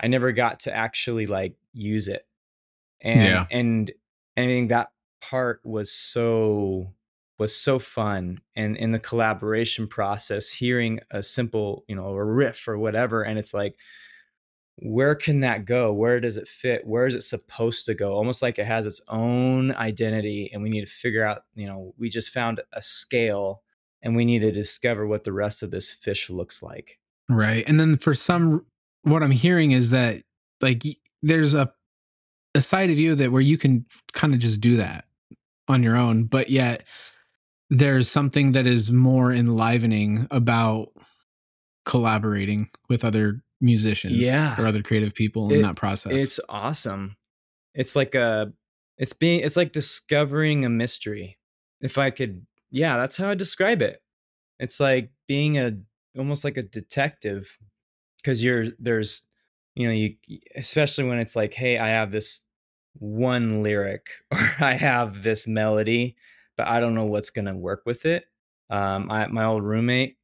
I 0.00 0.08
never 0.08 0.32
got 0.32 0.60
to 0.60 0.74
actually 0.74 1.26
like 1.26 1.56
use 1.72 2.08
it. 2.08 2.26
And 3.00 3.22
Yeah. 3.24 3.46
and 3.50 3.90
I 4.36 4.46
think 4.46 4.70
that 4.70 4.90
part 5.20 5.60
was 5.64 5.92
so 5.92 6.94
was 7.38 7.54
so 7.56 7.78
fun 7.78 8.40
and 8.56 8.76
in 8.76 8.92
the 8.92 8.98
collaboration 8.98 9.86
process 9.88 10.50
hearing 10.50 11.00
a 11.10 11.22
simple 11.22 11.84
you 11.88 11.96
know 11.96 12.08
a 12.08 12.24
riff 12.24 12.66
or 12.68 12.78
whatever 12.78 13.22
and 13.22 13.38
it's 13.38 13.54
like 13.54 13.76
where 14.76 15.14
can 15.14 15.40
that 15.40 15.64
go 15.64 15.92
where 15.92 16.20
does 16.20 16.36
it 16.36 16.46
fit 16.46 16.86
where 16.86 17.06
is 17.06 17.14
it 17.16 17.22
supposed 17.22 17.84
to 17.86 17.94
go 17.94 18.12
almost 18.14 18.42
like 18.42 18.58
it 18.58 18.66
has 18.66 18.86
its 18.86 19.00
own 19.08 19.72
identity 19.72 20.50
and 20.52 20.62
we 20.62 20.70
need 20.70 20.86
to 20.86 20.92
figure 20.92 21.24
out 21.24 21.44
you 21.54 21.66
know 21.66 21.92
we 21.98 22.08
just 22.08 22.30
found 22.30 22.60
a 22.74 22.82
scale 22.82 23.62
and 24.02 24.14
we 24.16 24.24
need 24.24 24.40
to 24.40 24.52
discover 24.52 25.06
what 25.06 25.24
the 25.24 25.32
rest 25.32 25.62
of 25.62 25.70
this 25.70 25.92
fish 25.92 26.30
looks 26.30 26.62
like 26.62 26.98
Right. 27.30 27.62
And 27.68 27.78
then 27.78 27.98
for 27.98 28.14
some 28.14 28.64
what 29.02 29.22
I'm 29.22 29.30
hearing 29.30 29.72
is 29.72 29.90
that 29.90 30.22
like 30.62 30.82
there's 31.22 31.54
a 31.54 31.70
a 32.54 32.62
side 32.62 32.88
of 32.90 32.96
you 32.98 33.14
that 33.16 33.30
where 33.30 33.42
you 33.42 33.58
can 33.58 33.84
kind 34.14 34.32
of 34.32 34.40
just 34.40 34.60
do 34.62 34.76
that 34.76 35.04
on 35.68 35.82
your 35.82 35.94
own, 35.94 36.24
but 36.24 36.48
yet 36.48 36.86
there's 37.68 38.08
something 38.08 38.52
that 38.52 38.66
is 38.66 38.90
more 38.90 39.30
enlivening 39.30 40.26
about 40.30 40.88
collaborating 41.84 42.68
with 42.88 43.04
other 43.04 43.42
musicians 43.60 44.24
Yeah. 44.24 44.58
or 44.60 44.66
other 44.66 44.82
creative 44.82 45.14
people 45.14 45.52
in 45.52 45.60
It- 45.60 45.62
that 45.62 45.76
process. 45.76 46.12
it's 46.12 46.40
awesome 46.48 47.16
it's 47.74 47.94
like 47.96 48.14
a 48.14 48.52
it's 48.96 49.12
being 49.12 49.40
it's 49.40 49.56
like 49.56 49.72
discovering 49.72 50.64
a 50.64 50.68
mystery 50.68 51.38
if 51.80 51.98
i 51.98 52.10
could 52.10 52.46
yeah 52.70 52.96
that's 52.96 53.16
how 53.16 53.30
i 53.30 53.34
describe 53.34 53.82
it. 53.82 54.02
It's 54.58 54.80
like 54.80 55.10
being 55.28 55.58
a 55.58 55.72
almost 56.16 56.44
like 56.44 56.56
a 56.56 56.62
detective 56.62 57.56
because 58.16 58.42
you're 58.42 58.66
there's 58.78 59.26
you 59.74 59.86
know 59.86 59.92
you 59.92 60.14
especially 60.56 61.04
when 61.04 61.18
it's 61.18 61.36
like 61.36 61.54
hey 61.54 61.78
i 61.78 61.88
have 61.88 62.10
this 62.10 62.44
one 62.98 63.62
lyric 63.62 64.08
or 64.32 64.50
i 64.60 64.74
have 64.74 65.22
this 65.22 65.46
melody 65.46 66.16
but 66.56 66.66
i 66.66 66.80
don't 66.80 66.94
know 66.94 67.04
what's 67.04 67.30
going 67.30 67.44
to 67.44 67.54
work 67.54 67.82
with 67.86 68.04
it. 68.04 68.24
Um 68.70 69.10
I, 69.10 69.28
my 69.28 69.44
old 69.44 69.62
roommate 69.62 70.16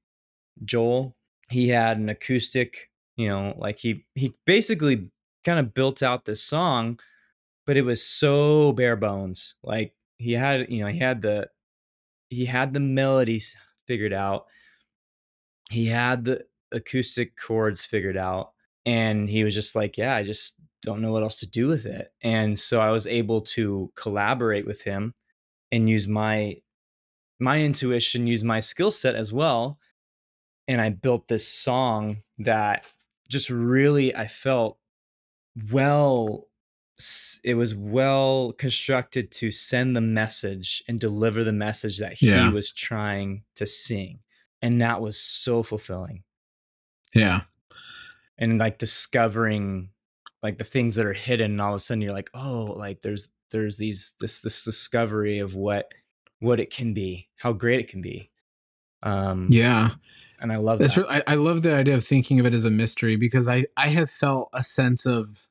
joel 0.65 1.17
he 1.51 1.69
had 1.69 1.99
an 1.99 2.09
acoustic 2.09 2.91
you 3.17 3.29
know 3.29 3.55
like 3.59 3.79
he 3.79 4.05
he 4.15 4.35
basically 4.47 5.11
kind 5.45 5.59
of 5.59 5.75
built 5.75 6.03
out 6.03 6.25
this 6.25 6.43
song 6.43 6.99
but 7.67 7.77
it 7.77 7.83
was 7.83 8.03
so 8.03 8.73
bare 8.73 8.97
bones 8.97 9.55
like 9.63 9.95
he 10.19 10.33
had 10.33 10.69
you 10.71 10.83
know 10.83 10.91
he 10.91 10.99
had 10.99 11.23
the 11.23 11.49
he 12.29 12.45
had 12.47 12.73
the 12.73 12.81
melodies 12.81 13.55
figured 13.87 14.13
out. 14.13 14.47
He 15.71 15.87
had 15.87 16.25
the 16.25 16.45
acoustic 16.73 17.37
chords 17.37 17.85
figured 17.85 18.17
out 18.17 18.51
and 18.87 19.29
he 19.31 19.45
was 19.45 19.55
just 19.55 19.77
like 19.77 19.97
yeah 19.97 20.17
i 20.17 20.23
just 20.23 20.57
don't 20.83 21.01
know 21.01 21.13
what 21.13 21.23
else 21.23 21.39
to 21.39 21.49
do 21.49 21.67
with 21.67 21.87
it. 21.87 22.13
And 22.23 22.59
so 22.59 22.81
i 22.81 22.91
was 22.91 23.07
able 23.07 23.41
to 23.41 23.91
collaborate 23.97 24.67
with 24.67 24.83
him 24.83 25.15
and 25.73 25.89
use 25.89 26.07
my 26.07 26.57
my 27.41 27.61
intuition 27.61 28.27
use 28.27 28.45
my 28.45 28.61
skill 28.61 28.91
set 28.91 29.15
as 29.15 29.33
well 29.33 29.79
and 30.69 30.81
i 30.81 30.91
built 30.91 31.27
this 31.27 31.49
song 31.49 32.19
that 32.39 32.87
just 33.29 33.51
really 33.51 34.15
i 34.15 34.27
felt 34.27 34.79
well 35.73 36.47
it 37.45 37.55
was 37.55 37.75
well 37.75 38.53
constructed 38.59 39.31
to 39.31 39.51
send 39.51 39.95
the 39.97 40.01
message 40.01 40.83
and 40.89 40.99
deliver 41.01 41.45
the 41.45 41.53
message 41.53 41.99
that 41.99 42.15
he 42.15 42.29
Yeah. 42.29 42.51
was 42.51 42.73
trying 42.73 43.43
to 43.57 43.67
sing 43.67 44.21
and 44.63 44.81
that 44.81 45.01
was 45.01 45.19
so 45.19 45.63
fulfilling 45.63 46.23
yeah. 47.15 47.43
and 48.39 48.59
like 48.59 48.79
discovering 48.79 49.91
like 50.43 50.59
the 50.59 50.65
things 50.65 50.97
that 50.97 51.07
are 51.07 51.13
hidden 51.13 51.53
and 51.53 51.61
all 51.61 51.71
of 51.75 51.77
a 51.77 51.81
sudden 51.81 52.01
you're 52.03 52.13
like 52.13 52.31
oh 52.35 52.65
like 52.77 53.03
there's 53.03 53.29
there's 53.51 53.77
these 53.79 54.15
this 54.21 54.41
this 54.41 54.65
discovery 54.65 55.39
of 55.39 55.55
what 55.55 55.93
what 56.41 56.61
it 56.61 56.71
can 56.71 56.93
be 56.95 57.29
how 57.37 57.53
great 57.53 57.81
it 57.81 57.89
can 57.89 58.03
be 58.03 58.31
um 59.03 59.49
Yeah. 59.51 59.91
and 60.41 60.53
i 60.53 60.57
love 60.57 60.79
That's 60.81 60.97
that 60.97 61.07
I, 61.11 61.23
I 61.33 61.35
love 61.37 61.63
the 61.63 61.75
idea 61.75 61.95
of 61.95 62.05
thinking 62.05 62.41
of 62.41 62.47
it 62.47 62.55
as 62.55 62.65
a 62.65 62.71
mystery 62.71 63.17
because 63.17 63.49
I 63.49 63.67
I 63.77 63.89
have 63.89 64.11
felt 64.11 64.49
a 64.53 64.63
sense 64.63 65.07
of 65.07 65.47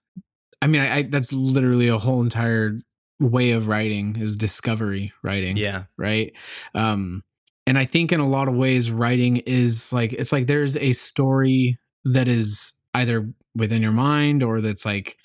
I 0.64 0.68
mean 0.68 0.82
I, 0.82 0.96
I 0.96 1.02
that's 1.04 1.34
literally 1.34 1.90
a 1.90 1.98
whole 1.98 2.22
entire 2.22 2.80
way 3.20 3.52
of 3.52 3.68
writing 3.68 4.16
is 4.18 4.38
discovery 4.38 5.12
writing 5.22 5.58
yeah. 5.58 5.84
right? 5.98 6.34
Um 6.74 7.24
and 7.68 7.78
I 7.78 7.86
think 7.86 8.12
in 8.12 8.22
a 8.22 8.28
lot 8.28 8.48
of 8.48 8.56
ways 8.56 8.90
writing 8.90 9.38
is 9.38 9.92
like 9.92 10.14
it's 10.14 10.32
like 10.32 10.48
there's 10.48 10.78
a 10.78 10.94
story 10.94 11.78
that 12.06 12.30
is 12.30 12.74
either 12.94 13.30
within 13.56 13.82
your 13.82 13.92
mind 13.92 14.42
or 14.42 14.62
that's 14.62 14.86
like 14.86 15.18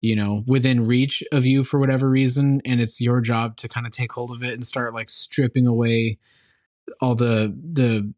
you 0.00 0.16
know 0.16 0.42
within 0.48 0.84
reach 0.86 1.22
of 1.30 1.46
you 1.46 1.62
for 1.62 1.78
whatever 1.78 2.10
reason 2.10 2.60
and 2.64 2.80
it's 2.80 3.00
your 3.00 3.20
job 3.20 3.56
to 3.58 3.68
kind 3.68 3.86
of 3.86 3.92
take 3.92 4.10
hold 4.10 4.32
of 4.32 4.42
it 4.42 4.54
and 4.54 4.66
start 4.66 4.92
like 4.92 5.08
stripping 5.08 5.68
away 5.68 6.18
all 7.00 7.14
the 7.14 7.56
the 7.72 8.12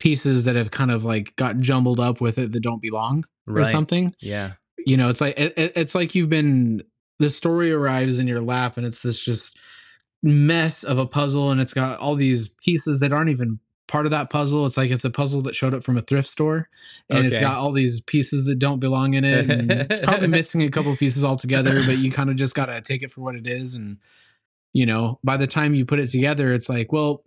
pieces 0.00 0.44
that 0.44 0.54
have 0.54 0.70
kind 0.70 0.90
of 0.90 1.02
like 1.02 1.34
got 1.36 1.56
jumbled 1.56 1.98
up 1.98 2.20
with 2.20 2.36
it 2.36 2.52
that 2.52 2.60
don't 2.60 2.82
belong 2.82 3.24
or 3.46 3.64
something. 3.64 4.14
Yeah 4.20 4.52
you 4.86 4.96
know 4.96 5.08
it's 5.08 5.20
like 5.20 5.38
it, 5.38 5.52
it- 5.56 5.72
it's 5.76 5.94
like 5.94 6.14
you've 6.14 6.28
been 6.30 6.82
the 7.18 7.30
story 7.30 7.72
arrives 7.72 8.18
in 8.18 8.26
your 8.26 8.40
lap 8.40 8.76
and 8.76 8.84
it's 8.86 9.02
this 9.02 9.24
just 9.24 9.56
mess 10.22 10.82
of 10.84 10.98
a 10.98 11.06
puzzle 11.06 11.50
and 11.50 11.60
it's 11.60 11.74
got 11.74 11.98
all 12.00 12.14
these 12.14 12.48
pieces 12.48 13.00
that 13.00 13.12
aren't 13.12 13.30
even 13.30 13.58
part 13.86 14.06
of 14.06 14.10
that 14.10 14.30
puzzle 14.30 14.64
it's 14.64 14.76
like 14.78 14.90
it's 14.90 15.04
a 15.04 15.10
puzzle 15.10 15.42
that 15.42 15.54
showed 15.54 15.74
up 15.74 15.82
from 15.84 15.98
a 15.98 16.00
thrift 16.00 16.26
store 16.28 16.68
and 17.10 17.26
it's 17.26 17.36
got 17.42 17.58
all 17.58 17.70
these 17.70 18.00
pieces 18.00 18.46
that 18.46 18.58
don't 18.58 18.80
belong 18.80 19.12
in 19.14 19.24
it 19.24 19.46
and 19.50 19.70
it's 19.70 20.00
probably 20.00 20.26
missing 20.38 20.62
a 20.62 20.70
couple 20.70 20.96
pieces 20.96 21.22
altogether 21.22 21.74
but 21.84 21.98
you 21.98 22.10
kind 22.10 22.30
of 22.30 22.36
just 22.36 22.54
got 22.54 22.66
to 22.66 22.80
take 22.80 23.02
it 23.02 23.10
for 23.10 23.20
what 23.20 23.36
it 23.36 23.46
is 23.46 23.74
and 23.74 23.98
you 24.72 24.86
know 24.86 25.20
by 25.22 25.36
the 25.36 25.46
time 25.46 25.74
you 25.74 25.84
put 25.84 26.00
it 26.00 26.08
together 26.08 26.50
it's 26.50 26.68
like 26.70 26.90
well 26.92 27.22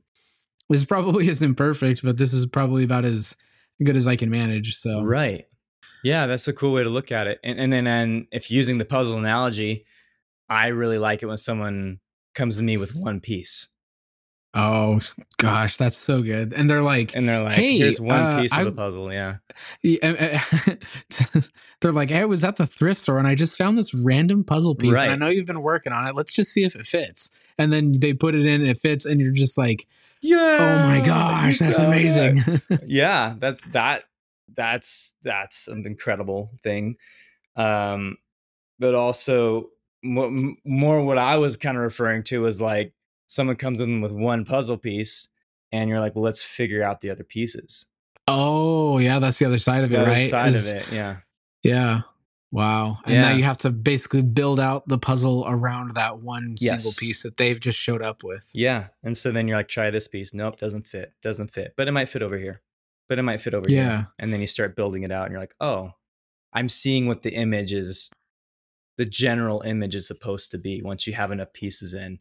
this 0.70 0.84
probably 0.84 1.28
isn't 1.30 1.54
perfect 1.56 2.04
but 2.04 2.18
this 2.18 2.34
is 2.34 2.48
probably 2.48 2.84
about 2.84 3.06
as 3.06 3.36
good 3.84 3.96
as 3.96 4.08
i 4.08 4.16
can 4.16 4.32
manage 4.32 4.76
so 4.76 5.04
Right. 5.04 5.46
Yeah, 6.08 6.26
that's 6.28 6.48
a 6.48 6.54
cool 6.54 6.74
way 6.74 6.84
to 6.84 6.90
look 6.90 7.12
at 7.12 7.28
it. 7.28 7.40
And 7.44 7.60
and 7.60 7.72
then 7.74 7.88
and 7.88 8.28
if 8.32 8.50
using 8.50 8.78
the 8.78 8.86
puzzle 8.86 9.18
analogy, 9.18 9.86
I 10.50 10.68
really 10.68 10.98
like 10.98 11.24
it 11.24 11.28
when 11.28 11.38
someone 11.38 12.00
comes 12.34 12.58
to 12.58 12.64
me 12.64 12.78
with 12.78 12.96
one 12.96 13.20
piece 13.20 13.70
oh 14.54 15.00
gosh 15.38 15.78
that's 15.78 15.98
so 15.98 16.22
good 16.22 16.54
and 16.54 16.70
they're 16.70 16.82
like 16.82 17.16
and 17.16 17.28
they're 17.28 17.44
like, 17.44 17.54
Hey, 17.54 17.78
"Here's 17.78 18.00
one 18.00 18.20
uh, 18.20 18.42
piece 18.42 18.52
of 18.52 18.60
I- 18.60 18.64
the 18.64 18.72
puzzle." 18.72 19.12
Yeah. 19.14 19.38
Yeah, 19.82 19.98
eh, 20.02 20.40
eh, 20.68 21.42
they're 21.82 21.92
like, 21.92 22.10
hey, 22.10 22.20
I 22.22 22.26
was 22.26 22.44
at 22.44 22.58
the 22.58 22.68
thrift 22.68 23.00
store 23.00 23.18
and 23.18 23.28
I 23.28 23.34
just 23.36 23.58
found 23.58 23.78
this 23.78 23.94
random 23.94 24.44
puzzle 24.44 24.76
piece. 24.76 24.98
And 24.98 25.12
I 25.12 25.16
know 25.16 25.30
you've 25.30 25.48
been 25.48 25.62
working 25.64 25.94
on 25.94 26.08
it. 26.08 26.16
Let's 26.16 26.32
just 26.32 26.52
see 26.52 26.64
if 26.64 26.76
it 26.76 26.86
fits. 26.86 27.32
And 27.58 27.74
then 27.74 28.00
they 28.00 28.14
put 28.14 28.36
it 28.36 28.46
in 28.46 28.62
and 28.62 28.70
it 28.70 28.78
fits, 28.78 29.06
and 29.06 29.20
you're 29.20 29.32
just 29.32 29.58
like, 29.58 29.88
Yeah. 30.22 30.58
oh 30.60 30.88
my 30.88 31.02
gosh, 31.02 31.58
that's 31.60 31.80
amazing. 31.80 32.44
yeah, 32.86 33.36
that's 33.40 33.62
that 33.72 34.04
that's 34.58 35.16
that's 35.24 35.68
an 35.70 35.86
incredible 35.86 36.52
thing. 36.64 36.98
Um 37.56 38.18
but 38.80 38.94
also 38.96 39.70
m- 40.04 40.58
more 40.66 41.02
what 41.04 41.18
I 41.18 41.38
was 41.38 41.56
kind 41.58 41.78
of 41.78 41.84
referring 41.84 42.24
to 42.26 42.46
is 42.46 42.60
like 42.62 42.94
someone 43.28 43.56
comes 43.56 43.80
in 43.82 44.02
with 44.02 44.12
one 44.12 44.44
puzzle 44.46 44.78
piece 44.78 45.30
and 45.72 45.90
you're 45.90 46.00
like, 46.00 46.16
well, 46.16 46.24
let's 46.24 46.44
figure 46.44 46.84
out 46.84 47.02
the 47.02 47.10
other 47.10 47.24
pieces. 47.24 47.86
oh, 48.28 48.98
yeah, 49.00 49.20
that's 49.20 49.40
the 49.40 49.46
other 49.46 49.58
side 49.60 49.84
of 49.84 49.90
The 49.90 49.96
it, 49.98 50.02
other 50.02 50.12
right? 50.12 50.30
side 50.30 50.48
Is- 50.50 50.74
of 50.74 50.82
it. 50.82 50.92
Yeah. 50.94 51.18
Yeah. 51.64 52.02
Wow. 52.52 53.00
And 53.06 53.16
now 53.22 53.32
you 53.32 53.44
have 53.44 53.58
to 53.58 53.70
basically 53.72 54.22
build 54.22 54.60
out 54.60 54.88
the 54.88 54.98
puzzle 54.98 55.44
around 55.48 55.96
that 55.96 56.20
one 56.20 56.56
single 56.58 56.92
piece 56.98 57.24
that 57.24 57.36
they've 57.38 57.60
just 57.60 57.78
showed 57.78 58.02
up 58.02 58.24
with. 58.24 58.50
Yeah. 58.54 58.88
And 59.04 59.18
so 59.18 59.32
then 59.32 59.48
you're 59.50 59.58
like, 59.58 59.68
try 59.68 59.90
this 59.90 60.08
piece. 60.08 60.34
Nope, 60.34 60.58
doesn't 60.58 60.86
fit. 60.88 61.14
Doesn't 61.22 61.52
fit. 61.52 61.74
But 61.76 61.88
it 61.90 61.92
might 61.92 62.08
fit 62.08 62.22
over 62.22 62.38
here. 62.38 62.62
But 63.10 63.20
it 63.20 63.24
might 63.24 63.42
fit 63.42 63.54
over 63.54 63.66
Yeah. 63.70 63.90
here. 63.90 64.08
And 64.20 64.34
then 64.34 64.42
you 64.42 64.48
start 64.48 64.76
building 64.76 65.04
it 65.04 65.12
out 65.12 65.24
and 65.26 65.32
you're 65.32 65.40
like, 65.42 65.56
oh, 65.62 65.92
I'm 66.54 66.70
seeing 66.70 67.08
what 67.08 67.22
the 67.22 67.32
image 67.34 67.74
is, 67.74 68.10
the 68.98 69.06
general 69.06 69.62
image 69.62 69.96
is 69.96 70.08
supposed 70.08 70.52
to 70.52 70.58
be 70.58 70.82
once 70.82 71.08
you 71.08 71.14
have 71.14 71.32
enough 71.32 71.54
pieces 71.54 71.94
in. 71.94 72.20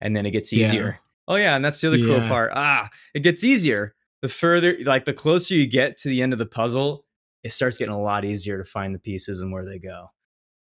And 0.00 0.14
then 0.14 0.26
it 0.26 0.30
gets 0.30 0.52
Yeah. 0.52 0.66
easier. 0.66 1.00
Oh, 1.26 1.36
yeah. 1.36 1.56
And 1.56 1.64
that's 1.64 1.80
the 1.80 1.88
other 1.88 1.98
cool 1.98 2.20
part. 2.28 2.52
Ah, 2.54 2.88
it 3.14 3.20
gets 3.20 3.42
easier. 3.44 3.94
The 4.22 4.28
further, 4.28 4.76
like 4.84 5.04
the 5.04 5.12
closer 5.12 5.54
you 5.54 5.66
get 5.66 5.96
to 5.98 6.08
the 6.08 6.22
end 6.22 6.32
of 6.32 6.38
the 6.38 6.46
puzzle, 6.46 7.04
it 7.44 7.52
starts 7.52 7.78
getting 7.78 7.94
a 7.94 8.00
lot 8.00 8.24
easier 8.24 8.58
to 8.58 8.64
find 8.64 8.94
the 8.94 8.98
pieces 8.98 9.40
and 9.40 9.52
where 9.52 9.64
they 9.64 9.78
go. 9.78 10.06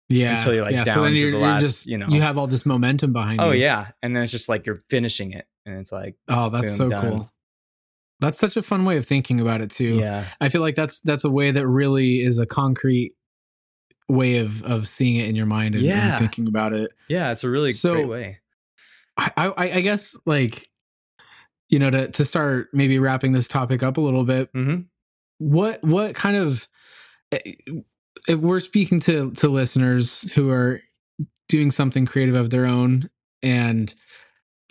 Yeah. 0.08 0.34
Until 0.36 0.54
you're, 0.54 0.64
like, 0.64 0.72
yeah. 0.74 0.84
so 0.84 0.94
down 0.96 1.04
then 1.04 1.12
to 1.12 1.18
you're, 1.18 1.30
the 1.30 1.38
you're 1.38 1.46
last, 1.46 1.62
just, 1.62 1.86
you 1.86 1.92
you 1.92 1.98
know. 1.98 2.06
know, 2.06 2.14
you 2.14 2.20
have 2.22 2.36
all 2.38 2.46
this 2.46 2.66
momentum 2.66 3.12
behind 3.12 3.40
Oh, 3.40 3.50
you. 3.52 3.62
yeah. 3.62 3.88
And 4.02 4.14
then 4.14 4.22
it's 4.22 4.32
just 4.32 4.48
like 4.48 4.66
you're 4.66 4.82
finishing 4.90 5.32
it. 5.32 5.46
And 5.66 5.78
it's 5.78 5.92
like, 5.92 6.16
Oh, 6.28 6.50
that's 6.50 6.76
Boom, 6.78 6.88
so 6.88 6.88
done. 6.90 7.10
cool. 7.10 7.30
That's 8.24 8.38
such 8.38 8.56
a 8.56 8.62
fun 8.62 8.84
way 8.84 8.96
of 8.96 9.04
thinking 9.06 9.40
about 9.40 9.60
it 9.60 9.70
too. 9.70 9.98
yeah. 9.98 10.24
I 10.40 10.48
feel 10.48 10.60
like 10.60 10.74
that's 10.74 11.00
that's 11.00 11.24
a 11.24 11.30
way 11.30 11.50
that 11.50 11.66
really 11.66 12.20
is 12.20 12.38
a 12.38 12.46
concrete 12.46 13.14
way 14.08 14.38
of 14.38 14.62
of 14.64 14.86
seeing 14.88 15.16
it 15.16 15.28
in 15.28 15.34
your 15.36 15.46
mind 15.46 15.74
and, 15.74 15.84
and 15.84 16.18
thinking 16.18 16.46
about 16.48 16.72
it. 16.72 16.90
Yeah, 17.08 17.32
it's 17.32 17.44
a 17.44 17.50
really 17.50 17.70
So- 17.70 17.94
great 17.94 18.08
way. 18.08 18.38
I, 19.16 19.30
I 19.36 19.52
I 19.74 19.80
guess 19.80 20.16
like 20.26 20.68
you 21.68 21.78
know 21.78 21.90
to 21.90 22.08
to 22.10 22.24
start 22.24 22.68
maybe 22.72 22.98
wrapping 22.98 23.32
this 23.32 23.46
topic 23.48 23.82
up 23.82 23.96
a 23.96 24.00
little 24.00 24.24
bit. 24.24 24.50
hmm 24.52 24.80
What 25.38 25.82
what 25.84 26.14
kind 26.14 26.36
of 26.36 26.66
eh, 27.32 27.38
if 28.28 28.38
we're 28.40 28.60
speaking 28.60 29.00
to 29.00 29.30
to 29.32 29.48
listeners 29.48 30.32
who 30.32 30.50
are 30.50 30.80
doing 31.48 31.70
something 31.70 32.06
creative 32.06 32.34
of 32.34 32.50
their 32.50 32.66
own 32.66 33.08
and 33.42 33.94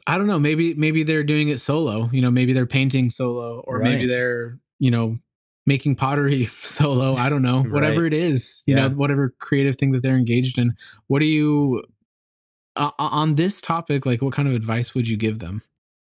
I 0.06 0.18
don't 0.18 0.28
know 0.28 0.40
maybe 0.40 0.74
maybe 0.74 1.04
they're 1.04 1.24
doing 1.24 1.50
it 1.50 1.60
solo. 1.60 2.10
You 2.12 2.22
know 2.22 2.32
maybe 2.32 2.54
they're 2.54 2.66
painting 2.66 3.10
solo 3.10 3.64
or 3.68 3.80
maybe 3.80 4.06
they're 4.06 4.60
you 4.80 4.92
know 4.92 5.18
making 5.66 5.96
pottery 5.96 6.46
solo. 6.60 7.16
I 7.16 7.30
don't 7.30 7.42
know 7.42 7.64
whatever 7.64 8.06
it 8.06 8.14
is. 8.14 8.64
You 8.68 8.76
know 8.76 8.90
whatever 8.90 9.34
creative 9.40 9.78
thing 9.78 9.92
that 9.92 10.04
they're 10.04 10.18
engaged 10.18 10.58
in. 10.58 10.74
What 11.08 11.20
do 11.20 11.26
you 11.26 11.84
uh, 12.76 12.92
on 12.98 13.36
this 13.36 13.62
topic 13.62 14.06
like 14.06 14.22
what 14.22 14.34
kind 14.34 14.48
of 14.48 14.56
advice 14.56 14.96
would 14.96 15.08
you 15.08 15.16
give 15.18 15.40
them 15.40 15.62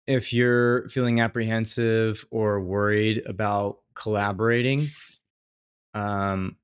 If 0.07 0.33
you're 0.33 0.87
feeling 0.89 1.19
apprehensive 1.19 2.25
or 2.31 2.61
worried 2.61 3.23
about 3.25 3.77
collaborating, 3.95 4.87
um, 5.93 6.57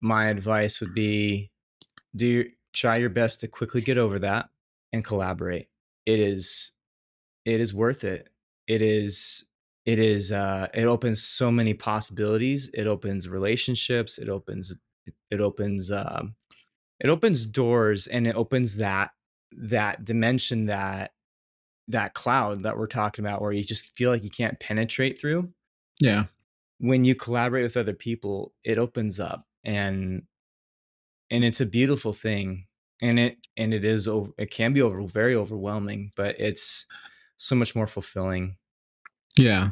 my 0.00 0.28
advice 0.28 0.80
would 0.80 0.94
be 0.94 1.50
do 2.14 2.26
your, 2.26 2.44
try 2.72 2.96
your 2.96 3.10
best 3.10 3.40
to 3.40 3.48
quickly 3.48 3.80
get 3.80 3.98
over 3.98 4.18
that 4.20 4.48
and 4.92 5.04
collaborate. 5.04 5.68
It 6.06 6.18
is 6.18 6.72
it 7.44 7.60
is 7.60 7.74
worth 7.74 8.04
it. 8.04 8.28
It 8.66 8.82
is 8.82 9.44
it 9.86 9.98
is 9.98 10.32
uh 10.32 10.68
it 10.74 10.84
opens 10.84 11.22
so 11.22 11.50
many 11.50 11.74
possibilities. 11.74 12.70
It 12.74 12.86
opens 12.86 13.28
relationships, 13.28 14.18
it 14.18 14.28
opens 14.28 14.74
it 15.30 15.40
opens 15.40 15.90
um 15.90 16.34
it 17.00 17.08
opens 17.08 17.46
doors 17.46 18.06
and 18.06 18.26
it 18.26 18.36
opens 18.36 18.76
that 18.76 19.10
that 19.52 20.04
dimension 20.04 20.66
that 20.66 21.12
that 21.88 22.14
cloud 22.14 22.62
that 22.62 22.78
we're 22.78 22.86
talking 22.86 23.24
about 23.24 23.40
where 23.40 23.52
you 23.52 23.64
just 23.64 23.96
feel 23.96 24.10
like 24.10 24.22
you 24.22 24.30
can't 24.30 24.60
penetrate 24.60 25.20
through 25.20 25.52
yeah 26.00 26.24
when 26.78 27.04
you 27.04 27.14
collaborate 27.14 27.64
with 27.64 27.76
other 27.76 27.94
people 27.94 28.54
it 28.62 28.78
opens 28.78 29.18
up 29.18 29.44
and 29.64 30.22
and 31.30 31.44
it's 31.44 31.60
a 31.60 31.66
beautiful 31.66 32.12
thing 32.12 32.66
and 33.02 33.18
it 33.18 33.36
and 33.56 33.72
it 33.74 33.84
is 33.84 34.06
over 34.08 34.30
it 34.38 34.50
can 34.50 34.72
be 34.72 34.82
over 34.82 35.00
very 35.06 35.34
overwhelming 35.34 36.10
but 36.16 36.34
it's 36.38 36.86
so 37.36 37.54
much 37.54 37.74
more 37.74 37.86
fulfilling 37.86 38.56
Yeah. 39.38 39.70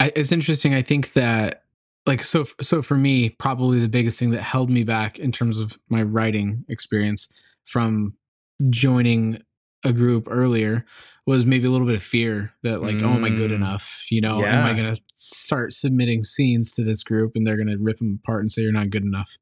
I, 0.00 0.10
it's 0.16 0.32
interesting. 0.32 0.74
I 0.74 0.82
think 0.82 1.12
that 1.12 1.62
like 2.06 2.22
so 2.22 2.44
so 2.60 2.82
for 2.82 2.96
me, 2.96 3.30
probably 3.30 3.78
the 3.78 3.88
biggest 3.88 4.18
thing 4.18 4.30
that 4.32 4.42
held 4.42 4.68
me 4.68 4.82
back 4.84 5.18
in 5.18 5.30
terms 5.32 5.60
of 5.60 5.78
my 5.88 6.02
writing 6.02 6.64
experience 6.68 7.32
from 7.64 8.14
joining 8.70 9.40
a 9.84 9.92
group 9.92 10.26
earlier 10.28 10.84
was 11.26 11.46
maybe 11.46 11.66
a 11.66 11.70
little 11.70 11.86
bit 11.86 11.96
of 11.96 12.02
fear 12.02 12.52
that 12.62 12.82
like, 12.82 13.00
oh, 13.02 13.10
am 13.14 13.24
I 13.24 13.30
good 13.30 13.50
Mm. 13.50 13.54
enough? 13.56 14.04
You 14.10 14.20
know, 14.20 14.44
am 14.44 14.66
I 14.66 14.74
going 14.74 14.94
to 14.94 15.00
start 15.14 15.72
submitting 15.72 16.22
scenes 16.24 16.72
to 16.72 16.84
this 16.84 17.02
group 17.02 17.32
and 17.34 17.46
they're 17.46 17.56
going 17.56 17.68
to 17.68 17.78
rip 17.78 17.98
them 17.98 18.18
apart 18.22 18.42
and 18.42 18.52
say 18.52 18.62
you're 18.62 18.72
not 18.72 18.90
good 18.90 19.04
enough? 19.04 19.38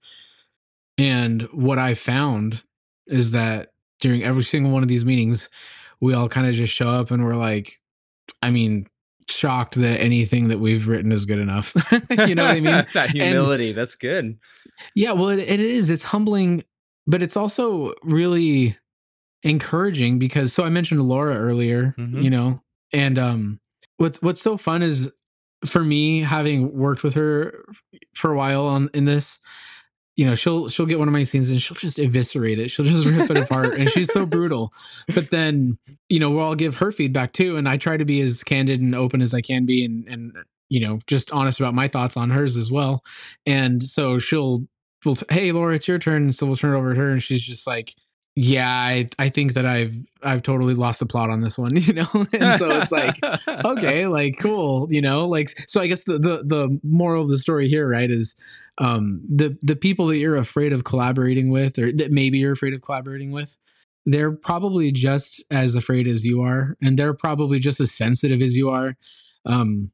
And 0.99 1.43
what 1.53 1.79
I 1.79 1.95
found 1.95 2.63
is 3.07 3.31
that 3.33 3.69
during 4.01 4.23
every 4.25 4.43
single 4.43 4.73
one 4.73 4.83
of 4.83 4.89
these 4.89 5.05
meetings, 5.05 5.49
we 6.01 6.15
all 6.15 6.29
kind 6.29 6.47
of 6.47 6.55
just 6.55 6.75
show 6.75 6.89
up 6.91 7.11
and 7.11 7.25
we're 7.25 7.37
like, 7.37 7.81
I 8.43 8.51
mean, 8.51 8.87
shocked 9.29 9.77
that 9.77 10.01
anything 10.01 10.49
that 10.49 10.59
we've 10.59 10.89
written 10.89 11.13
is 11.13 11.25
good 11.25 11.39
enough. 11.39 11.73
you 12.27 12.35
know 12.35 12.45
what 12.45 12.57
I 12.57 12.61
mean? 12.61 12.87
that 12.95 13.11
humility 13.11 13.73
that's 13.73 13.95
good 13.95 14.37
Yeah, 14.95 15.13
well, 15.13 15.29
it, 15.29 15.39
it 15.39 15.61
is. 15.61 15.91
It's 15.91 16.05
humbling, 16.05 16.65
but 17.07 17.23
it's 17.23 17.37
also 17.37 17.93
really 18.03 18.77
encouraging 19.43 20.19
because. 20.19 20.53
So 20.53 20.65
I 20.65 20.69
mentioned 20.71 21.03
Laura 21.03 21.37
earlier, 21.37 21.95
Mhm. 21.99 22.23
you 22.23 22.31
know, 22.31 22.63
and 22.93 23.19
um, 23.19 23.61
what's 23.97 24.21
what's 24.23 24.43
so 24.43 24.57
fun 24.57 24.83
is 24.83 25.13
for 25.65 25.85
me 25.85 26.21
having 26.21 26.77
worked 26.77 27.03
with 27.05 27.15
her 27.15 27.65
for 28.15 28.33
a 28.33 28.37
while 28.37 28.67
on 28.67 28.91
in 28.95 29.05
this. 29.05 29.39
You 30.17 30.27
know, 30.27 30.35
she'll 30.35 30.69
she'll 30.69 30.87
get 30.87 30.99
one 30.99 31.09
of 31.09 31.13
my 31.13 31.25
scenes 31.25 31.51
and 31.51 31.61
she'll 31.61 31.75
just 31.75 31.99
eviscerate 31.99 32.59
it. 32.59 32.71
She'll 32.71 32.85
just 32.85 33.09
rip 33.09 33.31
it 33.31 33.37
apart, 33.39 33.75
and 33.75 33.89
she's 33.89 34.13
so 34.13 34.27
brutal. 34.27 34.73
But 35.15 35.31
then, 35.31 35.79
you 36.09 36.21
know, 36.21 36.31
we'll 36.31 36.41
all 36.41 36.55
give 36.55 36.77
her 36.79 36.93
feedback 36.93 37.33
too, 37.33 37.57
and 37.57 37.69
I 37.69 37.79
try 37.79 37.97
to 37.97 38.05
be 38.05 38.21
as 38.21 38.45
candid 38.45 38.81
and 38.81 38.95
open 38.95 39.23
as 39.23 39.33
I 39.33 39.41
can 39.41 39.65
be, 39.65 39.85
and 39.85 40.07
and 40.07 40.33
you 40.73 40.81
know, 40.81 40.99
just 41.07 41.31
honest 41.33 41.61
about 41.61 41.75
my 41.75 41.87
thoughts 41.87 42.17
on 42.17 42.31
hers 42.31 42.57
as 42.57 42.73
well. 42.73 43.05
And 43.45 43.85
so 43.85 44.19
she'll, 44.19 44.67
we'll, 45.05 45.17
t- 45.17 45.27
hey, 45.29 45.53
Laura, 45.53 45.75
it's 45.75 45.87
your 45.87 45.99
turn. 45.99 46.33
So 46.33 46.47
we'll 46.47 46.57
turn 46.57 46.75
it 46.75 46.79
over 46.79 46.95
to 46.95 46.99
her, 46.99 47.11
and 47.11 47.23
she's 47.23 47.43
just 47.43 47.67
like, 47.67 47.95
yeah, 48.37 48.71
I, 48.71 49.11
I 49.19 49.29
think 49.29 49.53
that 49.53 49.67
I've, 49.67 49.95
I've 50.23 50.41
totally 50.41 50.73
lost 50.73 51.01
the 51.01 51.05
plot 51.05 51.29
on 51.29 51.43
this 51.43 51.59
one, 51.59 51.77
you 51.77 51.93
know. 51.93 52.09
and 52.33 52.59
so 52.59 52.71
it's 52.81 52.91
like, 52.91 53.17
okay, 53.47 54.07
like 54.07 54.39
cool, 54.41 54.89
you 54.91 55.03
know, 55.03 55.29
like 55.29 55.51
so. 55.69 55.83
I 55.83 55.89
guess 55.89 56.05
the 56.05 56.15
the 56.15 56.43
the 56.43 56.81
moral 56.83 57.25
of 57.25 57.29
the 57.29 57.37
story 57.37 57.69
here, 57.69 57.87
right, 57.87 58.11
is 58.11 58.35
um 58.79 59.23
the 59.29 59.59
the 59.63 59.77
people 59.77 60.07
that 60.07 60.19
you're 60.19 60.37
afraid 60.37 60.73
of 60.73 60.85
collaborating 60.85 61.51
with, 61.51 61.79
or 61.79 61.93
that 61.93 62.11
maybe 62.11 62.39
you're 62.39 62.53
afraid 62.53 62.75
of 62.75 62.83
collaborating 62.83 63.31
with. 63.31 63.57
They're 64.05 64.33
probably 64.33 64.91
just 64.91 65.45
as 65.51 65.77
afraid 65.77 66.09
as 66.09 66.25
you 66.25 66.43
are, 66.43 66.77
and 66.83 66.99
they're 66.99 67.15
probably 67.15 67.59
just 67.59 67.81
as 67.81 67.93
sensitive 67.93 68.43
as 68.43 68.57
you 68.57 68.69
are. 68.69 68.97
Um, 69.47 69.93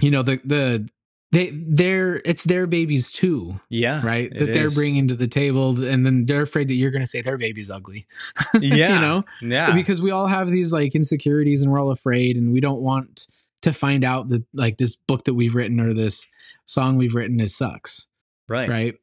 you 0.00 0.10
know, 0.10 0.22
the 0.22 0.40
the 0.44 0.88
they 1.32 1.50
they're 1.50 2.20
it's 2.26 2.44
their 2.44 2.66
babies 2.66 3.10
too, 3.10 3.58
yeah 3.70 4.04
right? 4.04 4.30
that 4.38 4.52
they're 4.52 4.66
is. 4.66 4.74
bringing 4.74 5.08
to 5.08 5.14
the 5.14 5.26
table, 5.26 5.82
and 5.82 6.04
then 6.04 6.26
they're 6.26 6.42
afraid 6.42 6.68
that 6.68 6.74
you're 6.74 6.90
going 6.90 7.02
to 7.02 7.06
say 7.06 7.22
their 7.22 7.38
baby's 7.38 7.70
ugly. 7.70 8.06
yeah 8.60 8.94
you 8.94 9.00
know, 9.00 9.24
yeah 9.40 9.72
because 9.72 10.02
we 10.02 10.10
all 10.10 10.26
have 10.26 10.50
these 10.50 10.72
like 10.72 10.94
insecurities, 10.94 11.62
and 11.62 11.72
we're 11.72 11.80
all 11.80 11.90
afraid, 11.90 12.36
and 12.36 12.52
we 12.52 12.60
don't 12.60 12.82
want 12.82 13.26
to 13.62 13.72
find 13.72 14.04
out 14.04 14.28
that 14.28 14.44
like 14.52 14.76
this 14.76 14.94
book 14.94 15.24
that 15.24 15.34
we've 15.34 15.54
written 15.54 15.80
or 15.80 15.94
this 15.94 16.28
song 16.66 16.96
we've 16.96 17.14
written 17.14 17.40
is 17.40 17.56
sucks, 17.56 18.08
right 18.48 18.68
right? 18.68 18.94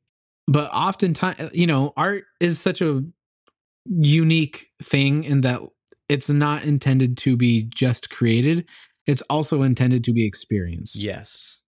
But 0.48 0.72
oftentimes, 0.74 1.52
you 1.54 1.68
know, 1.68 1.94
art 1.96 2.24
is 2.40 2.60
such 2.60 2.82
a 2.82 3.04
unique 3.86 4.68
thing 4.82 5.24
in 5.24 5.42
that 5.42 5.62
it's 6.08 6.30
not 6.30 6.66
intended 6.66 7.18
to 7.20 7.38
be 7.38 7.64
just 7.64 8.10
created; 8.10 8.68
it's 9.06 9.22
also 9.24 9.62
intended 9.64 10.04
to 10.06 10.14
be 10.14 10.26
experienced. 10.26 10.96
yes 10.96 11.62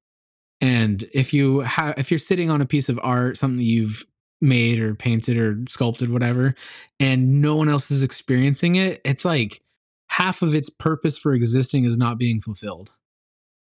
And 0.61 1.03
if 1.13 1.33
you 1.33 1.59
have, 1.61 1.97
if 1.97 2.11
you're 2.11 2.19
sitting 2.19 2.49
on 2.49 2.61
a 2.61 2.65
piece 2.65 2.89
of 2.89 2.99
art, 3.03 3.37
something 3.37 3.65
you've 3.65 4.05
made 4.41 4.79
or 4.79 4.95
painted 4.95 5.37
or 5.37 5.57
sculpted, 5.67 6.09
whatever, 6.09 6.55
and 6.99 7.41
no 7.41 7.55
one 7.55 7.69
else 7.69 7.91
is 7.91 8.03
experiencing 8.03 8.75
it, 8.75 9.01
it's 9.05 9.25
like 9.25 9.61
half 10.09 10.41
of 10.41 10.53
its 10.53 10.69
purpose 10.69 11.17
for 11.17 11.33
existing 11.33 11.85
is 11.85 11.97
not 11.97 12.17
being 12.17 12.41
fulfilled, 12.41 12.91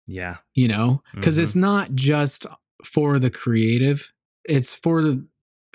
yeah 0.08 0.38
you 0.54 0.66
know? 0.66 1.02
Because 1.14 1.38
Mhm. 1.38 1.42
it's 1.42 1.54
not 1.54 1.94
just 1.94 2.46
for 2.84 3.18
the 3.20 3.30
creative, 3.30 4.12
it's 4.44 4.74
for 4.74 5.02
the, 5.02 5.24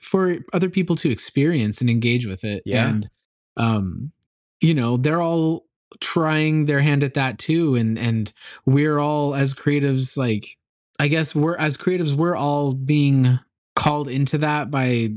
for 0.01 0.37
other 0.51 0.69
people 0.69 0.95
to 0.97 1.09
experience 1.09 1.79
and 1.79 1.89
engage 1.89 2.25
with 2.25 2.43
it. 2.43 2.63
Yeah. 2.65 2.89
And, 2.89 3.09
um, 3.55 4.11
you 4.59 4.73
know, 4.73 4.97
they're 4.97 5.21
all 5.21 5.65
trying 6.01 6.65
their 6.65 6.81
hand 6.81 7.03
at 7.03 7.13
that 7.13 7.37
too. 7.39 7.75
And, 7.75 7.97
and 7.97 8.33
we're 8.65 8.97
all 8.99 9.35
as 9.35 9.53
creatives, 9.53 10.17
like, 10.17 10.57
I 10.99 11.07
guess 11.07 11.35
we're 11.35 11.55
as 11.57 11.77
creatives, 11.77 12.13
we're 12.13 12.35
all 12.35 12.73
being 12.73 13.39
called 13.75 14.07
into 14.09 14.37
that 14.39 14.69
by 14.71 15.09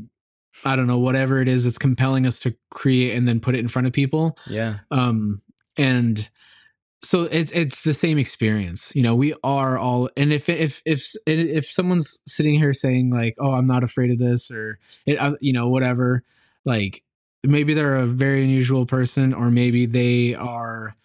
I 0.64 0.74
don't 0.76 0.86
know 0.86 0.98
whatever 0.98 1.40
it 1.42 1.48
is 1.48 1.64
that's 1.64 1.78
compelling 1.78 2.26
us 2.26 2.38
to 2.40 2.54
create 2.70 3.14
and 3.16 3.26
then 3.28 3.40
put 3.40 3.54
it 3.54 3.58
in 3.58 3.68
front 3.68 3.86
of 3.86 3.92
people. 3.92 4.38
yeah 4.48 4.78
Um 4.90 5.42
and 5.76 6.28
so 7.02 7.22
it's 7.24 7.52
it's 7.52 7.82
the 7.82 7.94
same 7.94 8.18
experience. 8.18 8.92
You 8.96 9.02
know, 9.02 9.14
we 9.14 9.34
are 9.44 9.78
all 9.78 10.08
and 10.16 10.32
if 10.32 10.48
if 10.48 10.82
if 10.84 11.14
if 11.26 11.66
someone's 11.70 12.18
sitting 12.26 12.54
here 12.54 12.72
saying 12.72 13.10
like, 13.10 13.36
"Oh, 13.38 13.52
I'm 13.52 13.66
not 13.66 13.84
afraid 13.84 14.10
of 14.10 14.18
this," 14.18 14.50
or 14.50 14.78
it, 15.06 15.18
uh, 15.18 15.36
you 15.40 15.52
know, 15.52 15.68
whatever, 15.68 16.24
like 16.64 17.02
maybe 17.44 17.74
they're 17.74 17.96
a 17.96 18.06
very 18.06 18.42
unusual 18.42 18.86
person 18.86 19.32
or 19.32 19.50
maybe 19.50 19.86
they 19.86 20.34
are 20.34 20.96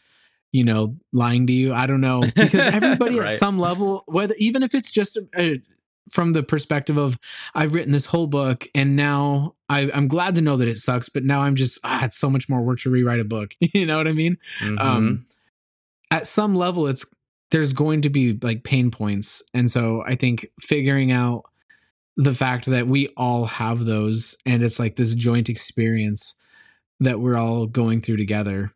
you 0.52 0.64
know 0.64 0.92
lying 1.14 1.46
to 1.46 1.54
you 1.54 1.72
i 1.74 1.86
don't 1.86 2.02
know 2.02 2.22
because 2.36 2.66
everybody 2.74 3.20
Right. 3.20 3.30
at 3.30 3.36
some 3.38 3.60
level 3.60 4.04
whether 4.08 4.34
even 4.38 4.64
if 4.64 4.74
it's 4.74 4.92
just 4.92 5.18
a, 5.18 5.28
a, 5.38 5.62
from 6.12 6.34
the 6.34 6.42
perspective 6.42 6.98
of 6.98 7.20
i've 7.54 7.76
written 7.76 7.92
this 7.92 8.08
whole 8.08 8.26
book 8.28 8.66
and 8.74 8.96
now 8.96 9.54
I, 9.70 9.92
i'm 9.94 10.08
glad 10.08 10.34
to 10.36 10.42
know 10.42 10.58
that 10.58 10.68
it 10.68 10.78
sucks 10.78 11.10
but 11.10 11.24
now 11.24 11.42
i'm 11.42 11.56
just 11.56 11.78
ah, 11.84 12.06
it's 12.06 12.18
so 12.18 12.30
much 12.30 12.50
more 12.50 12.62
work 12.64 12.80
to 12.80 12.90
rewrite 12.90 13.20
a 13.20 13.24
book 13.26 13.54
you 13.60 13.86
know 13.86 13.98
what 13.98 14.08
i 14.08 14.14
mean 14.14 14.38
Mhm. 14.62 14.80
um 14.82 15.26
at 16.12 16.28
some 16.28 16.54
level 16.54 16.88
it's 16.88 17.06
there's 17.50 17.74
going 17.74 18.02
to 18.02 18.10
be 18.10 18.38
like 18.42 18.64
pain 18.64 18.92
points. 18.92 19.42
And 19.54 19.70
so 19.72 20.04
i 20.06 20.16
think 20.16 20.46
figuring 20.60 21.12
out 21.12 21.44
the 22.18 22.34
fact 22.34 22.66
that 22.68 22.88
we 22.88 23.08
all 23.18 23.46
have 23.46 23.86
those 23.86 24.38
and 24.46 24.62
it's 24.64 24.80
like 24.80 24.96
this 24.96 25.16
joint 25.16 25.50
experience 25.50 26.36
that 27.00 27.20
we're 27.20 27.38
all 27.38 27.66
going 27.66 28.02
through 28.02 28.18
together 28.18 28.72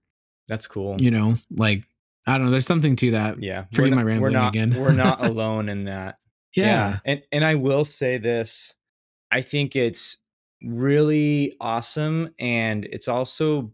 that's 0.48 0.66
cool. 0.68 1.00
you 1.00 1.12
know 1.12 1.36
like 1.52 1.84
i 2.28 2.38
don't 2.38 2.46
know 2.48 2.52
there's 2.52 2.66
something 2.66 2.96
to 2.96 3.12
that. 3.12 3.42
Yeah. 3.44 3.66
Forgive 3.72 3.92
we're 3.92 3.96
my 3.98 4.02
not- 4.02 4.08
rambling 4.08 4.22
we're 4.34 4.40
not, 4.40 4.48
again. 4.56 4.76
we're 4.80 4.94
not 4.94 5.24
alone 5.30 5.70
in 5.70 5.84
that. 5.86 6.18
Yeah. 6.56 7.00
And 7.06 7.22
and 7.32 7.44
i 7.46 7.56
will 7.56 7.86
say 7.86 8.18
this 8.18 8.74
I 9.32 9.42
think 9.42 9.76
it's 9.76 10.20
really 10.64 11.56
awesome. 11.60 12.30
And 12.40 12.86
it's 12.86 13.08
also 13.10 13.72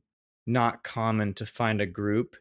not 0.48 0.84
common 0.84 1.34
to 1.36 1.46
find 1.46 1.82
a 1.82 1.86
group 1.86 2.36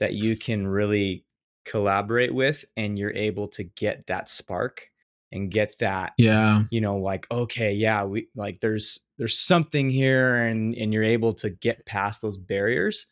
that 0.00 0.14
you 0.14 0.36
can 0.36 0.66
really 0.66 1.24
collaborate 1.64 2.34
with 2.34 2.64
and 2.76 2.98
you're 2.98 3.14
able 3.14 3.48
to 3.48 3.64
get 3.64 4.06
that 4.06 4.28
spark 4.28 4.90
and 5.32 5.50
get 5.50 5.76
that 5.80 6.12
Yeah. 6.16 6.62
you 6.70 6.80
know 6.80 6.96
like 6.96 7.26
okay 7.30 7.72
yeah 7.72 8.04
we 8.04 8.28
like 8.36 8.60
there's 8.60 9.00
there's 9.18 9.36
something 9.36 9.90
here 9.90 10.36
and 10.44 10.74
and 10.76 10.92
you're 10.92 11.02
able 11.02 11.32
to 11.34 11.50
get 11.50 11.84
past 11.84 12.22
those 12.22 12.36
barriers 12.36 13.06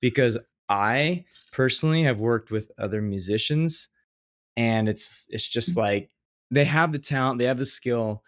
because 0.00 0.38
i 0.70 1.24
personally 1.52 2.02
have 2.04 2.18
worked 2.18 2.50
with 2.50 2.70
other 2.78 3.02
musicians 3.02 3.90
and 4.56 4.88
it's 4.88 5.26
it's 5.28 5.46
just 5.46 5.74
mm. 5.74 5.78
like 5.78 6.10
they 6.50 6.64
have 6.64 6.92
the 6.92 6.98
talent 6.98 7.38
they 7.38 7.44
have 7.44 7.58
the 7.58 7.66
skill 7.66 8.22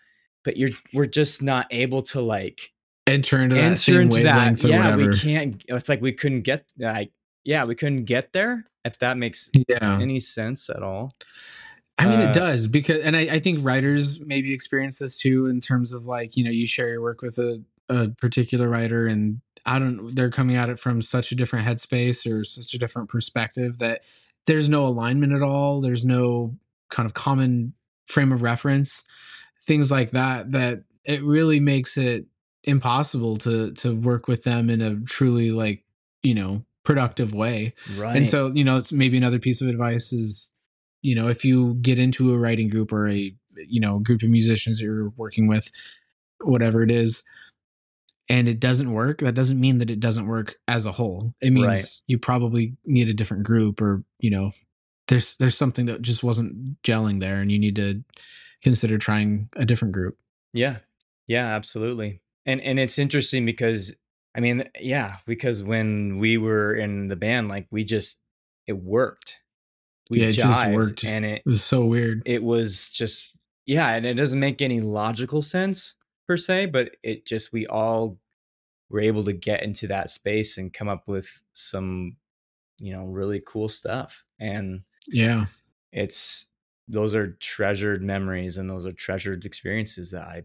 but 0.44 0.58
you're 0.58 0.70
we're 0.92 1.06
just 1.06 1.42
not 1.42 1.66
able 1.70 2.02
to 2.02 2.20
like 2.20 2.70
Enter 3.06 3.42
into 3.42 3.56
that 3.56 3.62
enter 3.64 3.76
same 3.76 4.00
into 4.02 4.22
that 4.22 4.62
yeah 4.62 4.90
whatever. 4.92 5.10
we 5.10 5.18
can't 5.18 5.64
it's 5.66 5.88
like 5.88 6.00
we 6.00 6.12
couldn't 6.12 6.42
get 6.42 6.64
like 6.78 7.10
yeah 7.50 7.64
we 7.64 7.74
couldn't 7.74 8.04
get 8.04 8.32
there 8.32 8.64
if 8.84 8.98
that 9.00 9.18
makes 9.18 9.50
Yeah. 9.68 9.98
any 10.00 10.20
sense 10.20 10.70
at 10.70 10.82
all 10.82 11.10
I 11.98 12.06
mean, 12.06 12.20
Uh, 12.20 12.28
it 12.30 12.32
does 12.32 12.66
because, 12.66 13.02
and 13.02 13.14
I, 13.14 13.20
I 13.20 13.38
think 13.40 13.58
writers 13.60 14.20
maybe 14.24 14.54
experience 14.54 15.00
this 15.00 15.18
too 15.18 15.48
in 15.48 15.60
terms 15.60 15.92
of 15.92 16.06
like, 16.06 16.34
you 16.34 16.42
know, 16.42 16.50
you 16.50 16.66
share 16.66 16.88
your 16.88 17.02
work 17.02 17.20
with 17.20 17.36
a, 17.36 17.62
a 17.90 18.08
particular 18.08 18.70
writer 18.70 19.06
and 19.06 19.42
I 19.66 19.78
don't, 19.78 20.14
they're 20.16 20.30
coming 20.30 20.56
at 20.56 20.70
it 20.70 20.78
from 20.78 21.02
such 21.02 21.30
a 21.30 21.34
different 21.34 21.66
headspace 21.66 22.24
or 22.30 22.42
such 22.42 22.72
a 22.72 22.78
different 22.78 23.10
perspective 23.10 23.80
that 23.80 24.00
there's 24.46 24.70
no 24.70 24.86
alignment 24.86 25.34
at 25.34 25.42
all. 25.42 25.82
There's 25.82 26.06
no 26.06 26.56
kind 26.88 27.06
of 27.06 27.12
common 27.12 27.74
frame 28.06 28.32
of 28.32 28.40
reference, 28.40 29.04
things 29.60 29.90
like 29.90 30.12
that, 30.12 30.52
that 30.52 30.84
it 31.04 31.22
really 31.22 31.60
makes 31.60 31.98
it 31.98 32.24
impossible 32.64 33.36
to, 33.38 33.72
to 33.72 33.94
work 33.94 34.26
with 34.26 34.42
them 34.44 34.70
in 34.70 34.80
a 34.80 34.96
truly 35.00 35.50
like, 35.50 35.84
you 36.22 36.34
know, 36.34 36.64
productive 36.84 37.34
way. 37.34 37.74
right 37.96 38.16
And 38.16 38.26
so, 38.26 38.48
you 38.48 38.64
know, 38.64 38.76
it's 38.76 38.92
maybe 38.92 39.16
another 39.16 39.38
piece 39.38 39.60
of 39.60 39.68
advice 39.68 40.12
is, 40.12 40.54
you 41.02 41.14
know, 41.14 41.28
if 41.28 41.44
you 41.44 41.74
get 41.74 41.98
into 41.98 42.32
a 42.32 42.38
writing 42.38 42.68
group 42.68 42.92
or 42.92 43.08
a, 43.08 43.34
you 43.56 43.80
know, 43.80 43.98
group 43.98 44.22
of 44.22 44.30
musicians 44.30 44.78
that 44.78 44.84
you're 44.84 45.10
working 45.16 45.46
with, 45.46 45.70
whatever 46.42 46.82
it 46.82 46.90
is, 46.90 47.22
and 48.28 48.48
it 48.48 48.60
doesn't 48.60 48.92
work, 48.92 49.18
that 49.18 49.34
doesn't 49.34 49.58
mean 49.58 49.78
that 49.78 49.90
it 49.90 49.98
doesn't 49.98 50.26
work 50.26 50.54
as 50.68 50.86
a 50.86 50.92
whole. 50.92 51.34
It 51.40 51.50
means 51.52 51.66
Right. 51.66 51.84
you 52.06 52.18
probably 52.18 52.76
need 52.84 53.08
a 53.08 53.14
different 53.14 53.42
group 53.42 53.80
or, 53.80 54.04
you 54.20 54.30
know, 54.30 54.52
there's 55.08 55.34
there's 55.36 55.56
something 55.56 55.86
that 55.86 56.00
just 56.02 56.22
wasn't 56.22 56.80
gelling 56.82 57.20
there 57.20 57.40
and 57.40 57.50
you 57.50 57.58
need 57.58 57.76
to 57.76 58.04
consider 58.62 58.98
trying 58.98 59.48
a 59.56 59.64
different 59.64 59.92
group. 59.92 60.16
Yeah. 60.52 60.76
Yeah, 61.26 61.46
absolutely. 61.46 62.20
And 62.46 62.60
and 62.60 62.78
it's 62.78 62.98
interesting 62.98 63.44
because 63.44 63.94
I 64.34 64.40
mean, 64.40 64.68
yeah, 64.80 65.18
because 65.26 65.62
when 65.62 66.18
we 66.18 66.38
were 66.38 66.74
in 66.74 67.08
the 67.08 67.16
band, 67.16 67.48
like 67.48 67.66
we 67.70 67.84
just 67.84 68.20
it 68.66 68.74
worked. 68.74 69.40
We 70.08 70.20
Yeah, 70.20 70.26
it 70.26 70.32
just 70.32 70.66
worked. 70.68 71.04
And 71.04 71.24
it 71.24 71.42
It 71.44 71.48
was 71.48 71.64
so 71.64 71.84
weird. 71.84 72.22
it 72.26 72.42
was 72.42 72.90
just 72.90 73.34
yeah, 73.66 73.90
and 73.90 74.06
it 74.06 74.14
doesn't 74.14 74.40
make 74.40 74.62
any 74.62 74.80
logical 74.80 75.42
sense 75.42 75.94
per 76.26 76.36
se, 76.36 76.66
but 76.66 76.92
it 77.02 77.26
just 77.26 77.52
we 77.52 77.66
all 77.66 78.18
were 78.88 79.00
able 79.00 79.24
to 79.24 79.32
get 79.32 79.62
into 79.62 79.86
that 79.88 80.10
space 80.10 80.58
and 80.58 80.72
come 80.72 80.88
up 80.88 81.08
with 81.08 81.42
some 81.52 82.16
you 82.78 82.92
know 82.92 83.04
really 83.04 83.42
cool 83.46 83.68
stuff. 83.68 84.24
And 84.38 84.82
Yeah. 85.08 85.46
it's 85.92 86.50
those 86.88 87.14
are 87.14 87.32
treasured 87.34 88.02
memories 88.02 88.58
and 88.58 88.68
those 88.68 88.86
are 88.86 88.92
treasured 88.92 89.44
experiences 89.44 90.10
that 90.10 90.22
I 90.22 90.42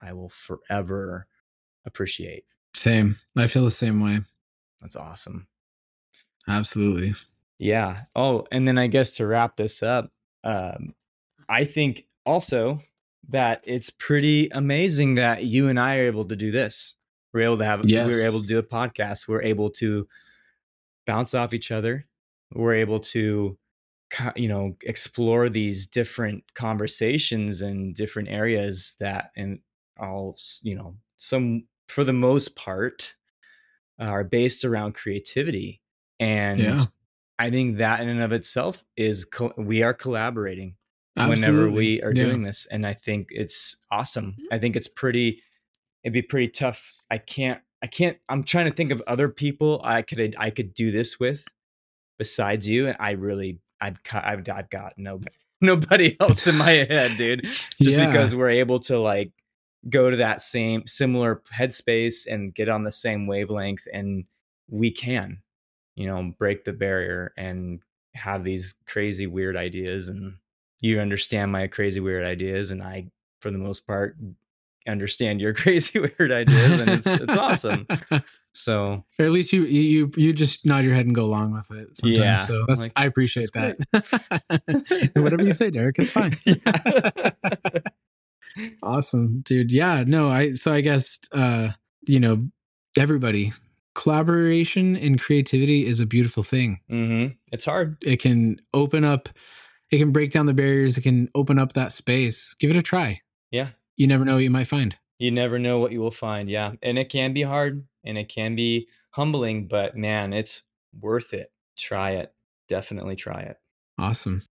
I 0.00 0.12
will 0.12 0.28
forever 0.28 1.26
appreciate. 1.84 2.44
Same. 2.78 3.16
I 3.36 3.46
feel 3.48 3.64
the 3.64 3.70
same 3.70 4.00
way. 4.00 4.20
That's 4.80 4.96
awesome. 4.96 5.48
Absolutely. 6.46 7.14
Yeah. 7.58 8.02
Oh, 8.14 8.46
and 8.52 8.66
then 8.66 8.78
I 8.78 8.86
guess 8.86 9.16
to 9.16 9.26
wrap 9.26 9.56
this 9.56 9.82
up, 9.82 10.10
um, 10.44 10.94
I 11.48 11.64
think 11.64 12.06
also 12.24 12.80
that 13.30 13.62
it's 13.64 13.90
pretty 13.90 14.48
amazing 14.50 15.16
that 15.16 15.44
you 15.44 15.68
and 15.68 15.78
I 15.78 15.96
are 15.96 16.06
able 16.06 16.24
to 16.26 16.36
do 16.36 16.50
this. 16.52 16.96
We're 17.34 17.42
able 17.42 17.58
to 17.58 17.64
have 17.64 17.84
yes. 17.84 18.06
we 18.06 18.12
Yes. 18.12 18.22
were 18.22 18.28
able 18.28 18.40
to 18.42 18.46
do 18.46 18.58
a 18.58 18.62
podcast. 18.62 19.28
We're 19.28 19.42
able 19.42 19.70
to 19.70 20.06
bounce 21.06 21.34
off 21.34 21.52
each 21.52 21.70
other. 21.72 22.06
We're 22.54 22.74
able 22.74 23.00
to 23.00 23.58
you 24.36 24.48
know 24.48 24.74
explore 24.84 25.50
these 25.50 25.86
different 25.86 26.42
conversations 26.54 27.60
and 27.60 27.94
different 27.94 28.28
areas 28.30 28.94
that 29.00 29.32
and 29.36 29.58
all 30.00 30.38
you 30.62 30.74
know 30.74 30.96
some 31.16 31.64
for 31.88 32.04
the 32.04 32.12
most 32.12 32.54
part 32.56 33.14
uh, 34.00 34.04
are 34.04 34.24
based 34.24 34.64
around 34.64 34.94
creativity 34.94 35.80
and 36.20 36.60
Yeah. 36.60 36.80
i 37.38 37.50
think 37.50 37.78
that 37.78 38.00
in 38.00 38.08
and 38.08 38.20
of 38.22 38.32
itself 38.32 38.84
is 38.96 39.24
co- 39.24 39.54
we 39.56 39.82
are 39.82 39.94
collaborating 39.94 40.76
whenever 41.16 41.68
we 41.68 42.00
are 42.02 42.12
Yeah. 42.14 42.24
doing 42.26 42.42
this 42.42 42.66
and 42.70 42.86
i 42.86 42.94
think 42.94 43.28
it's 43.30 43.76
awesome 43.90 44.36
i 44.52 44.58
think 44.58 44.76
it's 44.76 44.86
pretty 44.88 45.42
it'd 46.04 46.12
be 46.12 46.22
pretty 46.22 46.46
tough 46.48 46.94
i 47.10 47.18
can't 47.18 47.60
i 47.82 47.86
can't 47.88 48.18
i'm 48.28 48.44
trying 48.44 48.66
to 48.66 48.72
think 48.76 48.92
of 48.92 49.02
other 49.08 49.28
people 49.28 49.80
i 49.82 50.02
could 50.02 50.36
i 50.38 50.50
could 50.50 50.74
do 50.74 50.92
this 50.92 51.18
with 51.18 51.44
besides 52.18 52.68
you 52.68 52.86
and 52.86 52.96
i 53.00 53.12
really 53.12 53.58
i've 53.80 54.00
got 54.04 54.24
i've, 54.24 54.48
I've 54.48 54.70
got 54.70 54.92
no 54.96 55.20
nobody 55.60 56.16
else 56.20 56.46
in 56.46 56.56
my 56.56 56.70
head 56.70 57.16
dude 57.16 57.44
just 57.44 57.68
Yeah. 57.80 58.06
because 58.06 58.32
we're 58.34 58.50
able 58.50 58.78
to 58.80 58.98
like 59.00 59.32
go 59.88 60.10
to 60.10 60.16
that 60.16 60.42
same 60.42 60.86
similar 60.86 61.42
headspace 61.54 62.26
and 62.26 62.54
get 62.54 62.68
on 62.68 62.84
the 62.84 62.92
same 62.92 63.26
wavelength 63.26 63.86
and 63.92 64.24
we 64.68 64.90
can 64.90 65.38
you 65.94 66.06
know 66.06 66.32
break 66.38 66.64
the 66.64 66.72
barrier 66.72 67.32
and 67.36 67.80
have 68.14 68.42
these 68.42 68.76
crazy 68.86 69.26
weird 69.26 69.56
ideas 69.56 70.08
and 70.08 70.34
you 70.80 71.00
understand 71.00 71.52
my 71.52 71.66
crazy 71.66 72.00
weird 72.00 72.24
ideas 72.24 72.70
and 72.70 72.82
i 72.82 73.06
for 73.40 73.50
the 73.50 73.58
most 73.58 73.86
part 73.86 74.16
understand 74.86 75.40
your 75.40 75.54
crazy 75.62 76.00
weird 76.00 76.32
ideas 76.32 76.80
and 76.80 76.90
it's 76.90 77.06
it's 77.06 77.36
awesome 77.36 77.86
so 78.52 79.04
Or 79.18 79.26
at 79.26 79.30
least 79.30 79.52
you 79.52 79.64
you 79.64 80.10
you 80.16 80.32
just 80.32 80.66
nod 80.66 80.84
your 80.84 80.94
head 80.94 81.06
and 81.06 81.14
go 81.14 81.24
along 81.24 81.52
with 81.52 81.70
it 81.70 81.96
sometimes. 81.96 82.18
Yeah, 82.18 82.36
so 82.36 82.64
that's 82.66 82.80
like, 82.80 82.92
I 82.96 83.06
appreciate 83.06 83.50
that's 83.52 83.84
that. 83.92 85.10
Whatever 85.16 85.44
you 85.44 85.52
say, 85.52 85.70
Derek, 85.70 85.96
it's 85.98 86.10
fine. 86.10 86.36
Awesome, 88.82 89.40
dude. 89.44 89.72
Yeah, 89.72 90.04
no, 90.06 90.28
I 90.30 90.52
so 90.54 90.72
I 90.72 90.80
guess 90.80 91.18
uh, 91.32 91.70
you 92.06 92.20
know, 92.20 92.48
everybody 92.96 93.52
collaboration 93.94 94.96
and 94.96 95.20
creativity 95.20 95.84
is 95.84 95.98
a 96.00 96.06
beautiful 96.06 96.42
thing. 96.42 96.80
hmm 96.88 97.26
it's 97.52 97.64
hard 97.64 97.96
It 98.06 98.18
can 98.20 98.60
open 98.72 99.04
up 99.04 99.28
it 99.90 99.98
can 99.98 100.12
break 100.12 100.30
down 100.30 100.46
the 100.46 100.54
barriers, 100.54 100.96
it 100.98 101.02
can 101.02 101.28
open 101.34 101.58
up 101.58 101.72
that 101.72 101.92
space. 101.92 102.54
Give 102.60 102.70
it 102.70 102.76
a 102.76 102.82
try. 102.82 103.20
yeah 103.50 103.70
You 103.96 104.06
never 104.06 104.24
know 104.24 104.34
what 104.34 104.44
you 104.44 104.50
might 104.50 104.66
find. 104.68 104.96
you 105.18 105.30
never 105.30 105.58
know 105.58 105.78
what 105.80 105.90
you 105.92 106.00
will 106.00 106.12
find 106.12 106.48
yeah 106.48 106.72
and 106.82 106.96
it 106.98 107.08
can 107.08 107.32
be 107.32 107.42
hard 107.42 107.84
and 108.04 108.16
it 108.16 108.28
can 108.28 108.54
be 108.54 108.86
humbling 109.10 109.66
but 109.66 109.96
man 109.96 110.32
it's 110.32 110.62
worth 111.00 111.34
it 111.34 111.50
try 111.76 112.12
it 112.12 112.32
definitely 112.68 113.16
try 113.16 113.40
it 113.40 113.56
Awesome. 113.98 114.42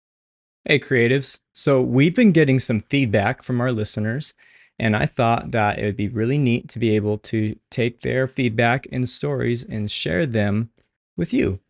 Hey, 0.69 0.79
creatives. 0.79 1.39
So, 1.53 1.81
we've 1.81 2.13
been 2.13 2.33
getting 2.33 2.59
some 2.59 2.81
feedback 2.81 3.41
from 3.41 3.61
our 3.61 3.71
listeners, 3.71 4.33
and 4.77 4.97
I 4.97 5.05
thought 5.05 5.51
that 5.51 5.79
it 5.79 5.85
would 5.85 5.95
be 5.95 6.09
really 6.09 6.37
neat 6.37 6.67
to 6.67 6.77
be 6.79 6.93
able 6.93 7.19
to 7.19 7.57
take 7.71 8.01
their 8.01 8.27
feedback 8.27 8.85
and 8.91 9.07
stories 9.07 9.63
and 9.63 9.89
share 9.89 10.25
them 10.25 10.71
with 11.15 11.33
you. 11.33 11.61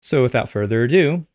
So, 0.00 0.22
without 0.22 0.48
further 0.48 0.82
ado, 0.82 1.26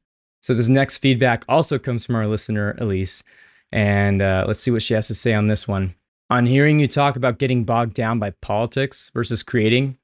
so 0.42 0.54
this 0.54 0.68
next 0.68 0.98
feedback 0.98 1.46
also 1.48 1.80
comes 1.80 2.06
from 2.06 2.16
our 2.16 2.28
listener, 2.28 2.76
Elise, 2.80 3.24
and 3.72 4.22
uh, 4.22 4.44
let's 4.46 4.60
see 4.60 4.72
what 4.72 4.82
she 4.82 4.94
has 4.94 5.08
to 5.08 5.16
say 5.16 5.34
on 5.34 5.48
this 5.48 5.70
one. 5.70 5.96
On 6.30 6.46
hearing 6.46 6.82
you 6.82 6.88
talk 6.90 7.16
about 7.16 7.40
getting 7.40 7.64
bogged 7.64 7.94
down 7.94 8.20
by 8.20 8.32
politics 8.32 9.10
versus 9.14 9.42
creating, 9.42 9.98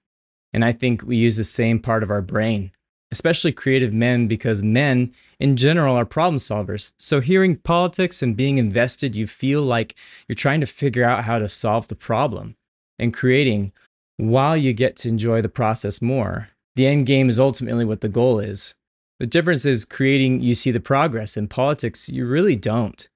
and 0.54 0.64
I 0.64 0.72
think 0.72 1.04
we 1.04 1.18
use 1.18 1.36
the 1.36 1.44
same 1.44 1.80
part 1.80 2.04
of 2.04 2.10
our 2.10 2.22
brain, 2.22 2.72
especially 3.12 3.52
creative 3.52 3.94
men, 3.94 4.28
because 4.28 4.62
men 4.62 5.12
in 5.40 5.56
general 5.58 5.96
are 5.96 6.06
problem 6.06 6.38
solvers. 6.38 6.92
So 6.98 7.20
hearing 7.20 7.58
politics 7.58 8.22
and 8.22 8.38
being 8.38 8.58
invested, 8.58 9.16
you 9.16 9.28
feel 9.28 9.62
like 9.62 9.96
you're 10.28 10.36
trying 10.36 10.62
to 10.62 10.68
figure 10.68 11.04
out 11.04 11.26
how 11.26 11.40
to 11.40 11.50
solve 11.50 11.88
the 11.88 11.96
problem. 11.96 12.56
And 12.98 13.14
creating, 13.14 13.74
while 14.18 14.56
you 14.56 14.74
get 14.74 14.96
to 14.98 15.10
enjoy 15.10 15.42
the 15.42 15.50
process 15.50 16.02
more, 16.02 16.50
the 16.76 16.88
end 16.88 17.06
game 17.06 17.30
is 17.30 17.40
ultimately 17.40 17.84
what 17.84 18.02
the 18.02 18.08
goal 18.08 18.40
is. 18.40 18.76
The 19.20 19.28
difference 19.28 19.66
is 19.66 19.86
creating, 19.86 20.42
you 20.42 20.56
see 20.56 20.72
the 20.72 20.80
progress. 20.80 21.36
In 21.36 21.48
politics, 21.48 22.08
you 22.08 22.26
really 22.26 22.56
don't, 22.56 23.10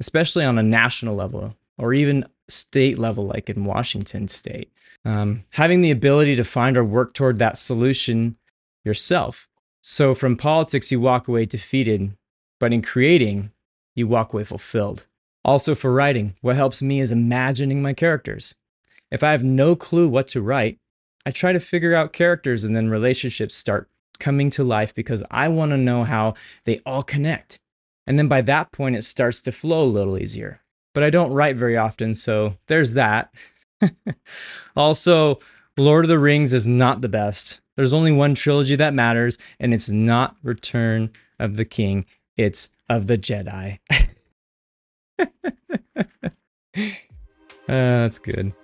especially 0.00 0.44
on 0.44 0.58
a 0.58 0.62
national 0.62 1.14
level 1.14 1.56
or 1.78 1.94
even 1.94 2.26
state 2.48 2.98
level, 2.98 3.26
like 3.26 3.50
in 3.50 3.64
Washington 3.64 4.28
state. 4.28 4.72
Um, 5.04 5.44
having 5.52 5.82
the 5.82 5.90
ability 5.90 6.36
to 6.36 6.44
find 6.44 6.76
or 6.76 6.84
work 6.84 7.14
toward 7.14 7.38
that 7.38 7.58
solution 7.58 8.36
yourself. 8.86 9.48
So 9.82 10.14
from 10.14 10.36
politics, 10.36 10.90
you 10.90 11.00
walk 11.00 11.28
away 11.28 11.44
defeated, 11.44 12.16
but 12.58 12.72
in 12.72 12.82
creating, 12.82 13.50
you 13.94 14.06
walk 14.06 14.32
away 14.32 14.44
fulfilled. 14.44 15.06
Also, 15.44 15.74
for 15.74 15.92
writing, 15.92 16.34
what 16.40 16.56
helps 16.56 16.82
me 16.82 17.00
is 17.00 17.12
imagining 17.12 17.82
my 17.82 17.92
characters. 17.92 18.56
If 19.10 19.22
I 19.22 19.32
have 19.32 19.44
no 19.44 19.76
clue 19.76 20.08
what 20.08 20.26
to 20.28 20.42
write, 20.42 20.78
I 21.24 21.30
try 21.30 21.52
to 21.52 21.60
figure 21.60 21.94
out 21.94 22.12
characters 22.12 22.64
and 22.64 22.74
then 22.74 22.88
relationships 22.88 23.56
start 23.56 23.88
coming 24.18 24.50
to 24.50 24.64
life 24.64 24.94
because 24.94 25.22
I 25.30 25.48
want 25.48 25.70
to 25.70 25.76
know 25.76 26.04
how 26.04 26.34
they 26.64 26.80
all 26.86 27.02
connect. 27.02 27.60
And 28.06 28.18
then 28.18 28.28
by 28.28 28.40
that 28.42 28.72
point, 28.72 28.96
it 28.96 29.02
starts 29.02 29.42
to 29.42 29.52
flow 29.52 29.84
a 29.84 29.86
little 29.86 30.18
easier. 30.18 30.62
But 30.94 31.04
I 31.04 31.10
don't 31.10 31.32
write 31.32 31.56
very 31.56 31.76
often, 31.76 32.14
so 32.14 32.56
there's 32.68 32.92
that. 32.94 33.34
also, 34.76 35.40
Lord 35.76 36.04
of 36.04 36.08
the 36.08 36.18
Rings 36.18 36.54
is 36.54 36.66
not 36.66 37.02
the 37.02 37.08
best. 37.08 37.60
There's 37.76 37.92
only 37.92 38.12
one 38.12 38.34
trilogy 38.34 38.74
that 38.76 38.94
matters, 38.94 39.38
and 39.60 39.74
it's 39.74 39.88
not 39.88 40.36
Return 40.42 41.10
of 41.38 41.56
the 41.56 41.64
King, 41.66 42.06
it's 42.36 42.72
of 42.88 43.06
the 43.06 43.18
Jedi. 43.18 43.78
uh, 45.20 45.26
that's 47.68 48.18
good. 48.18 48.54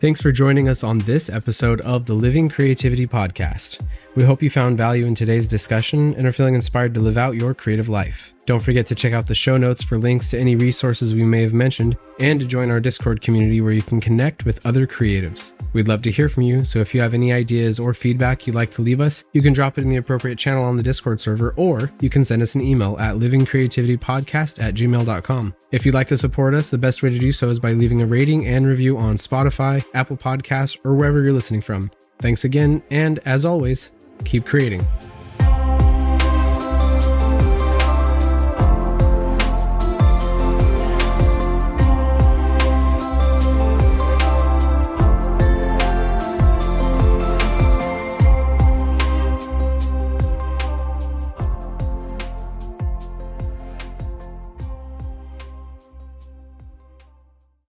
Thanks 0.00 0.20
for 0.20 0.30
joining 0.30 0.68
us 0.68 0.84
on 0.84 0.98
this 0.98 1.28
episode 1.28 1.80
of 1.80 2.06
the 2.06 2.14
Living 2.14 2.48
Creativity 2.48 3.06
Podcast. 3.06 3.84
We 4.16 4.24
hope 4.24 4.42
you 4.42 4.48
found 4.48 4.78
value 4.78 5.04
in 5.04 5.14
today's 5.14 5.46
discussion 5.46 6.14
and 6.14 6.26
are 6.26 6.32
feeling 6.32 6.54
inspired 6.54 6.94
to 6.94 7.00
live 7.00 7.18
out 7.18 7.34
your 7.34 7.52
creative 7.52 7.90
life. 7.90 8.32
Don't 8.46 8.62
forget 8.62 8.86
to 8.86 8.94
check 8.94 9.12
out 9.12 9.26
the 9.26 9.34
show 9.34 9.58
notes 9.58 9.84
for 9.84 9.98
links 9.98 10.30
to 10.30 10.38
any 10.38 10.56
resources 10.56 11.14
we 11.14 11.26
may 11.26 11.42
have 11.42 11.52
mentioned 11.52 11.98
and 12.18 12.40
to 12.40 12.46
join 12.46 12.70
our 12.70 12.80
Discord 12.80 13.20
community 13.20 13.60
where 13.60 13.74
you 13.74 13.82
can 13.82 14.00
connect 14.00 14.46
with 14.46 14.64
other 14.64 14.86
creatives. 14.86 15.52
We'd 15.74 15.88
love 15.88 16.00
to 16.00 16.10
hear 16.10 16.30
from 16.30 16.44
you, 16.44 16.64
so 16.64 16.78
if 16.78 16.94
you 16.94 17.02
have 17.02 17.12
any 17.12 17.30
ideas 17.30 17.78
or 17.78 17.92
feedback 17.92 18.46
you'd 18.46 18.56
like 18.56 18.70
to 18.70 18.82
leave 18.82 19.02
us, 19.02 19.22
you 19.34 19.42
can 19.42 19.52
drop 19.52 19.76
it 19.76 19.82
in 19.82 19.90
the 19.90 19.96
appropriate 19.96 20.38
channel 20.38 20.64
on 20.64 20.78
the 20.78 20.82
Discord 20.82 21.20
server 21.20 21.52
or 21.58 21.92
you 22.00 22.08
can 22.08 22.24
send 22.24 22.40
us 22.40 22.54
an 22.54 22.62
email 22.62 22.96
at 22.98 23.16
livingcreativitypodcast 23.16 24.62
at 24.62 24.74
gmail.com. 24.74 25.54
If 25.72 25.84
you'd 25.84 25.94
like 25.94 26.08
to 26.08 26.16
support 26.16 26.54
us, 26.54 26.70
the 26.70 26.78
best 26.78 27.02
way 27.02 27.10
to 27.10 27.18
do 27.18 27.32
so 27.32 27.50
is 27.50 27.60
by 27.60 27.72
leaving 27.72 28.00
a 28.00 28.06
rating 28.06 28.46
and 28.46 28.66
review 28.66 28.96
on 28.96 29.18
Spotify, 29.18 29.84
Apple 29.92 30.16
Podcasts, 30.16 30.78
or 30.86 30.94
wherever 30.94 31.20
you're 31.20 31.34
listening 31.34 31.60
from. 31.60 31.90
Thanks 32.18 32.44
again, 32.44 32.82
and 32.90 33.18
as 33.26 33.44
always, 33.44 33.90
keep 34.24 34.44
creating. 34.44 34.84